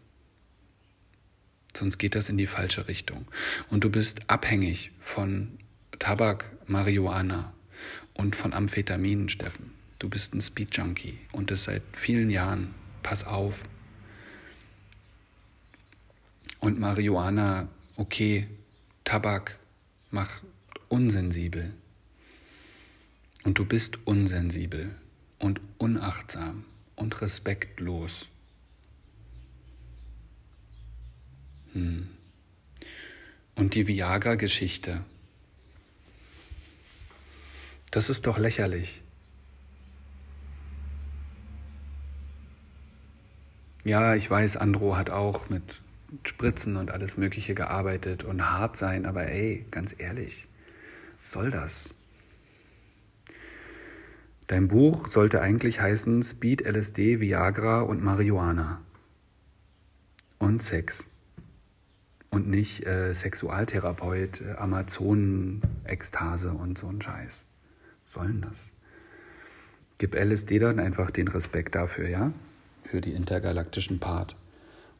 Sonst 1.76 1.98
geht 1.98 2.14
das 2.14 2.28
in 2.28 2.38
die 2.38 2.46
falsche 2.46 2.88
Richtung. 2.88 3.26
Und 3.68 3.84
du 3.84 3.90
bist 3.90 4.28
abhängig 4.28 4.90
von 4.98 5.58
Tabak, 5.98 6.50
Marihuana 6.66 7.52
und 8.14 8.34
von 8.34 8.52
Amphetaminen, 8.52 9.28
Steffen. 9.28 9.72
Du 9.98 10.08
bist 10.08 10.34
ein 10.34 10.40
Speed-Junkie 10.40 11.18
und 11.32 11.50
das 11.50 11.64
seit 11.64 11.82
vielen 11.92 12.30
Jahren. 12.30 12.74
Pass 13.02 13.24
auf. 13.24 13.62
Und 16.58 16.78
Marihuana, 16.78 17.68
okay, 17.96 18.48
Tabak 19.04 19.58
macht 20.10 20.42
unsensibel. 20.88 21.72
Und 23.44 23.58
du 23.58 23.64
bist 23.64 23.98
unsensibel 24.06 24.94
und 25.38 25.60
unachtsam 25.78 26.64
und 27.00 27.20
respektlos. 27.22 28.28
Hm. 31.72 32.08
Und 33.54 33.74
die 33.74 33.86
Viagra-Geschichte. 33.86 35.04
Das 37.90 38.08
ist 38.08 38.26
doch 38.26 38.38
lächerlich. 38.38 39.02
Ja, 43.84 44.14
ich 44.14 44.30
weiß, 44.30 44.58
Andro 44.58 44.96
hat 44.96 45.10
auch 45.10 45.48
mit 45.48 45.80
Spritzen 46.24 46.76
und 46.76 46.90
alles 46.90 47.16
Mögliche 47.16 47.54
gearbeitet 47.54 48.24
und 48.24 48.50
hart 48.50 48.76
sein, 48.76 49.06
aber 49.06 49.26
ey, 49.26 49.64
ganz 49.70 49.94
ehrlich, 49.96 50.48
soll 51.22 51.50
das? 51.50 51.94
Dein 54.50 54.66
Buch 54.66 55.06
sollte 55.06 55.42
eigentlich 55.42 55.80
heißen 55.80 56.24
Speed, 56.24 56.62
LSD, 56.62 57.20
Viagra 57.20 57.82
und 57.82 58.02
Marihuana. 58.02 58.80
Und 60.40 60.60
Sex. 60.60 61.08
Und 62.32 62.48
nicht 62.48 62.84
äh, 62.84 63.14
Sexualtherapeut, 63.14 64.40
äh, 64.40 64.54
Amazonen-Ekstase 64.56 66.50
und 66.50 66.78
so 66.78 66.88
ein 66.88 67.00
Scheiß. 67.00 67.46
Sollen 68.04 68.40
das? 68.40 68.72
Gib 69.98 70.16
LSD 70.16 70.58
dann 70.58 70.80
einfach 70.80 71.12
den 71.12 71.28
Respekt 71.28 71.76
dafür, 71.76 72.08
ja? 72.08 72.32
Für 72.82 73.00
die 73.00 73.12
intergalaktischen 73.12 74.00
Part. 74.00 74.34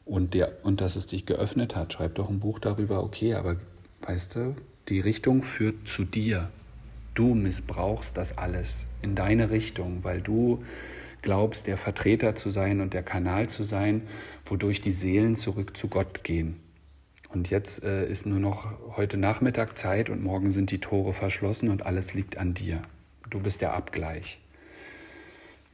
Und, 0.05 0.33
der, 0.33 0.63
und 0.63 0.79
dass 0.79 0.95
es 0.95 1.07
dich 1.07 1.25
geöffnet 1.25 1.75
hat. 1.75 1.91
Schreib 1.91 2.15
doch 2.15 2.29
ein 2.29 2.39
Buch 2.39 2.59
darüber, 2.59 3.03
okay, 3.03 3.33
aber 3.33 3.57
weißt 4.03 4.35
du, 4.35 4.55
die 4.87 5.01
Richtung 5.01 5.43
führt 5.43 5.89
zu 5.89 6.05
dir. 6.05 6.49
Du 7.13 7.33
missbrauchst 7.33 8.17
das 8.17 8.37
alles 8.37 8.85
in 9.01 9.15
deine 9.15 9.49
Richtung, 9.49 10.03
weil 10.03 10.21
du 10.21 10.63
glaubst, 11.21 11.67
der 11.67 11.77
Vertreter 11.77 12.35
zu 12.35 12.49
sein 12.49 12.81
und 12.81 12.93
der 12.93 13.03
Kanal 13.03 13.47
zu 13.49 13.63
sein, 13.63 14.03
wodurch 14.45 14.81
die 14.81 14.91
Seelen 14.91 15.35
zurück 15.35 15.75
zu 15.77 15.87
Gott 15.87 16.23
gehen. 16.23 16.59
Und 17.29 17.49
jetzt 17.49 17.83
äh, 17.83 18.09
ist 18.09 18.25
nur 18.25 18.39
noch 18.39 18.73
heute 18.97 19.17
Nachmittag 19.17 19.77
Zeit 19.77 20.09
und 20.09 20.23
morgen 20.23 20.51
sind 20.51 20.71
die 20.71 20.79
Tore 20.79 21.13
verschlossen 21.13 21.69
und 21.69 21.85
alles 21.85 22.13
liegt 22.13 22.37
an 22.37 22.53
dir. 22.53 22.81
Du 23.29 23.39
bist 23.39 23.61
der 23.61 23.73
Abgleich. 23.73 24.39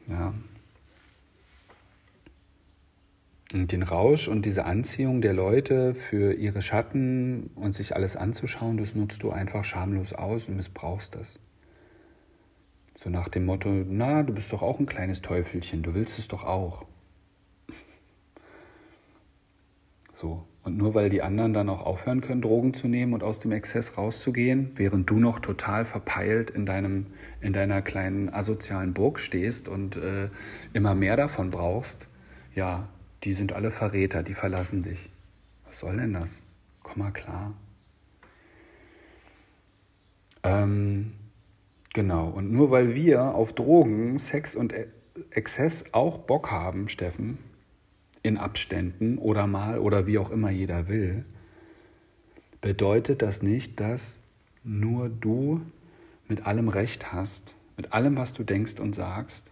Ja. 0.08 0.34
Den 3.54 3.84
Rausch 3.84 4.28
und 4.28 4.44
diese 4.44 4.66
Anziehung 4.66 5.22
der 5.22 5.34
Leute 5.34 5.96
für 5.96 6.34
ihre 6.34 6.62
Schatten 6.62 7.50
und 7.56 7.74
sich 7.74 7.96
alles 7.96 8.18
anzuschauen, 8.18 8.78
das 8.78 8.94
nutzt 8.94 9.24
du 9.24 9.32
einfach 9.32 9.64
schamlos 9.64 10.12
aus 10.12 10.50
und 10.50 10.58
missbrauchst 10.58 11.16
das. 11.16 11.40
So 13.02 13.10
nach 13.10 13.30
dem 13.30 13.46
Motto, 13.46 13.70
na, 13.70 14.24
du 14.24 14.34
bist 14.34 14.52
doch 14.52 14.62
auch 14.62 14.80
ein 14.80 14.86
kleines 14.86 15.22
Teufelchen, 15.22 15.82
du 15.82 15.94
willst 15.94 16.20
es 16.20 16.28
doch 16.28 16.44
auch. 16.44 16.86
So, 20.12 20.48
und 20.64 20.76
nur 20.76 20.96
weil 20.96 21.10
die 21.10 21.22
anderen 21.22 21.54
dann 21.54 21.70
auch 21.70 21.86
aufhören 21.86 22.20
können, 22.20 22.42
Drogen 22.42 22.74
zu 22.74 22.90
nehmen 22.90 23.14
und 23.14 23.24
aus 23.24 23.40
dem 23.40 23.54
Exzess 23.54 23.98
rauszugehen, 23.98 24.72
während 24.76 25.10
du 25.10 25.20
noch 25.20 25.40
total 25.40 25.86
verpeilt 25.86 26.50
in, 26.50 26.66
deinem, 26.66 27.06
in 27.40 27.54
deiner 27.54 27.82
kleinen 27.82 28.28
asozialen 28.28 28.94
Burg 28.94 29.20
stehst 29.20 29.70
und 29.70 29.96
äh, 29.96 30.30
immer 30.74 30.96
mehr 30.96 31.16
davon 31.16 31.52
brauchst, 31.52 32.08
ja, 32.54 32.90
die 33.24 33.34
sind 33.34 33.54
alle 33.54 33.72
Verräter, 33.72 34.24
die 34.24 34.34
verlassen 34.34 34.84
dich. 34.84 35.10
Was 35.66 35.80
soll 35.80 35.98
denn 35.98 36.14
das? 36.14 36.42
Komm 36.84 37.00
mal 37.00 37.12
klar. 37.12 37.54
Ähm, 40.44 41.14
genau, 41.94 42.30
und 42.30 42.52
nur 42.52 42.72
weil 42.72 42.96
wir 42.96 43.36
auf 43.36 43.54
Drogen, 43.54 44.18
Sex 44.20 44.56
und 44.56 44.72
e-, 44.72 44.88
Exzess 45.32 45.94
auch 45.94 46.20
Bock 46.20 46.52
haben, 46.52 46.88
Steffen, 46.90 47.38
in 48.24 48.38
Abständen 48.38 49.18
oder 49.18 49.48
mal 49.48 49.80
oder 49.80 50.08
wie 50.08 50.18
auch 50.18 50.32
immer 50.32 50.50
jeder 50.50 50.88
will, 50.88 51.26
bedeutet 52.62 53.22
das 53.22 53.42
nicht, 53.42 53.80
dass 53.80 54.20
nur 54.64 55.10
du 55.10 55.62
mit 56.28 56.46
allem 56.46 56.70
Recht 56.70 57.14
hast, 57.14 57.56
mit 57.78 57.94
allem, 57.94 58.18
was 58.18 58.34
du 58.34 58.44
denkst 58.44 58.80
und 58.80 58.94
sagst, 58.94 59.52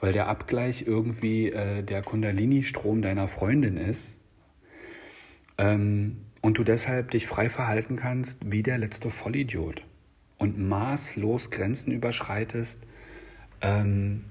weil 0.00 0.12
der 0.12 0.28
Abgleich 0.28 0.84
irgendwie 0.86 1.50
äh, 1.50 1.82
der 1.82 2.02
Kundalini-Strom 2.02 3.02
deiner 3.02 3.28
Freundin 3.28 3.76
ist 3.76 4.18
ähm, 5.58 6.18
und 6.40 6.58
du 6.58 6.64
deshalb 6.64 7.10
dich 7.10 7.26
frei 7.26 7.50
verhalten 7.50 7.96
kannst 7.96 8.50
wie 8.50 8.62
der 8.62 8.78
letzte 8.78 9.10
Vollidiot 9.10 9.84
und 10.38 10.58
maßlos 10.58 11.50
Grenzen 11.50 11.92
überschreitest 11.92 12.80
ähm, 13.60 14.24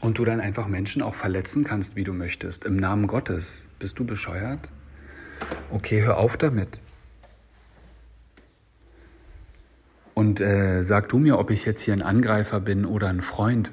und 0.00 0.18
du 0.18 0.24
dann 0.24 0.40
einfach 0.40 0.68
Menschen 0.68 1.02
auch 1.02 1.14
verletzen 1.14 1.64
kannst, 1.64 1.96
wie 1.96 2.04
du 2.04 2.12
möchtest, 2.12 2.64
im 2.64 2.76
Namen 2.76 3.08
Gottes. 3.08 3.60
Bist 3.80 3.98
du 3.98 4.04
bescheuert? 4.04 4.70
Okay, 5.70 6.02
hör 6.02 6.18
auf 6.18 6.36
damit. 6.36 6.80
Und 10.18 10.40
äh, 10.40 10.82
sag 10.82 11.08
du 11.10 11.20
mir, 11.20 11.38
ob 11.38 11.48
ich 11.52 11.64
jetzt 11.64 11.80
hier 11.80 11.94
ein 11.94 12.02
Angreifer 12.02 12.58
bin 12.58 12.86
oder 12.86 13.06
ein 13.06 13.20
Freund. 13.20 13.70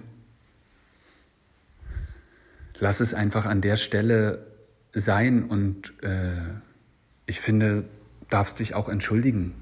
Lass 2.78 3.00
es 3.00 3.16
einfach 3.16 3.48
an 3.48 3.62
der 3.62 3.78
Stelle 3.78 4.46
sein 4.94 5.46
und 5.46 5.92
äh, 6.04 6.38
ich 7.26 7.42
finde, 7.42 7.86
darfst 8.30 8.60
dich 8.60 8.76
auch 8.76 8.90
entschuldigen. 8.90 9.56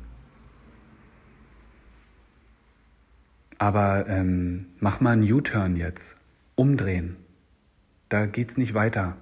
Aber 3.59 4.09
ähm, 4.09 4.65
mach 4.81 4.99
mal 4.99 5.11
einen 5.11 5.23
U-Turn 5.23 5.77
jetzt, 5.77 6.17
umdrehen. 6.55 7.15
Da 8.09 8.25
geht's 8.25 8.57
nicht 8.57 8.73
weiter. 8.73 9.15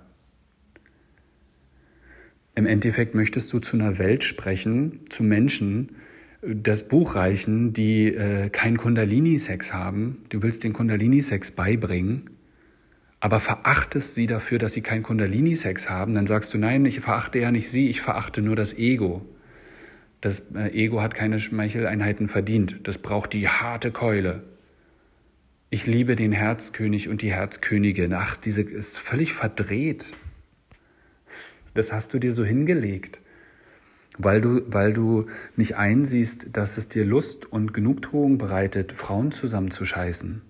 Im 2.55 2.65
Endeffekt 2.65 3.13
möchtest 3.13 3.53
du 3.53 3.59
zu 3.59 3.77
einer 3.77 3.99
Welt 3.99 4.23
sprechen, 4.23 5.01
zu 5.11 5.21
Menschen, 5.21 6.00
das 6.41 6.87
Buch 6.87 7.15
reichen, 7.15 7.73
die 7.73 8.07
äh, 8.07 8.49
keinen 8.49 8.77
Kundalini-Sex 8.77 9.73
haben. 9.73 10.23
Du 10.29 10.41
willst 10.41 10.63
den 10.63 10.73
Kundalini-Sex 10.73 11.51
beibringen, 11.51 12.29
aber 13.19 13.39
verachtest 13.39 14.15
sie 14.15 14.25
dafür, 14.25 14.57
dass 14.57 14.73
sie 14.73 14.81
keinen 14.81 15.03
Kundalini-Sex 15.03 15.89
haben. 15.89 16.13
Dann 16.13 16.25
sagst 16.25 16.53
du, 16.53 16.57
nein, 16.57 16.85
ich 16.85 16.99
verachte 16.99 17.39
ja 17.39 17.51
nicht 17.51 17.69
sie, 17.69 17.89
ich 17.89 18.01
verachte 18.01 18.41
nur 18.41 18.55
das 18.55 18.73
Ego. 18.73 19.23
Das 20.19 20.51
äh, 20.55 20.69
Ego 20.73 21.01
hat 21.01 21.13
keine 21.13 21.39
Schmeicheleinheiten 21.39 22.27
verdient. 22.27 22.79
Das 22.83 22.97
braucht 22.97 23.33
die 23.33 23.47
harte 23.47 23.91
Keule. 23.91 24.43
Ich 25.69 25.85
liebe 25.85 26.15
den 26.15 26.31
Herzkönig 26.31 27.07
und 27.07 27.21
die 27.21 27.31
Herzkönigin. 27.31 28.13
Ach, 28.13 28.35
diese 28.35 28.63
ist 28.63 28.99
völlig 28.99 29.33
verdreht. 29.33 30.17
Das 31.75 31.93
hast 31.93 32.13
du 32.13 32.19
dir 32.19 32.33
so 32.33 32.43
hingelegt 32.43 33.20
weil 34.17 34.41
du, 34.41 34.61
weil 34.67 34.93
du 34.93 35.27
nicht 35.55 35.77
einsiehst, 35.77 36.49
dass 36.53 36.77
es 36.77 36.87
dir 36.87 37.05
Lust 37.05 37.45
und 37.45 37.73
Genugtuung 37.73 38.37
bereitet, 38.37 38.91
Frauen 38.91 39.31
zusammenzuscheißen. 39.31 40.41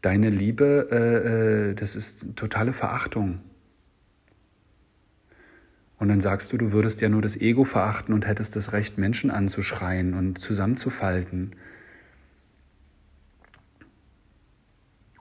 Deine 0.00 0.30
Liebe, 0.30 0.88
äh, 0.90 1.70
äh, 1.70 1.74
das 1.74 1.94
ist 1.94 2.26
totale 2.34 2.72
Verachtung. 2.72 3.40
Und 5.98 6.08
dann 6.08 6.20
sagst 6.20 6.52
du, 6.52 6.56
du 6.56 6.72
würdest 6.72 7.00
ja 7.00 7.08
nur 7.08 7.22
das 7.22 7.36
Ego 7.36 7.62
verachten 7.62 8.12
und 8.12 8.26
hättest 8.26 8.56
das 8.56 8.72
Recht, 8.72 8.98
Menschen 8.98 9.30
anzuschreien 9.30 10.14
und 10.14 10.38
zusammenzufalten. 10.38 11.54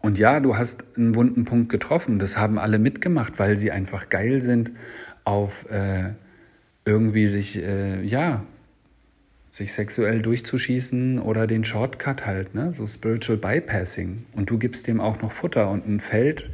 Und 0.01 0.17
ja, 0.17 0.39
du 0.39 0.57
hast 0.57 0.83
einen 0.97 1.13
wunden 1.13 1.45
Punkt 1.45 1.69
getroffen. 1.69 2.17
Das 2.17 2.37
haben 2.37 2.57
alle 2.57 2.79
mitgemacht, 2.79 3.37
weil 3.37 3.55
sie 3.57 3.69
einfach 3.69 4.09
geil 4.09 4.41
sind 4.41 4.71
auf 5.23 5.69
äh, 5.69 6.11
irgendwie 6.85 7.27
sich, 7.27 7.61
äh, 7.61 8.01
ja, 8.03 8.43
sich 9.51 9.73
sexuell 9.73 10.21
durchzuschießen 10.21 11.19
oder 11.19 11.45
den 11.45 11.63
Shortcut 11.63 12.25
halt, 12.25 12.55
ne? 12.55 12.71
so 12.71 12.87
Spiritual 12.87 13.37
Bypassing. 13.37 14.25
Und 14.33 14.49
du 14.49 14.57
gibst 14.57 14.87
dem 14.87 15.01
auch 15.01 15.21
noch 15.21 15.31
Futter 15.31 15.69
und 15.69 15.87
ein 15.87 15.99
Feld 15.99 16.49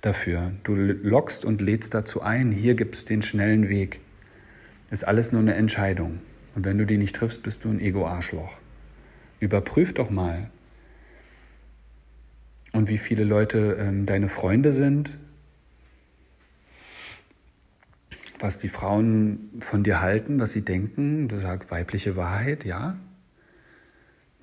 dafür. 0.00 0.52
Du 0.62 0.74
lockst 0.74 1.44
und 1.44 1.60
lädst 1.60 1.92
dazu 1.94 2.22
ein, 2.22 2.52
hier 2.52 2.74
gibt 2.74 2.94
es 2.94 3.04
den 3.04 3.22
schnellen 3.22 3.68
Weg. 3.68 4.00
Ist 4.90 5.06
alles 5.06 5.32
nur 5.32 5.40
eine 5.40 5.54
Entscheidung. 5.54 6.20
Und 6.54 6.64
wenn 6.64 6.78
du 6.78 6.86
die 6.86 6.98
nicht 6.98 7.16
triffst, 7.16 7.42
bist 7.42 7.64
du 7.64 7.68
ein 7.70 7.80
Ego-Arschloch. 7.80 8.58
Überprüf 9.40 9.92
doch 9.92 10.08
mal. 10.08 10.50
Und 12.72 12.88
wie 12.88 12.98
viele 12.98 13.24
Leute 13.24 13.76
ähm, 13.80 14.06
deine 14.06 14.28
Freunde 14.28 14.72
sind, 14.72 15.12
was 18.46 18.60
die 18.60 18.68
Frauen 18.68 19.50
von 19.58 19.82
dir 19.82 20.00
halten, 20.00 20.38
was 20.38 20.52
sie 20.52 20.62
denken. 20.62 21.26
Du 21.26 21.40
sagst 21.40 21.68
weibliche 21.72 22.14
Wahrheit, 22.14 22.64
ja. 22.64 22.96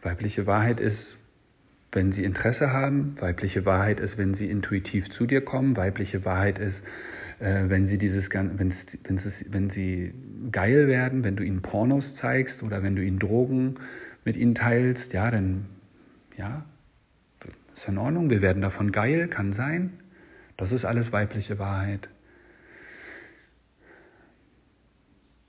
Weibliche 0.01 0.45
Wahrheit 0.45 0.81
ist, 0.81 1.17
wenn 1.93 2.11
sie 2.11 2.25
Interesse 2.25 2.73
haben. 2.73 3.15
Weibliche 3.21 3.65
Wahrheit 3.65 4.01
ist, 4.01 4.17
wenn 4.17 4.33
sie 4.33 4.49
intuitiv 4.49 5.09
zu 5.09 5.25
dir 5.25 5.39
kommen. 5.39 5.77
Weibliche 5.77 6.25
Wahrheit 6.25 6.59
ist, 6.59 6.83
äh, 7.39 7.69
wenn 7.69 7.85
sie 7.85 7.97
dieses, 7.97 8.29
wenn, 8.29 8.59
wenn 8.59 9.69
sie 9.69 10.13
geil 10.51 10.89
werden, 10.89 11.23
wenn 11.23 11.37
du 11.37 11.43
ihnen 11.43 11.61
Pornos 11.61 12.15
zeigst 12.15 12.61
oder 12.61 12.83
wenn 12.83 12.97
du 12.97 13.01
ihnen 13.01 13.19
Drogen 13.19 13.75
mit 14.25 14.35
ihnen 14.35 14.53
teilst, 14.53 15.13
ja, 15.13 15.31
dann, 15.31 15.67
ja, 16.35 16.65
ist 17.73 17.87
in 17.87 17.97
Ordnung. 17.97 18.29
Wir 18.29 18.41
werden 18.41 18.61
davon 18.61 18.91
geil, 18.91 19.29
kann 19.29 19.53
sein. 19.53 19.93
Das 20.57 20.73
ist 20.73 20.83
alles 20.83 21.13
weibliche 21.13 21.57
Wahrheit. 21.57 22.09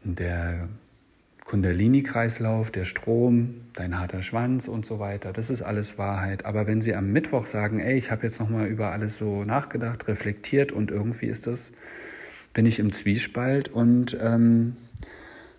Der 0.05 0.69
Kundalini-Kreislauf, 1.45 2.71
der 2.71 2.85
Strom, 2.85 3.63
dein 3.75 3.99
harter 3.99 4.23
Schwanz 4.23 4.67
und 4.67 4.87
so 4.87 4.99
weiter, 4.99 5.33
das 5.33 5.51
ist 5.51 5.63
alles 5.63 5.99
Wahrheit. 5.99 6.47
Aber 6.47 6.67
wenn 6.67 6.81
sie 6.81 6.95
am 6.95 7.13
Mittwoch 7.13 7.47
sagen, 7.47 7.81
ey, 7.81 7.97
ich 7.97 8.11
habe 8.11 8.23
jetzt 8.23 8.41
nochmal 8.41 8.67
über 8.67 8.93
alles 8.93 9.19
so 9.19 9.45
nachgedacht, 9.45 10.09
reflektiert 10.09 10.73
und 10.73 10.91
irgendwie 10.91 11.27
ist 11.27 11.47
das, 11.47 11.73
bin 12.55 12.67
ich 12.67 12.79
im 12.79 12.93
Zwiespalt 12.93 13.69
und 13.69 14.17
ähm, 14.21 14.77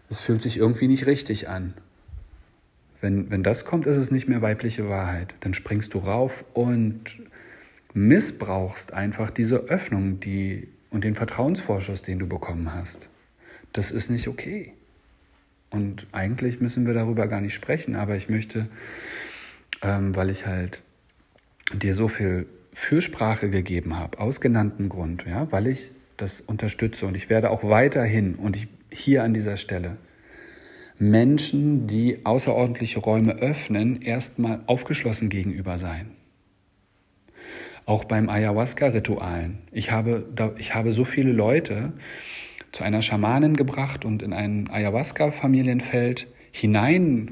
es 0.09 0.19
fühlt 0.19 0.41
sich 0.41 0.57
irgendwie 0.57 0.87
nicht 0.87 1.05
richtig 1.05 1.49
an. 1.49 1.73
Wenn, 3.01 3.29
wenn 3.29 3.43
das 3.43 3.65
kommt, 3.65 3.85
ist 3.85 3.97
es 3.97 4.09
nicht 4.09 4.27
mehr 4.27 4.41
weibliche 4.41 4.89
Wahrheit. 4.89 5.35
Dann 5.41 5.53
springst 5.53 5.93
du 5.93 5.99
rauf 5.99 6.45
und 6.53 7.01
missbrauchst 7.93 8.93
einfach 8.93 9.29
diese 9.29 9.57
Öffnung 9.65 10.19
die, 10.19 10.67
und 10.89 11.03
den 11.03 11.13
Vertrauensvorschuss, 11.13 12.01
den 12.01 12.19
du 12.19 12.27
bekommen 12.27 12.73
hast 12.73 13.07
das 13.77 13.91
ist 13.91 14.09
nicht 14.09 14.27
okay. 14.27 14.73
Und 15.69 16.07
eigentlich 16.11 16.61
müssen 16.61 16.85
wir 16.85 16.93
darüber 16.93 17.27
gar 17.27 17.41
nicht 17.41 17.53
sprechen, 17.53 17.95
aber 17.95 18.15
ich 18.15 18.29
möchte, 18.29 18.67
ähm, 19.81 20.15
weil 20.15 20.29
ich 20.29 20.45
halt 20.45 20.81
dir 21.73 21.93
so 21.93 22.07
viel 22.07 22.45
Fürsprache 22.73 23.49
gegeben 23.49 23.97
habe, 23.97 24.19
aus 24.19 24.39
genanntem 24.39 24.89
Grund, 24.89 25.25
ja, 25.25 25.51
weil 25.51 25.67
ich 25.67 25.91
das 26.17 26.39
unterstütze 26.41 27.05
und 27.05 27.15
ich 27.15 27.29
werde 27.29 27.49
auch 27.49 27.63
weiterhin 27.63 28.35
und 28.35 28.55
ich, 28.55 28.67
hier 28.91 29.23
an 29.23 29.33
dieser 29.33 29.57
Stelle 29.57 29.97
Menschen, 30.97 31.87
die 31.87 32.25
außerordentliche 32.25 32.99
Räume 33.01 33.33
öffnen, 33.33 34.01
erstmal 34.01 34.61
aufgeschlossen 34.67 35.27
gegenüber 35.27 35.77
sein. 35.77 36.11
Auch 37.85 38.05
beim 38.05 38.29
Ayahuasca-Ritualen. 38.29 39.57
Ich 39.73 39.91
habe, 39.91 40.25
ich 40.57 40.73
habe 40.73 40.93
so 40.93 41.03
viele 41.03 41.33
Leute, 41.33 41.91
zu 42.75 42.83
einer 42.83 43.01
Schamanin 43.01 43.55
gebracht 43.55 44.03
und 44.03 44.21
in 44.21 44.33
ein 44.33 44.69
Ayahuasca-Familienfeld 44.69 46.27
hinein. 46.51 47.31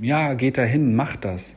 Ja, 0.00 0.32
geht 0.32 0.56
dahin, 0.56 0.96
macht 0.96 1.26
das. 1.26 1.54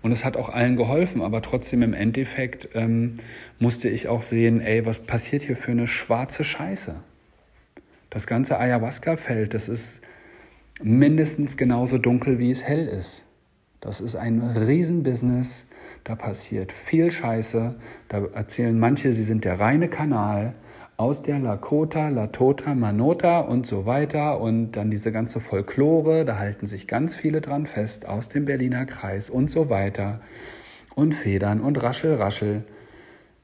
Und 0.00 0.12
es 0.12 0.24
hat 0.24 0.36
auch 0.36 0.48
allen 0.48 0.76
geholfen, 0.76 1.22
aber 1.22 1.42
trotzdem 1.42 1.82
im 1.82 1.92
Endeffekt 1.92 2.68
ähm, 2.74 3.16
musste 3.58 3.88
ich 3.88 4.06
auch 4.06 4.22
sehen, 4.22 4.60
ey, 4.60 4.86
was 4.86 5.00
passiert 5.00 5.42
hier 5.42 5.56
für 5.56 5.72
eine 5.72 5.88
schwarze 5.88 6.44
Scheiße? 6.44 6.94
Das 8.10 8.28
ganze 8.28 8.60
Ayahuasca-Feld, 8.60 9.52
das 9.52 9.68
ist 9.68 10.02
mindestens 10.80 11.56
genauso 11.56 11.98
dunkel, 11.98 12.38
wie 12.38 12.52
es 12.52 12.62
hell 12.62 12.86
ist. 12.86 13.24
Das 13.80 14.00
ist 14.00 14.14
ein 14.14 14.40
Riesenbusiness, 14.40 15.66
da 16.04 16.14
passiert 16.14 16.70
viel 16.70 17.10
Scheiße, 17.10 17.74
da 18.06 18.24
erzählen 18.34 18.78
manche, 18.78 19.12
sie 19.12 19.24
sind 19.24 19.44
der 19.44 19.58
reine 19.58 19.88
Kanal, 19.88 20.54
aus 21.00 21.22
der 21.22 21.38
Lakota, 21.38 22.10
Latota, 22.10 22.74
Manota 22.74 23.40
und 23.40 23.66
so 23.66 23.86
weiter 23.86 24.38
und 24.38 24.72
dann 24.72 24.90
diese 24.90 25.12
ganze 25.12 25.40
Folklore, 25.40 26.26
da 26.26 26.36
halten 26.36 26.66
sich 26.66 26.86
ganz 26.86 27.16
viele 27.16 27.40
dran 27.40 27.64
fest, 27.64 28.06
aus 28.06 28.28
dem 28.28 28.44
Berliner 28.44 28.84
Kreis 28.84 29.30
und 29.30 29.50
so 29.50 29.70
weiter 29.70 30.20
und 30.94 31.14
Federn 31.14 31.62
und 31.62 31.82
Raschel, 31.82 32.16
Raschel. 32.16 32.66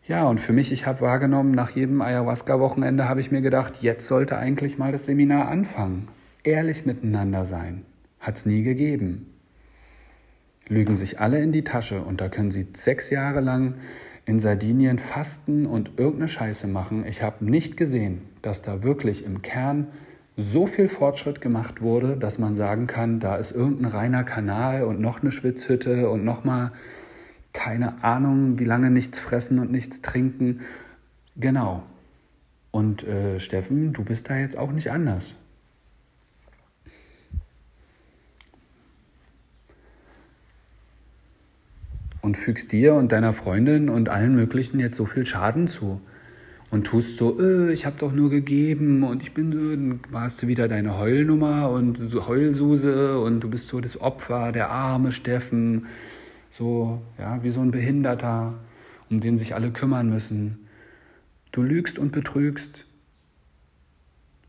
Ja, 0.06 0.28
und 0.28 0.38
für 0.38 0.52
mich, 0.52 0.70
ich 0.70 0.86
habe 0.86 1.00
wahrgenommen, 1.00 1.52
nach 1.52 1.70
jedem 1.70 2.02
Ayahuasca-Wochenende 2.02 3.08
habe 3.08 3.22
ich 3.22 3.30
mir 3.30 3.40
gedacht, 3.40 3.82
jetzt 3.82 4.06
sollte 4.06 4.36
eigentlich 4.36 4.76
mal 4.76 4.92
das 4.92 5.06
Seminar 5.06 5.48
anfangen. 5.48 6.08
Ehrlich 6.44 6.84
miteinander 6.84 7.46
sein. 7.46 7.86
Hat's 8.20 8.44
nie 8.44 8.64
gegeben. 8.64 9.32
Lügen 10.68 10.94
sich 10.94 11.20
alle 11.20 11.40
in 11.40 11.52
die 11.52 11.64
Tasche 11.64 12.02
und 12.02 12.20
da 12.20 12.28
können 12.28 12.50
sie 12.50 12.66
sechs 12.74 13.08
Jahre 13.08 13.40
lang 13.40 13.76
in 14.26 14.40
Sardinien 14.40 14.98
fasten 14.98 15.66
und 15.66 15.92
irgendeine 15.96 16.28
Scheiße 16.28 16.66
machen. 16.66 17.06
Ich 17.06 17.22
habe 17.22 17.44
nicht 17.44 17.76
gesehen, 17.76 18.22
dass 18.42 18.60
da 18.60 18.82
wirklich 18.82 19.24
im 19.24 19.40
Kern 19.40 19.86
so 20.36 20.66
viel 20.66 20.88
Fortschritt 20.88 21.40
gemacht 21.40 21.80
wurde, 21.80 22.16
dass 22.16 22.38
man 22.38 22.54
sagen 22.54 22.86
kann, 22.86 23.20
da 23.20 23.36
ist 23.36 23.52
irgendein 23.52 23.90
reiner 23.90 24.24
Kanal 24.24 24.84
und 24.84 25.00
noch 25.00 25.22
eine 25.22 25.30
Schwitzhütte 25.30 26.10
und 26.10 26.24
noch 26.24 26.44
mal 26.44 26.72
keine 27.52 28.04
Ahnung, 28.04 28.58
wie 28.58 28.64
lange 28.64 28.90
nichts 28.90 29.18
fressen 29.18 29.58
und 29.58 29.70
nichts 29.70 30.02
trinken. 30.02 30.60
Genau. 31.36 31.84
Und 32.70 33.04
äh, 33.04 33.40
Steffen, 33.40 33.94
du 33.94 34.04
bist 34.04 34.28
da 34.28 34.36
jetzt 34.36 34.58
auch 34.58 34.72
nicht 34.72 34.90
anders. 34.90 35.34
Und 42.26 42.36
fügst 42.36 42.72
dir 42.72 42.94
und 42.94 43.12
deiner 43.12 43.32
Freundin 43.32 43.88
und 43.88 44.08
allen 44.08 44.34
möglichen 44.34 44.80
jetzt 44.80 44.96
so 44.96 45.06
viel 45.06 45.24
Schaden 45.24 45.68
zu 45.68 46.00
und 46.72 46.84
tust 46.84 47.18
so, 47.18 47.40
äh, 47.40 47.72
ich 47.72 47.86
habe 47.86 48.00
doch 48.00 48.10
nur 48.10 48.30
gegeben 48.30 49.04
und 49.04 49.22
ich 49.22 49.32
bin 49.32 49.52
so, 49.52 49.70
dann 49.70 50.00
warst 50.10 50.42
du 50.42 50.48
wieder 50.48 50.66
deine 50.66 50.98
Heulnummer 50.98 51.70
und 51.70 51.98
so 51.98 52.26
Heulsuse 52.26 53.20
und 53.20 53.38
du 53.38 53.48
bist 53.48 53.68
so 53.68 53.80
das 53.80 54.00
Opfer, 54.00 54.50
der 54.50 54.70
arme 54.70 55.12
Steffen, 55.12 55.86
so, 56.48 57.00
ja, 57.16 57.44
wie 57.44 57.48
so 57.48 57.60
ein 57.60 57.70
Behinderter, 57.70 58.54
um 59.08 59.20
den 59.20 59.38
sich 59.38 59.54
alle 59.54 59.70
kümmern 59.70 60.10
müssen. 60.10 60.66
Du 61.52 61.62
lügst 61.62 61.96
und 61.96 62.10
betrügst. 62.10 62.86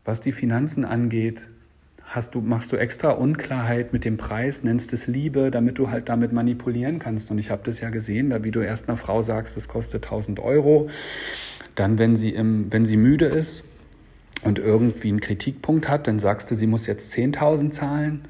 Was 0.04 0.20
die 0.20 0.32
Finanzen 0.32 0.84
angeht, 0.84 1.46
hast 2.08 2.34
du, 2.34 2.40
machst 2.40 2.72
du 2.72 2.76
extra 2.76 3.10
Unklarheit 3.10 3.92
mit 3.92 4.04
dem 4.04 4.16
Preis, 4.16 4.64
nennst 4.64 4.92
es 4.92 5.06
Liebe, 5.06 5.50
damit 5.50 5.78
du 5.78 5.90
halt 5.90 6.08
damit 6.08 6.32
manipulieren 6.32 6.98
kannst. 6.98 7.30
Und 7.30 7.38
ich 7.38 7.50
habe 7.50 7.62
das 7.64 7.80
ja 7.80 7.90
gesehen, 7.90 8.30
da 8.30 8.44
wie 8.44 8.50
du 8.50 8.60
erst 8.60 8.88
einer 8.88 8.96
Frau 8.96 9.22
sagst, 9.22 9.56
das 9.56 9.68
kostet 9.68 10.04
1000 10.04 10.40
Euro 10.40 10.88
dann, 11.78 11.98
wenn 11.98 12.16
sie, 12.16 12.30
im, 12.30 12.72
wenn 12.72 12.84
sie 12.84 12.96
müde 12.96 13.26
ist 13.26 13.64
und 14.42 14.58
irgendwie 14.58 15.08
einen 15.08 15.20
Kritikpunkt 15.20 15.88
hat, 15.88 16.06
dann 16.06 16.18
sagst 16.18 16.50
du, 16.50 16.54
sie 16.54 16.66
muss 16.66 16.86
jetzt 16.86 17.14
10.000 17.14 17.70
zahlen. 17.70 18.28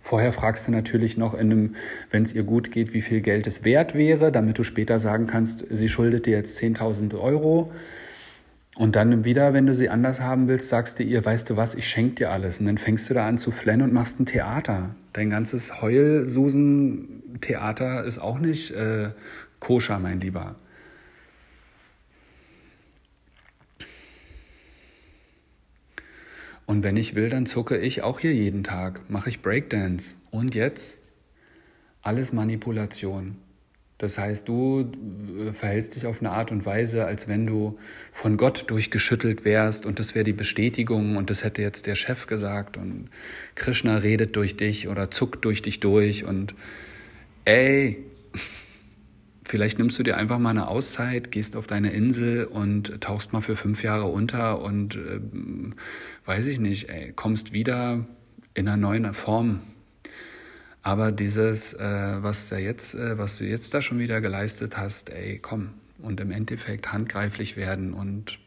Vorher 0.00 0.32
fragst 0.32 0.68
du 0.68 0.72
natürlich 0.72 1.16
noch, 1.16 1.34
wenn 1.34 1.74
es 2.22 2.34
ihr 2.34 2.42
gut 2.42 2.70
geht, 2.70 2.92
wie 2.92 3.00
viel 3.00 3.22
Geld 3.22 3.46
es 3.46 3.64
wert 3.64 3.94
wäre, 3.94 4.30
damit 4.30 4.58
du 4.58 4.62
später 4.62 4.98
sagen 4.98 5.26
kannst, 5.26 5.64
sie 5.70 5.88
schuldet 5.88 6.26
dir 6.26 6.36
jetzt 6.36 6.60
10.000 6.60 7.18
Euro. 7.18 7.72
Und 8.76 8.96
dann 8.96 9.24
wieder, 9.24 9.52
wenn 9.52 9.66
du 9.66 9.74
sie 9.74 9.88
anders 9.88 10.20
haben 10.20 10.48
willst, 10.48 10.68
sagst 10.68 10.98
du 10.98 11.04
ihr, 11.04 11.24
weißt 11.24 11.48
du 11.48 11.56
was, 11.56 11.76
ich 11.76 11.88
schenke 11.88 12.16
dir 12.16 12.32
alles. 12.32 12.58
Und 12.58 12.66
dann 12.66 12.76
fängst 12.76 13.08
du 13.08 13.14
da 13.14 13.28
an 13.28 13.38
zu 13.38 13.52
flennen 13.52 13.82
und 13.82 13.92
machst 13.92 14.18
ein 14.18 14.26
Theater. 14.26 14.96
Dein 15.12 15.30
ganzes 15.30 15.80
Heulsusen-Theater 15.80 18.02
ist 18.04 18.18
auch 18.18 18.40
nicht 18.40 18.72
äh, 18.72 19.10
koscher, 19.60 20.00
mein 20.00 20.18
Lieber. 20.18 20.56
Und 26.66 26.82
wenn 26.82 26.96
ich 26.96 27.14
will, 27.14 27.28
dann 27.28 27.46
zucke 27.46 27.78
ich 27.78 28.02
auch 28.02 28.18
hier 28.18 28.34
jeden 28.34 28.64
Tag, 28.64 29.08
mache 29.08 29.28
ich 29.28 29.40
Breakdance. 29.40 30.16
Und 30.32 30.56
jetzt? 30.56 30.98
Alles 32.02 32.32
Manipulation. 32.32 33.36
Das 33.98 34.18
heißt, 34.18 34.48
du 34.48 34.90
äh, 35.48 35.52
verhältst 35.52 35.94
dich 35.94 36.06
auf 36.06 36.20
eine 36.20 36.30
Art 36.30 36.50
und 36.50 36.66
Weise, 36.66 37.06
als 37.06 37.28
wenn 37.28 37.46
du 37.46 37.78
von 38.12 38.36
Gott 38.36 38.64
durchgeschüttelt 38.68 39.44
wärst 39.44 39.86
und 39.86 39.98
das 39.98 40.14
wäre 40.14 40.24
die 40.24 40.32
Bestätigung 40.32 41.16
und 41.16 41.30
das 41.30 41.44
hätte 41.44 41.62
jetzt 41.62 41.86
der 41.86 41.94
Chef 41.94 42.26
gesagt 42.26 42.76
und 42.76 43.08
Krishna 43.54 43.98
redet 43.98 44.34
durch 44.36 44.56
dich 44.56 44.88
oder 44.88 45.10
zuckt 45.10 45.44
durch 45.44 45.62
dich 45.62 45.80
durch 45.80 46.24
und 46.24 46.54
ey, 47.44 48.04
Vielleicht 49.46 49.78
nimmst 49.78 49.98
du 49.98 50.02
dir 50.02 50.16
einfach 50.16 50.38
mal 50.38 50.50
eine 50.50 50.68
Auszeit, 50.68 51.30
gehst 51.30 51.54
auf 51.54 51.66
deine 51.66 51.92
Insel 51.92 52.46
und 52.46 53.02
tauchst 53.02 53.34
mal 53.34 53.42
für 53.42 53.56
fünf 53.56 53.82
Jahre 53.82 54.06
unter 54.06 54.62
und 54.62 54.96
äh, 54.96 55.20
weiß 56.24 56.46
ich 56.46 56.60
nicht, 56.60 56.88
ey, 56.88 57.12
kommst 57.12 57.52
wieder 57.52 58.06
in 58.54 58.66
einer 58.66 58.78
neuen 58.78 59.12
Form. 59.12 59.60
Aber 60.84 61.12
dieses, 61.12 61.72
äh, 61.72 62.22
was, 62.22 62.50
da 62.50 62.58
jetzt, 62.58 62.94
äh, 62.94 63.16
was 63.16 63.38
du 63.38 63.44
jetzt 63.44 63.72
da 63.72 63.80
schon 63.80 63.98
wieder 63.98 64.20
geleistet 64.20 64.76
hast, 64.76 65.08
ey, 65.08 65.38
komm. 65.38 65.70
Und 65.98 66.20
im 66.20 66.30
Endeffekt 66.30 66.92
handgreiflich 66.92 67.56
werden 67.56 67.94
und 67.94 68.38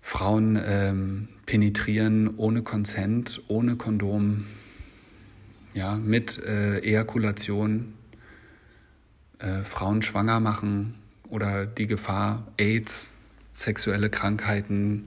Frauen 0.00 0.58
ähm, 0.64 1.28
penetrieren 1.44 2.38
ohne 2.38 2.62
Konsent, 2.62 3.42
ohne 3.48 3.76
Kondom, 3.76 4.46
ja, 5.74 5.96
mit 5.96 6.38
äh, 6.38 6.78
Ejakulation, 6.78 7.92
äh, 9.40 9.62
Frauen 9.62 10.00
schwanger 10.00 10.40
machen 10.40 10.94
oder 11.28 11.66
die 11.66 11.86
Gefahr 11.86 12.46
AIDS, 12.56 13.12
sexuelle 13.54 14.08
Krankheiten, 14.08 15.04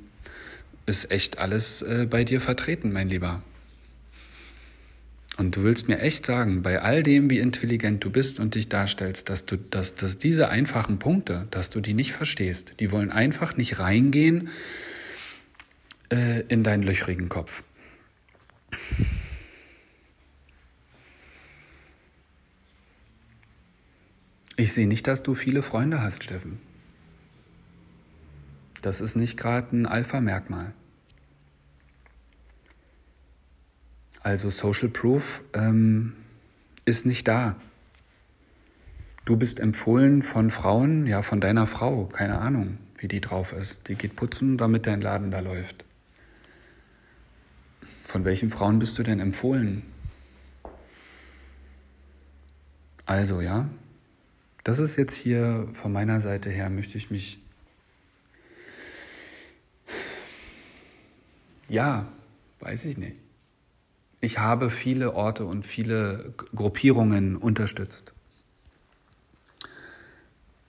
ist 0.85 1.09
echt 1.09 1.39
alles 1.39 1.81
äh, 1.81 2.05
bei 2.07 2.23
dir 2.23 2.39
vertreten, 2.39 2.93
mein 2.93 3.09
Lieber. 3.09 3.41
Und 5.37 5.55
du 5.55 5.63
willst 5.63 5.87
mir 5.87 5.99
echt 5.99 6.25
sagen, 6.25 6.61
bei 6.61 6.81
all 6.81 7.01
dem, 7.01 7.29
wie 7.29 7.39
intelligent 7.39 8.03
du 8.03 8.11
bist 8.11 8.39
und 8.39 8.53
dich 8.53 8.69
darstellst, 8.69 9.29
dass 9.29 9.45
du, 9.45 9.57
dass, 9.57 9.95
dass 9.95 10.17
diese 10.17 10.49
einfachen 10.49 10.99
Punkte, 10.99 11.47
dass 11.49 11.69
du 11.71 11.81
die 11.81 11.95
nicht 11.95 12.13
verstehst, 12.13 12.75
die 12.79 12.91
wollen 12.91 13.11
einfach 13.11 13.57
nicht 13.57 13.79
reingehen 13.79 14.49
äh, 16.11 16.41
in 16.49 16.63
deinen 16.63 16.83
löchrigen 16.83 17.29
Kopf. 17.29 17.63
Ich 24.55 24.71
sehe 24.71 24.87
nicht, 24.87 25.07
dass 25.07 25.23
du 25.23 25.33
viele 25.33 25.63
Freunde 25.63 26.01
hast, 26.01 26.23
Steffen. 26.23 26.59
Das 28.83 29.01
ist 29.01 29.15
nicht 29.15 29.35
gerade 29.35 29.75
ein 29.75 29.85
Alpha-Merkmal. 29.87 30.73
Also 34.23 34.49
Social 34.49 34.87
Proof 34.87 35.41
ähm, 35.53 36.13
ist 36.85 37.05
nicht 37.05 37.27
da. 37.27 37.57
Du 39.25 39.37
bist 39.37 39.59
empfohlen 39.59 40.23
von 40.23 40.49
Frauen, 40.49 41.07
ja 41.07 41.21
von 41.21 41.41
deiner 41.41 41.67
Frau, 41.67 42.05
keine 42.05 42.39
Ahnung, 42.39 42.77
wie 42.97 43.09
die 43.09 43.21
drauf 43.21 43.51
ist. 43.53 43.87
Die 43.89 43.95
geht 43.95 44.15
putzen, 44.15 44.57
damit 44.57 44.87
dein 44.87 45.01
Laden 45.01 45.29
da 45.29 45.41
läuft. 45.41 45.83
Von 48.05 48.23
welchen 48.25 48.49
Frauen 48.49 48.79
bist 48.79 48.97
du 48.97 49.03
denn 49.03 49.19
empfohlen? 49.19 49.83
Also 53.05 53.41
ja, 53.41 53.69
das 54.63 54.79
ist 54.79 54.95
jetzt 54.95 55.15
hier 55.15 55.67
von 55.73 55.91
meiner 55.91 56.21
Seite 56.21 56.49
her, 56.49 56.69
möchte 56.69 56.97
ich 56.97 57.11
mich, 57.11 57.39
ja, 61.67 62.07
weiß 62.61 62.85
ich 62.85 62.97
nicht. 62.97 63.22
Ich 64.23 64.39
habe 64.39 64.69
viele 64.69 65.15
Orte 65.15 65.43
und 65.43 65.65
viele 65.65 66.33
Gruppierungen 66.55 67.35
unterstützt. 67.35 68.13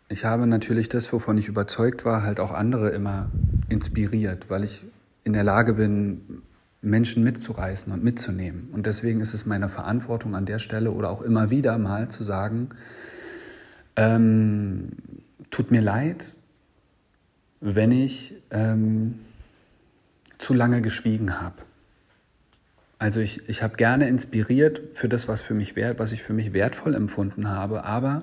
Ich 0.09 0.25
habe 0.25 0.49
natürlich 0.49 0.89
das, 0.89 1.13
wovon 1.13 1.39
ich 1.39 1.47
überzeugt 1.47 2.05
war, 2.05 2.25
halt 2.25 2.41
auch 2.41 2.51
andere 2.51 2.89
immer 2.89 3.31
inspiriert, 3.69 4.51
weil 4.51 4.65
ich 4.65 4.85
in 5.23 5.35
der 5.35 5.45
Lage 5.45 5.75
bin, 5.75 6.43
Menschen 6.83 7.23
mitzureißen 7.23 7.93
und 7.93 8.03
mitzunehmen. 8.03 8.71
Und 8.73 8.87
deswegen 8.87 9.21
ist 9.21 9.35
es 9.35 9.47
meine 9.47 9.69
Verantwortung 9.69 10.35
an 10.35 10.47
der 10.47 10.59
Stelle 10.59 10.91
oder 10.91 11.11
auch 11.11 11.23
immer 11.23 11.51
wieder 11.51 11.79
mal 11.79 12.09
zu 12.09 12.25
sagen, 12.25 12.71
ähm, 13.95 14.89
tut 15.53 15.71
mir 15.71 15.81
leid, 15.81 16.33
wenn 17.61 17.93
ich 17.93 18.35
ähm, 18.51 19.21
zu 20.39 20.55
lange 20.55 20.83
geschwiegen 20.83 21.41
habe. 21.41 21.64
Also 23.05 23.21
ich, 23.21 23.47
ich 23.51 23.63
habe 23.63 23.77
gerne 23.77 24.09
inspiriert 24.09 24.81
für 24.95 25.11
das, 25.11 25.29
was, 25.29 25.43
für 25.43 25.53
mich 25.53 25.77
wert, 25.77 25.99
was 25.99 26.13
ich 26.13 26.23
für 26.23 26.33
mich 26.33 26.55
wertvoll 26.55 26.95
empfunden 26.95 27.51
habe, 27.51 27.85
aber 27.85 28.23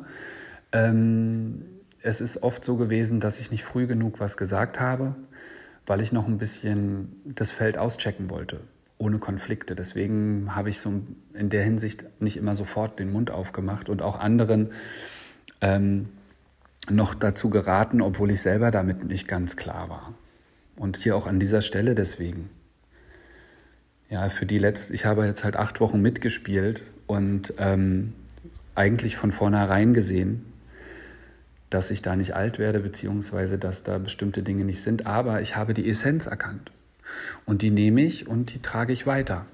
ähm, 0.72 1.66
es 2.02 2.20
ist 2.20 2.42
oft 2.42 2.66
so 2.66 2.78
gewesen, 2.78 3.20
dass 3.20 3.40
ich 3.40 3.52
nicht 3.52 3.64
früh 3.64 3.86
genug 3.86 4.20
was 4.20 4.38
gesagt 4.38 4.80
habe, 4.80 5.14
weil 5.86 6.02
ich 6.02 6.12
noch 6.12 6.28
ein 6.28 6.40
bisschen 6.40 7.22
das 7.26 7.52
Feld 7.52 7.78
auschecken 7.78 8.32
wollte, 8.32 8.62
ohne 8.98 9.20
Konflikte. 9.20 9.76
Deswegen 9.76 10.56
habe 10.56 10.72
ich 10.72 10.80
so 10.80 10.92
in 11.36 11.50
der 11.52 11.64
Hinsicht 11.64 12.06
nicht 12.20 12.38
immer 12.38 12.56
sofort 12.56 12.98
den 12.98 13.12
Mund 13.12 13.30
aufgemacht 13.30 13.88
und 13.88 14.02
auch 14.02 14.20
anderen 14.20 14.72
ähm, 15.62 16.10
noch 16.90 17.14
dazu 17.14 17.52
geraten, 17.52 18.02
obwohl 18.02 18.32
ich 18.32 18.42
selber 18.42 18.72
damit 18.72 19.04
nicht 19.04 19.28
ganz 19.28 19.58
klar 19.58 19.90
war. 19.90 20.16
Und 20.76 20.98
hier 20.98 21.16
auch 21.16 21.28
an 21.28 21.40
dieser 21.40 21.62
Stelle 21.62 21.94
deswegen. 21.94 22.50
Ja, 24.12 24.30
für 24.30 24.46
die 24.46 24.60
letzte, 24.60 24.94
ich 24.94 25.06
habe 25.06 25.26
jetzt 25.26 25.44
halt 25.44 25.56
acht 25.56 25.80
Wochen 25.80 26.02
mitgespielt 26.02 26.84
und 27.08 27.54
ähm, 27.58 28.14
eigentlich 28.76 29.16
von 29.16 29.32
vornherein 29.32 29.94
gesehen, 29.94 30.46
dass 31.72 31.90
ich 31.90 32.02
da 32.04 32.16
nicht 32.16 32.36
alt 32.36 32.60
werde, 32.60 32.82
beziehungsweise 32.82 33.58
dass 33.58 33.84
da 33.84 33.98
bestimmte 33.98 34.44
Dinge 34.44 34.66
nicht 34.66 34.82
sind. 34.82 35.08
Aber 35.08 35.42
ich 35.42 35.56
habe 35.56 35.74
die 35.74 35.90
Essenz 35.90 36.28
erkannt. 36.28 36.72
Und 37.46 37.64
die 37.64 37.72
nehme 37.72 38.02
ich 38.02 38.28
und 38.28 38.54
die 38.54 38.62
trage 38.62 38.94
ich 38.94 39.08
weiter. 39.08 39.46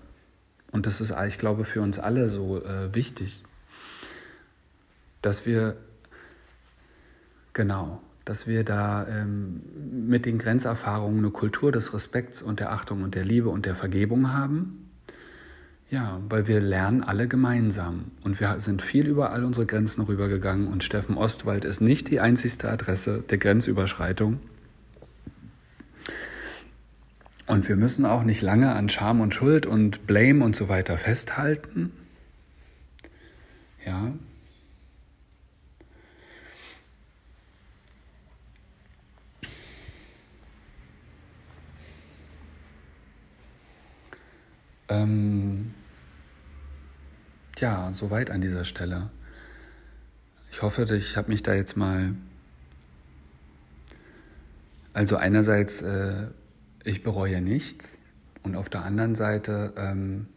Und 0.71 0.87
das 0.87 0.99
ist, 0.99 1.13
ich 1.27 1.37
glaube, 1.37 1.63
für 1.63 1.81
uns 1.81 1.99
alle 1.99 2.29
so 2.29 2.61
äh, 2.61 2.93
wichtig, 2.93 3.43
dass 5.21 5.45
wir 5.45 5.77
Genau, 7.57 8.03
dass 8.27 8.45
wir 8.45 8.63
da 8.63 9.07
ähm, 9.07 9.61
mit 10.07 10.25
den 10.25 10.37
Grenzerfahrungen 10.37 11.19
eine 11.19 11.31
Kultur 11.31 11.71
des 11.71 11.93
Respekts 11.93 12.41
und 12.41 12.59
der 12.59 12.71
Achtung 12.71 13.03
und 13.03 13.15
der 13.15 13.23
Liebe 13.23 13.49
und 13.49 13.65
der 13.65 13.75
Vergebung 13.75 14.33
haben. 14.33 14.89
Ja, 15.89 16.19
weil 16.27 16.47
wir 16.47 16.59
lernen 16.59 17.01
alle 17.01 17.29
gemeinsam 17.29 18.11
und 18.21 18.41
wir 18.41 18.59
sind 18.59 18.81
viel 18.81 19.07
über 19.07 19.31
all 19.31 19.45
unsere 19.45 19.65
Grenzen 19.65 20.01
rübergegangen 20.01 20.67
und 20.67 20.83
Steffen 20.83 21.15
Ostwald 21.15 21.63
ist 21.63 21.79
nicht 21.79 22.09
die 22.09 22.19
einzigste 22.19 22.69
Adresse 22.69 23.23
der 23.29 23.37
Grenzüberschreitung. 23.37 24.41
Und 27.45 27.69
wir 27.69 27.77
müssen 27.77 28.05
auch 28.05 28.23
nicht 28.23 28.41
lange 28.41 28.75
an 28.75 28.89
Scham 28.89 29.21
und 29.21 29.33
Schuld 29.33 29.65
und 29.65 30.05
Blame 30.05 30.43
und 30.43 30.53
so 30.53 30.67
weiter 30.67 30.97
festhalten. 30.97 31.93
Ja. 33.85 34.11
Ähm, 44.89 45.73
ja, 47.59 47.91
soweit 47.93 48.29
an 48.29 48.41
dieser 48.41 48.63
Stelle. 48.63 49.09
Ich 50.51 50.61
hoffe, 50.61 50.83
ich 50.95 51.17
habe 51.17 51.29
mich 51.29 51.43
da 51.43 51.53
jetzt 51.53 51.75
mal. 51.75 52.15
Also 54.93 55.17
einerseits 55.17 55.81
äh, 55.81 56.27
ich 56.87 57.03
bereue 57.03 57.41
nichts. 57.41 57.99
Und 58.43 58.55
auf 58.55 58.69
der 58.69 58.83
anderen 58.83 59.13
Seite 59.13 59.73
ähm, 59.75 60.27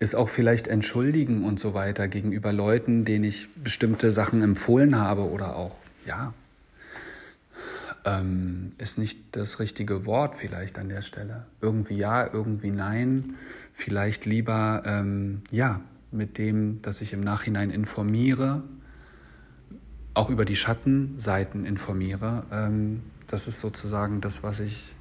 ist 0.00 0.16
auch 0.16 0.28
vielleicht 0.28 0.66
entschuldigen 0.66 1.44
und 1.44 1.60
so 1.60 1.72
weiter 1.72 2.08
gegenüber 2.08 2.52
Leuten, 2.52 3.04
denen 3.04 3.24
ich 3.24 3.48
bestimmte 3.54 4.10
Sachen 4.10 4.42
empfohlen 4.42 4.98
habe 4.98 5.30
oder 5.30 5.54
auch, 5.54 5.76
ja, 6.04 6.34
ähm, 8.04 8.72
ist 8.78 8.98
nicht 8.98 9.36
das 9.36 9.58
richtige 9.58 10.06
Wort 10.06 10.34
vielleicht 10.34 10.78
an 10.78 10.88
der 10.88 11.02
Stelle. 11.02 11.46
Irgendwie 11.60 11.96
ja, 11.96 12.32
irgendwie 12.32 12.70
nein. 12.70 13.34
Vielleicht 13.72 14.26
lieber 14.26 14.82
ähm, 14.84 15.42
ja, 15.50 15.80
mit 16.10 16.38
dem, 16.38 16.82
dass 16.82 17.00
ich 17.00 17.12
im 17.12 17.20
Nachhinein 17.20 17.70
informiere 17.70 18.62
auch 20.14 20.30
über 20.30 20.44
die 20.44 20.56
Schattenseiten 20.56 21.64
informiere. 21.64 22.44
Ähm, 22.50 23.02
das 23.26 23.48
ist 23.48 23.60
sozusagen 23.60 24.20
das, 24.20 24.42
was 24.42 24.60
ich 24.60 24.94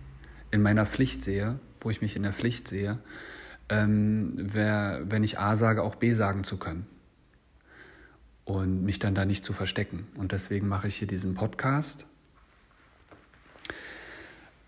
in 0.51 0.61
meiner 0.61 0.85
Pflicht 0.85 1.23
sehe, 1.23 1.59
wo 1.79 1.89
ich 1.89 2.01
mich 2.01 2.15
in 2.15 2.23
der 2.23 2.33
Pflicht 2.33 2.67
sehe, 2.67 2.99
ähm, 3.69 4.33
wär, 4.37 5.01
wenn 5.05 5.23
ich 5.23 5.39
A 5.39 5.55
sage, 5.55 5.83
auch 5.83 5.95
B 5.95 6.13
sagen 6.13 6.43
zu 6.43 6.57
können. 6.57 6.85
Und 8.43 8.83
mich 8.83 8.99
dann 8.99 9.15
da 9.15 9.23
nicht 9.23 9.45
zu 9.45 9.53
verstecken. 9.53 10.07
Und 10.17 10.31
deswegen 10.31 10.67
mache 10.67 10.87
ich 10.87 10.95
hier 10.95 11.07
diesen 11.07 11.35
Podcast. 11.35 12.05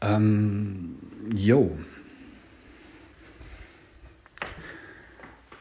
Ähm, 0.04 0.98
yo. 1.34 1.78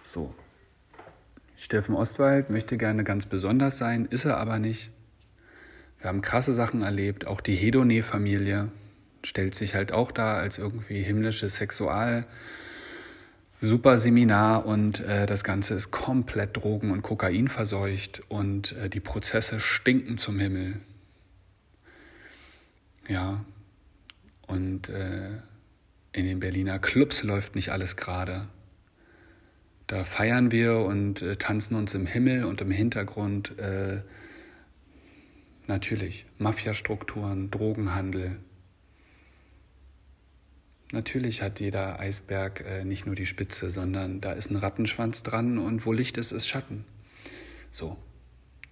So, 0.02 0.34
Steffen 1.56 1.94
Ostwald 1.94 2.50
möchte 2.50 2.76
gerne 2.76 3.04
ganz 3.04 3.24
besonders 3.26 3.78
sein, 3.78 4.06
ist 4.06 4.24
er 4.24 4.38
aber 4.38 4.58
nicht. 4.58 4.90
Wir 6.00 6.08
haben 6.08 6.20
krasse 6.20 6.54
Sachen 6.54 6.82
erlebt, 6.82 7.26
auch 7.26 7.40
die 7.40 7.54
Hedone-Familie 7.54 8.68
stellt 9.22 9.54
sich 9.54 9.76
halt 9.76 9.92
auch 9.92 10.10
da 10.10 10.34
als 10.34 10.58
irgendwie 10.58 11.00
himmlisches 11.02 11.54
Sexual. 11.54 12.26
Super 13.60 13.96
Seminar 13.96 14.66
und 14.66 14.98
äh, 15.00 15.26
das 15.26 15.44
Ganze 15.44 15.74
ist 15.74 15.92
komplett 15.92 16.56
Drogen- 16.56 16.90
und 16.90 17.02
Kokain 17.02 17.46
verseucht 17.46 18.22
und 18.28 18.72
äh, 18.72 18.90
die 18.90 18.98
Prozesse 18.98 19.60
stinken 19.60 20.18
zum 20.18 20.40
Himmel. 20.40 20.80
Ja, 23.08 23.44
und 24.46 24.88
äh, 24.88 25.30
in 26.12 26.26
den 26.26 26.40
Berliner 26.40 26.78
Clubs 26.78 27.22
läuft 27.22 27.54
nicht 27.54 27.70
alles 27.70 27.96
gerade. 27.96 28.48
Da 29.86 30.04
feiern 30.04 30.52
wir 30.52 30.78
und 30.78 31.22
äh, 31.22 31.36
tanzen 31.36 31.74
uns 31.74 31.94
im 31.94 32.06
Himmel 32.06 32.44
und 32.44 32.60
im 32.60 32.70
Hintergrund 32.70 33.58
äh, 33.58 34.00
natürlich 35.66 36.26
Mafiastrukturen, 36.38 37.50
Drogenhandel. 37.50 38.38
Natürlich 40.92 41.40
hat 41.40 41.60
jeder 41.60 41.98
Eisberg 41.98 42.60
äh, 42.60 42.84
nicht 42.84 43.06
nur 43.06 43.14
die 43.14 43.26
Spitze, 43.26 43.70
sondern 43.70 44.20
da 44.20 44.32
ist 44.32 44.50
ein 44.50 44.56
Rattenschwanz 44.56 45.22
dran 45.22 45.58
und 45.58 45.86
wo 45.86 45.92
Licht 45.92 46.18
ist, 46.18 46.32
ist 46.32 46.46
Schatten. 46.46 46.84
So, 47.70 47.96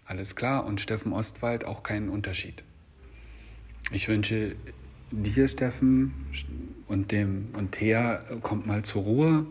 alles 0.04 0.36
klar 0.36 0.66
und 0.66 0.80
Steffen 0.80 1.12
Ostwald 1.12 1.64
auch 1.64 1.82
keinen 1.82 2.10
Unterschied. 2.10 2.62
Ich 3.90 4.08
wünsche 4.08 4.56
dir, 5.10 5.48
Steffen, 5.48 6.12
und 6.86 7.12
dem 7.12 7.50
und 7.52 7.72
Thea, 7.72 8.18
kommt 8.42 8.66
mal 8.66 8.82
zur 8.82 9.02
Ruhe 9.02 9.46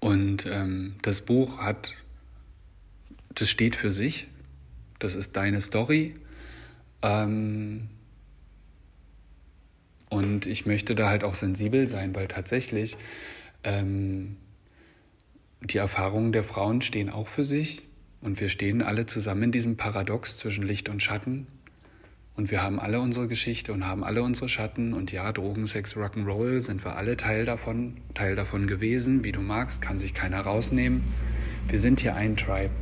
und 0.00 0.44
ähm, 0.46 0.96
das 1.02 1.22
Buch 1.22 1.58
hat, 1.58 1.94
das 3.34 3.48
steht 3.48 3.76
für 3.76 3.92
sich. 3.92 4.26
Das 4.98 5.14
ist 5.14 5.36
deine 5.36 5.60
Story. 5.60 6.16
Ähm, 7.00 7.88
und 10.10 10.46
ich 10.46 10.66
möchte 10.66 10.94
da 10.94 11.08
halt 11.08 11.24
auch 11.24 11.34
sensibel 11.34 11.88
sein, 11.88 12.14
weil 12.14 12.28
tatsächlich 12.28 12.96
ähm, 13.62 14.36
die 15.60 15.78
Erfahrungen 15.78 16.32
der 16.32 16.44
Frauen 16.44 16.82
stehen 16.82 17.08
auch 17.08 17.28
für 17.28 17.44
sich. 17.44 17.82
Und 18.20 18.40
wir 18.40 18.48
stehen 18.48 18.82
alle 18.82 19.06
zusammen 19.06 19.44
in 19.44 19.52
diesem 19.52 19.76
Paradox 19.76 20.36
zwischen 20.38 20.64
Licht 20.66 20.88
und 20.88 21.02
Schatten, 21.02 21.46
und 22.36 22.50
wir 22.50 22.62
haben 22.62 22.80
alle 22.80 23.00
unsere 23.00 23.28
Geschichte 23.28 23.72
und 23.72 23.86
haben 23.86 24.02
alle 24.02 24.22
unsere 24.22 24.48
Schatten. 24.48 24.92
Und 24.92 25.12
ja, 25.12 25.30
Drogen, 25.32 25.68
Sex, 25.68 25.96
Rock'n'Roll 25.96 26.62
sind 26.62 26.84
wir 26.84 26.96
alle 26.96 27.16
Teil 27.16 27.44
davon, 27.44 27.98
Teil 28.14 28.34
davon 28.34 28.66
gewesen. 28.66 29.22
Wie 29.22 29.30
du 29.30 29.40
magst, 29.40 29.80
kann 29.80 29.98
sich 29.98 30.14
keiner 30.14 30.40
rausnehmen. 30.40 31.04
Wir 31.68 31.78
sind 31.78 32.00
hier 32.00 32.16
ein 32.16 32.36
Tribe. 32.36 32.74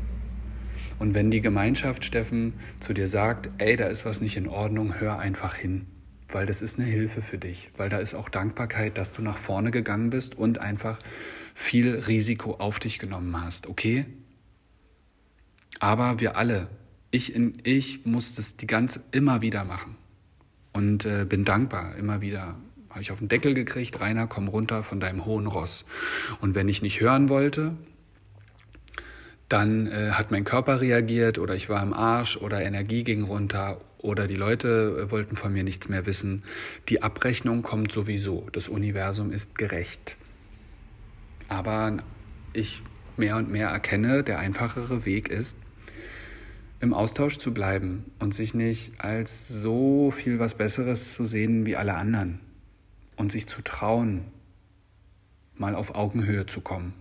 Und 0.98 1.14
wenn 1.14 1.30
die 1.30 1.42
Gemeinschaft, 1.42 2.04
Steffen, 2.04 2.54
zu 2.80 2.94
dir 2.94 3.08
sagt, 3.08 3.50
ey, 3.58 3.76
da 3.76 3.86
ist 3.86 4.06
was 4.06 4.22
nicht 4.22 4.38
in 4.38 4.48
Ordnung, 4.48 5.00
hör 5.00 5.18
einfach 5.18 5.54
hin. 5.54 5.86
Weil 6.28 6.46
das 6.46 6.62
ist 6.62 6.78
eine 6.78 6.88
Hilfe 6.88 7.20
für 7.20 7.36
dich. 7.36 7.70
Weil 7.76 7.90
da 7.90 7.98
ist 7.98 8.14
auch 8.14 8.30
Dankbarkeit, 8.30 8.96
dass 8.96 9.12
du 9.12 9.20
nach 9.20 9.36
vorne 9.36 9.70
gegangen 9.70 10.08
bist 10.08 10.34
und 10.34 10.58
einfach 10.58 10.98
viel 11.54 11.94
Risiko 11.94 12.54
auf 12.54 12.78
dich 12.78 12.98
genommen 12.98 13.38
hast. 13.44 13.66
Okay? 13.66 14.06
Aber 15.78 16.20
wir 16.20 16.38
alle 16.38 16.68
ich, 17.12 17.34
in, 17.34 17.58
ich 17.62 18.04
muss 18.04 18.34
das 18.34 18.56
die 18.56 18.66
ganze 18.66 19.00
immer 19.12 19.42
wieder 19.42 19.64
machen 19.64 19.96
und 20.72 21.04
äh, 21.04 21.24
bin 21.24 21.44
dankbar 21.44 21.94
immer 21.96 22.20
wieder. 22.20 22.56
Habe 22.90 23.00
ich 23.00 23.12
auf 23.12 23.20
den 23.20 23.28
Deckel 23.28 23.54
gekriegt, 23.54 24.00
Rainer, 24.00 24.26
komm 24.26 24.48
runter 24.48 24.82
von 24.82 24.98
deinem 24.98 25.24
hohen 25.24 25.46
Ross. 25.46 25.84
Und 26.40 26.54
wenn 26.54 26.68
ich 26.68 26.82
nicht 26.82 27.00
hören 27.00 27.28
wollte, 27.28 27.76
dann 29.48 29.86
äh, 29.86 30.10
hat 30.12 30.30
mein 30.30 30.44
Körper 30.44 30.80
reagiert 30.80 31.38
oder 31.38 31.54
ich 31.54 31.68
war 31.68 31.82
im 31.82 31.92
Arsch 31.92 32.38
oder 32.38 32.62
Energie 32.62 33.04
ging 33.04 33.22
runter 33.22 33.80
oder 33.98 34.26
die 34.26 34.34
Leute 34.34 35.06
äh, 35.06 35.10
wollten 35.10 35.36
von 35.36 35.52
mir 35.52 35.64
nichts 35.64 35.88
mehr 35.88 36.06
wissen. 36.06 36.42
Die 36.88 37.02
Abrechnung 37.02 37.62
kommt 37.62 37.92
sowieso. 37.92 38.48
Das 38.52 38.68
Universum 38.68 39.30
ist 39.30 39.56
gerecht. 39.56 40.16
Aber 41.48 41.98
ich 42.54 42.82
mehr 43.18 43.36
und 43.36 43.50
mehr 43.50 43.68
erkenne, 43.68 44.22
der 44.22 44.38
einfachere 44.38 45.04
Weg 45.04 45.28
ist, 45.28 45.56
im 46.82 46.92
Austausch 46.94 47.38
zu 47.38 47.54
bleiben 47.54 48.10
und 48.18 48.34
sich 48.34 48.54
nicht 48.54 49.00
als 49.00 49.46
so 49.46 50.10
viel 50.10 50.40
was 50.40 50.54
Besseres 50.54 51.14
zu 51.14 51.24
sehen 51.24 51.64
wie 51.64 51.76
alle 51.76 51.94
anderen 51.94 52.40
und 53.14 53.30
sich 53.30 53.46
zu 53.46 53.62
trauen, 53.62 54.24
mal 55.54 55.76
auf 55.76 55.94
Augenhöhe 55.94 56.44
zu 56.46 56.60
kommen. 56.60 56.92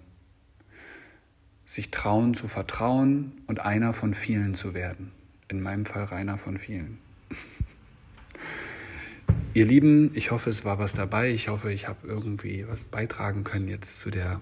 Sich 1.65 1.89
trauen 1.89 2.35
zu 2.35 2.47
vertrauen 2.47 3.31
und 3.47 3.61
einer 3.61 3.91
von 3.93 4.13
vielen 4.13 4.53
zu 4.53 4.75
werden. 4.75 5.11
In 5.47 5.61
meinem 5.61 5.85
Fall 5.85 6.03
Rainer 6.03 6.37
von 6.37 6.59
vielen. 6.59 6.99
Ihr 9.55 9.65
Lieben, 9.65 10.11
ich 10.13 10.29
hoffe, 10.29 10.51
es 10.51 10.63
war 10.63 10.77
was 10.77 10.93
dabei. 10.93 11.31
Ich 11.31 11.47
hoffe, 11.47 11.73
ich 11.73 11.87
habe 11.87 12.07
irgendwie 12.07 12.67
was 12.67 12.83
beitragen 12.83 13.43
können 13.43 13.67
jetzt 13.67 13.99
zu 13.99 14.11
der 14.11 14.41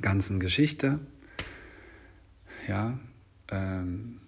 ganzen 0.00 0.40
Geschichte. 0.40 0.98
Ja, 2.66 2.98
ähm, 3.50 4.20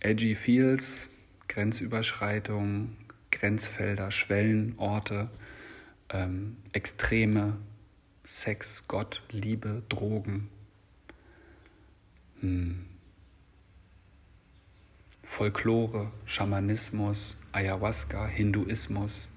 edgy 0.00 0.34
Feels, 0.34 1.08
Grenzüberschreitung, 1.48 2.96
Grenzfelder, 3.30 4.10
Schwellen, 4.10 4.74
Orte, 4.78 5.30
ähm, 6.10 6.56
Extreme, 6.72 7.56
Sex, 8.24 8.82
Gott, 8.88 9.22
Liebe, 9.30 9.82
Drogen. 9.88 10.48
Hm. 12.40 12.84
Folklore, 15.22 16.10
Schamanismus, 16.24 17.36
Ayahuasca, 17.52 18.26
Hinduismus, 18.26 19.28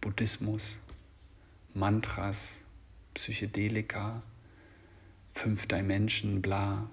Buddhismus, 0.00 0.78
Mantras, 1.74 2.56
Psychedelika, 3.14 4.22
Fünf 5.34 5.66
Dimension, 5.66 6.42
bla. 6.42 6.88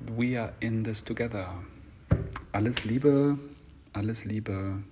We 0.00 0.38
are 0.38 0.52
in 0.60 0.84
this 0.84 1.02
together. 1.02 1.48
Alles 2.52 2.84
Liebe, 2.84 3.38
alles 3.92 4.24
Liebe. 4.24 4.82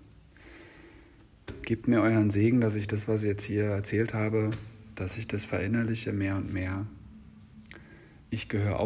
Gebt 1.63 1.89
mir 1.89 2.01
euren 2.01 2.31
Segen, 2.31 2.61
dass 2.61 2.75
ich 2.75 2.87
das, 2.87 3.07
was 3.07 3.23
ich 3.23 3.29
jetzt 3.29 3.45
hier 3.45 3.65
erzählt 3.65 4.15
habe, 4.15 4.51
dass 4.95 5.19
ich 5.19 5.29
das 5.29 5.45
verinnerliche 5.45 6.13
mehr 6.13 6.37
und 6.37 6.53
mehr. 6.53 6.87
Ich 8.31 8.49
gehöre 8.49 8.81
auch 8.81 8.83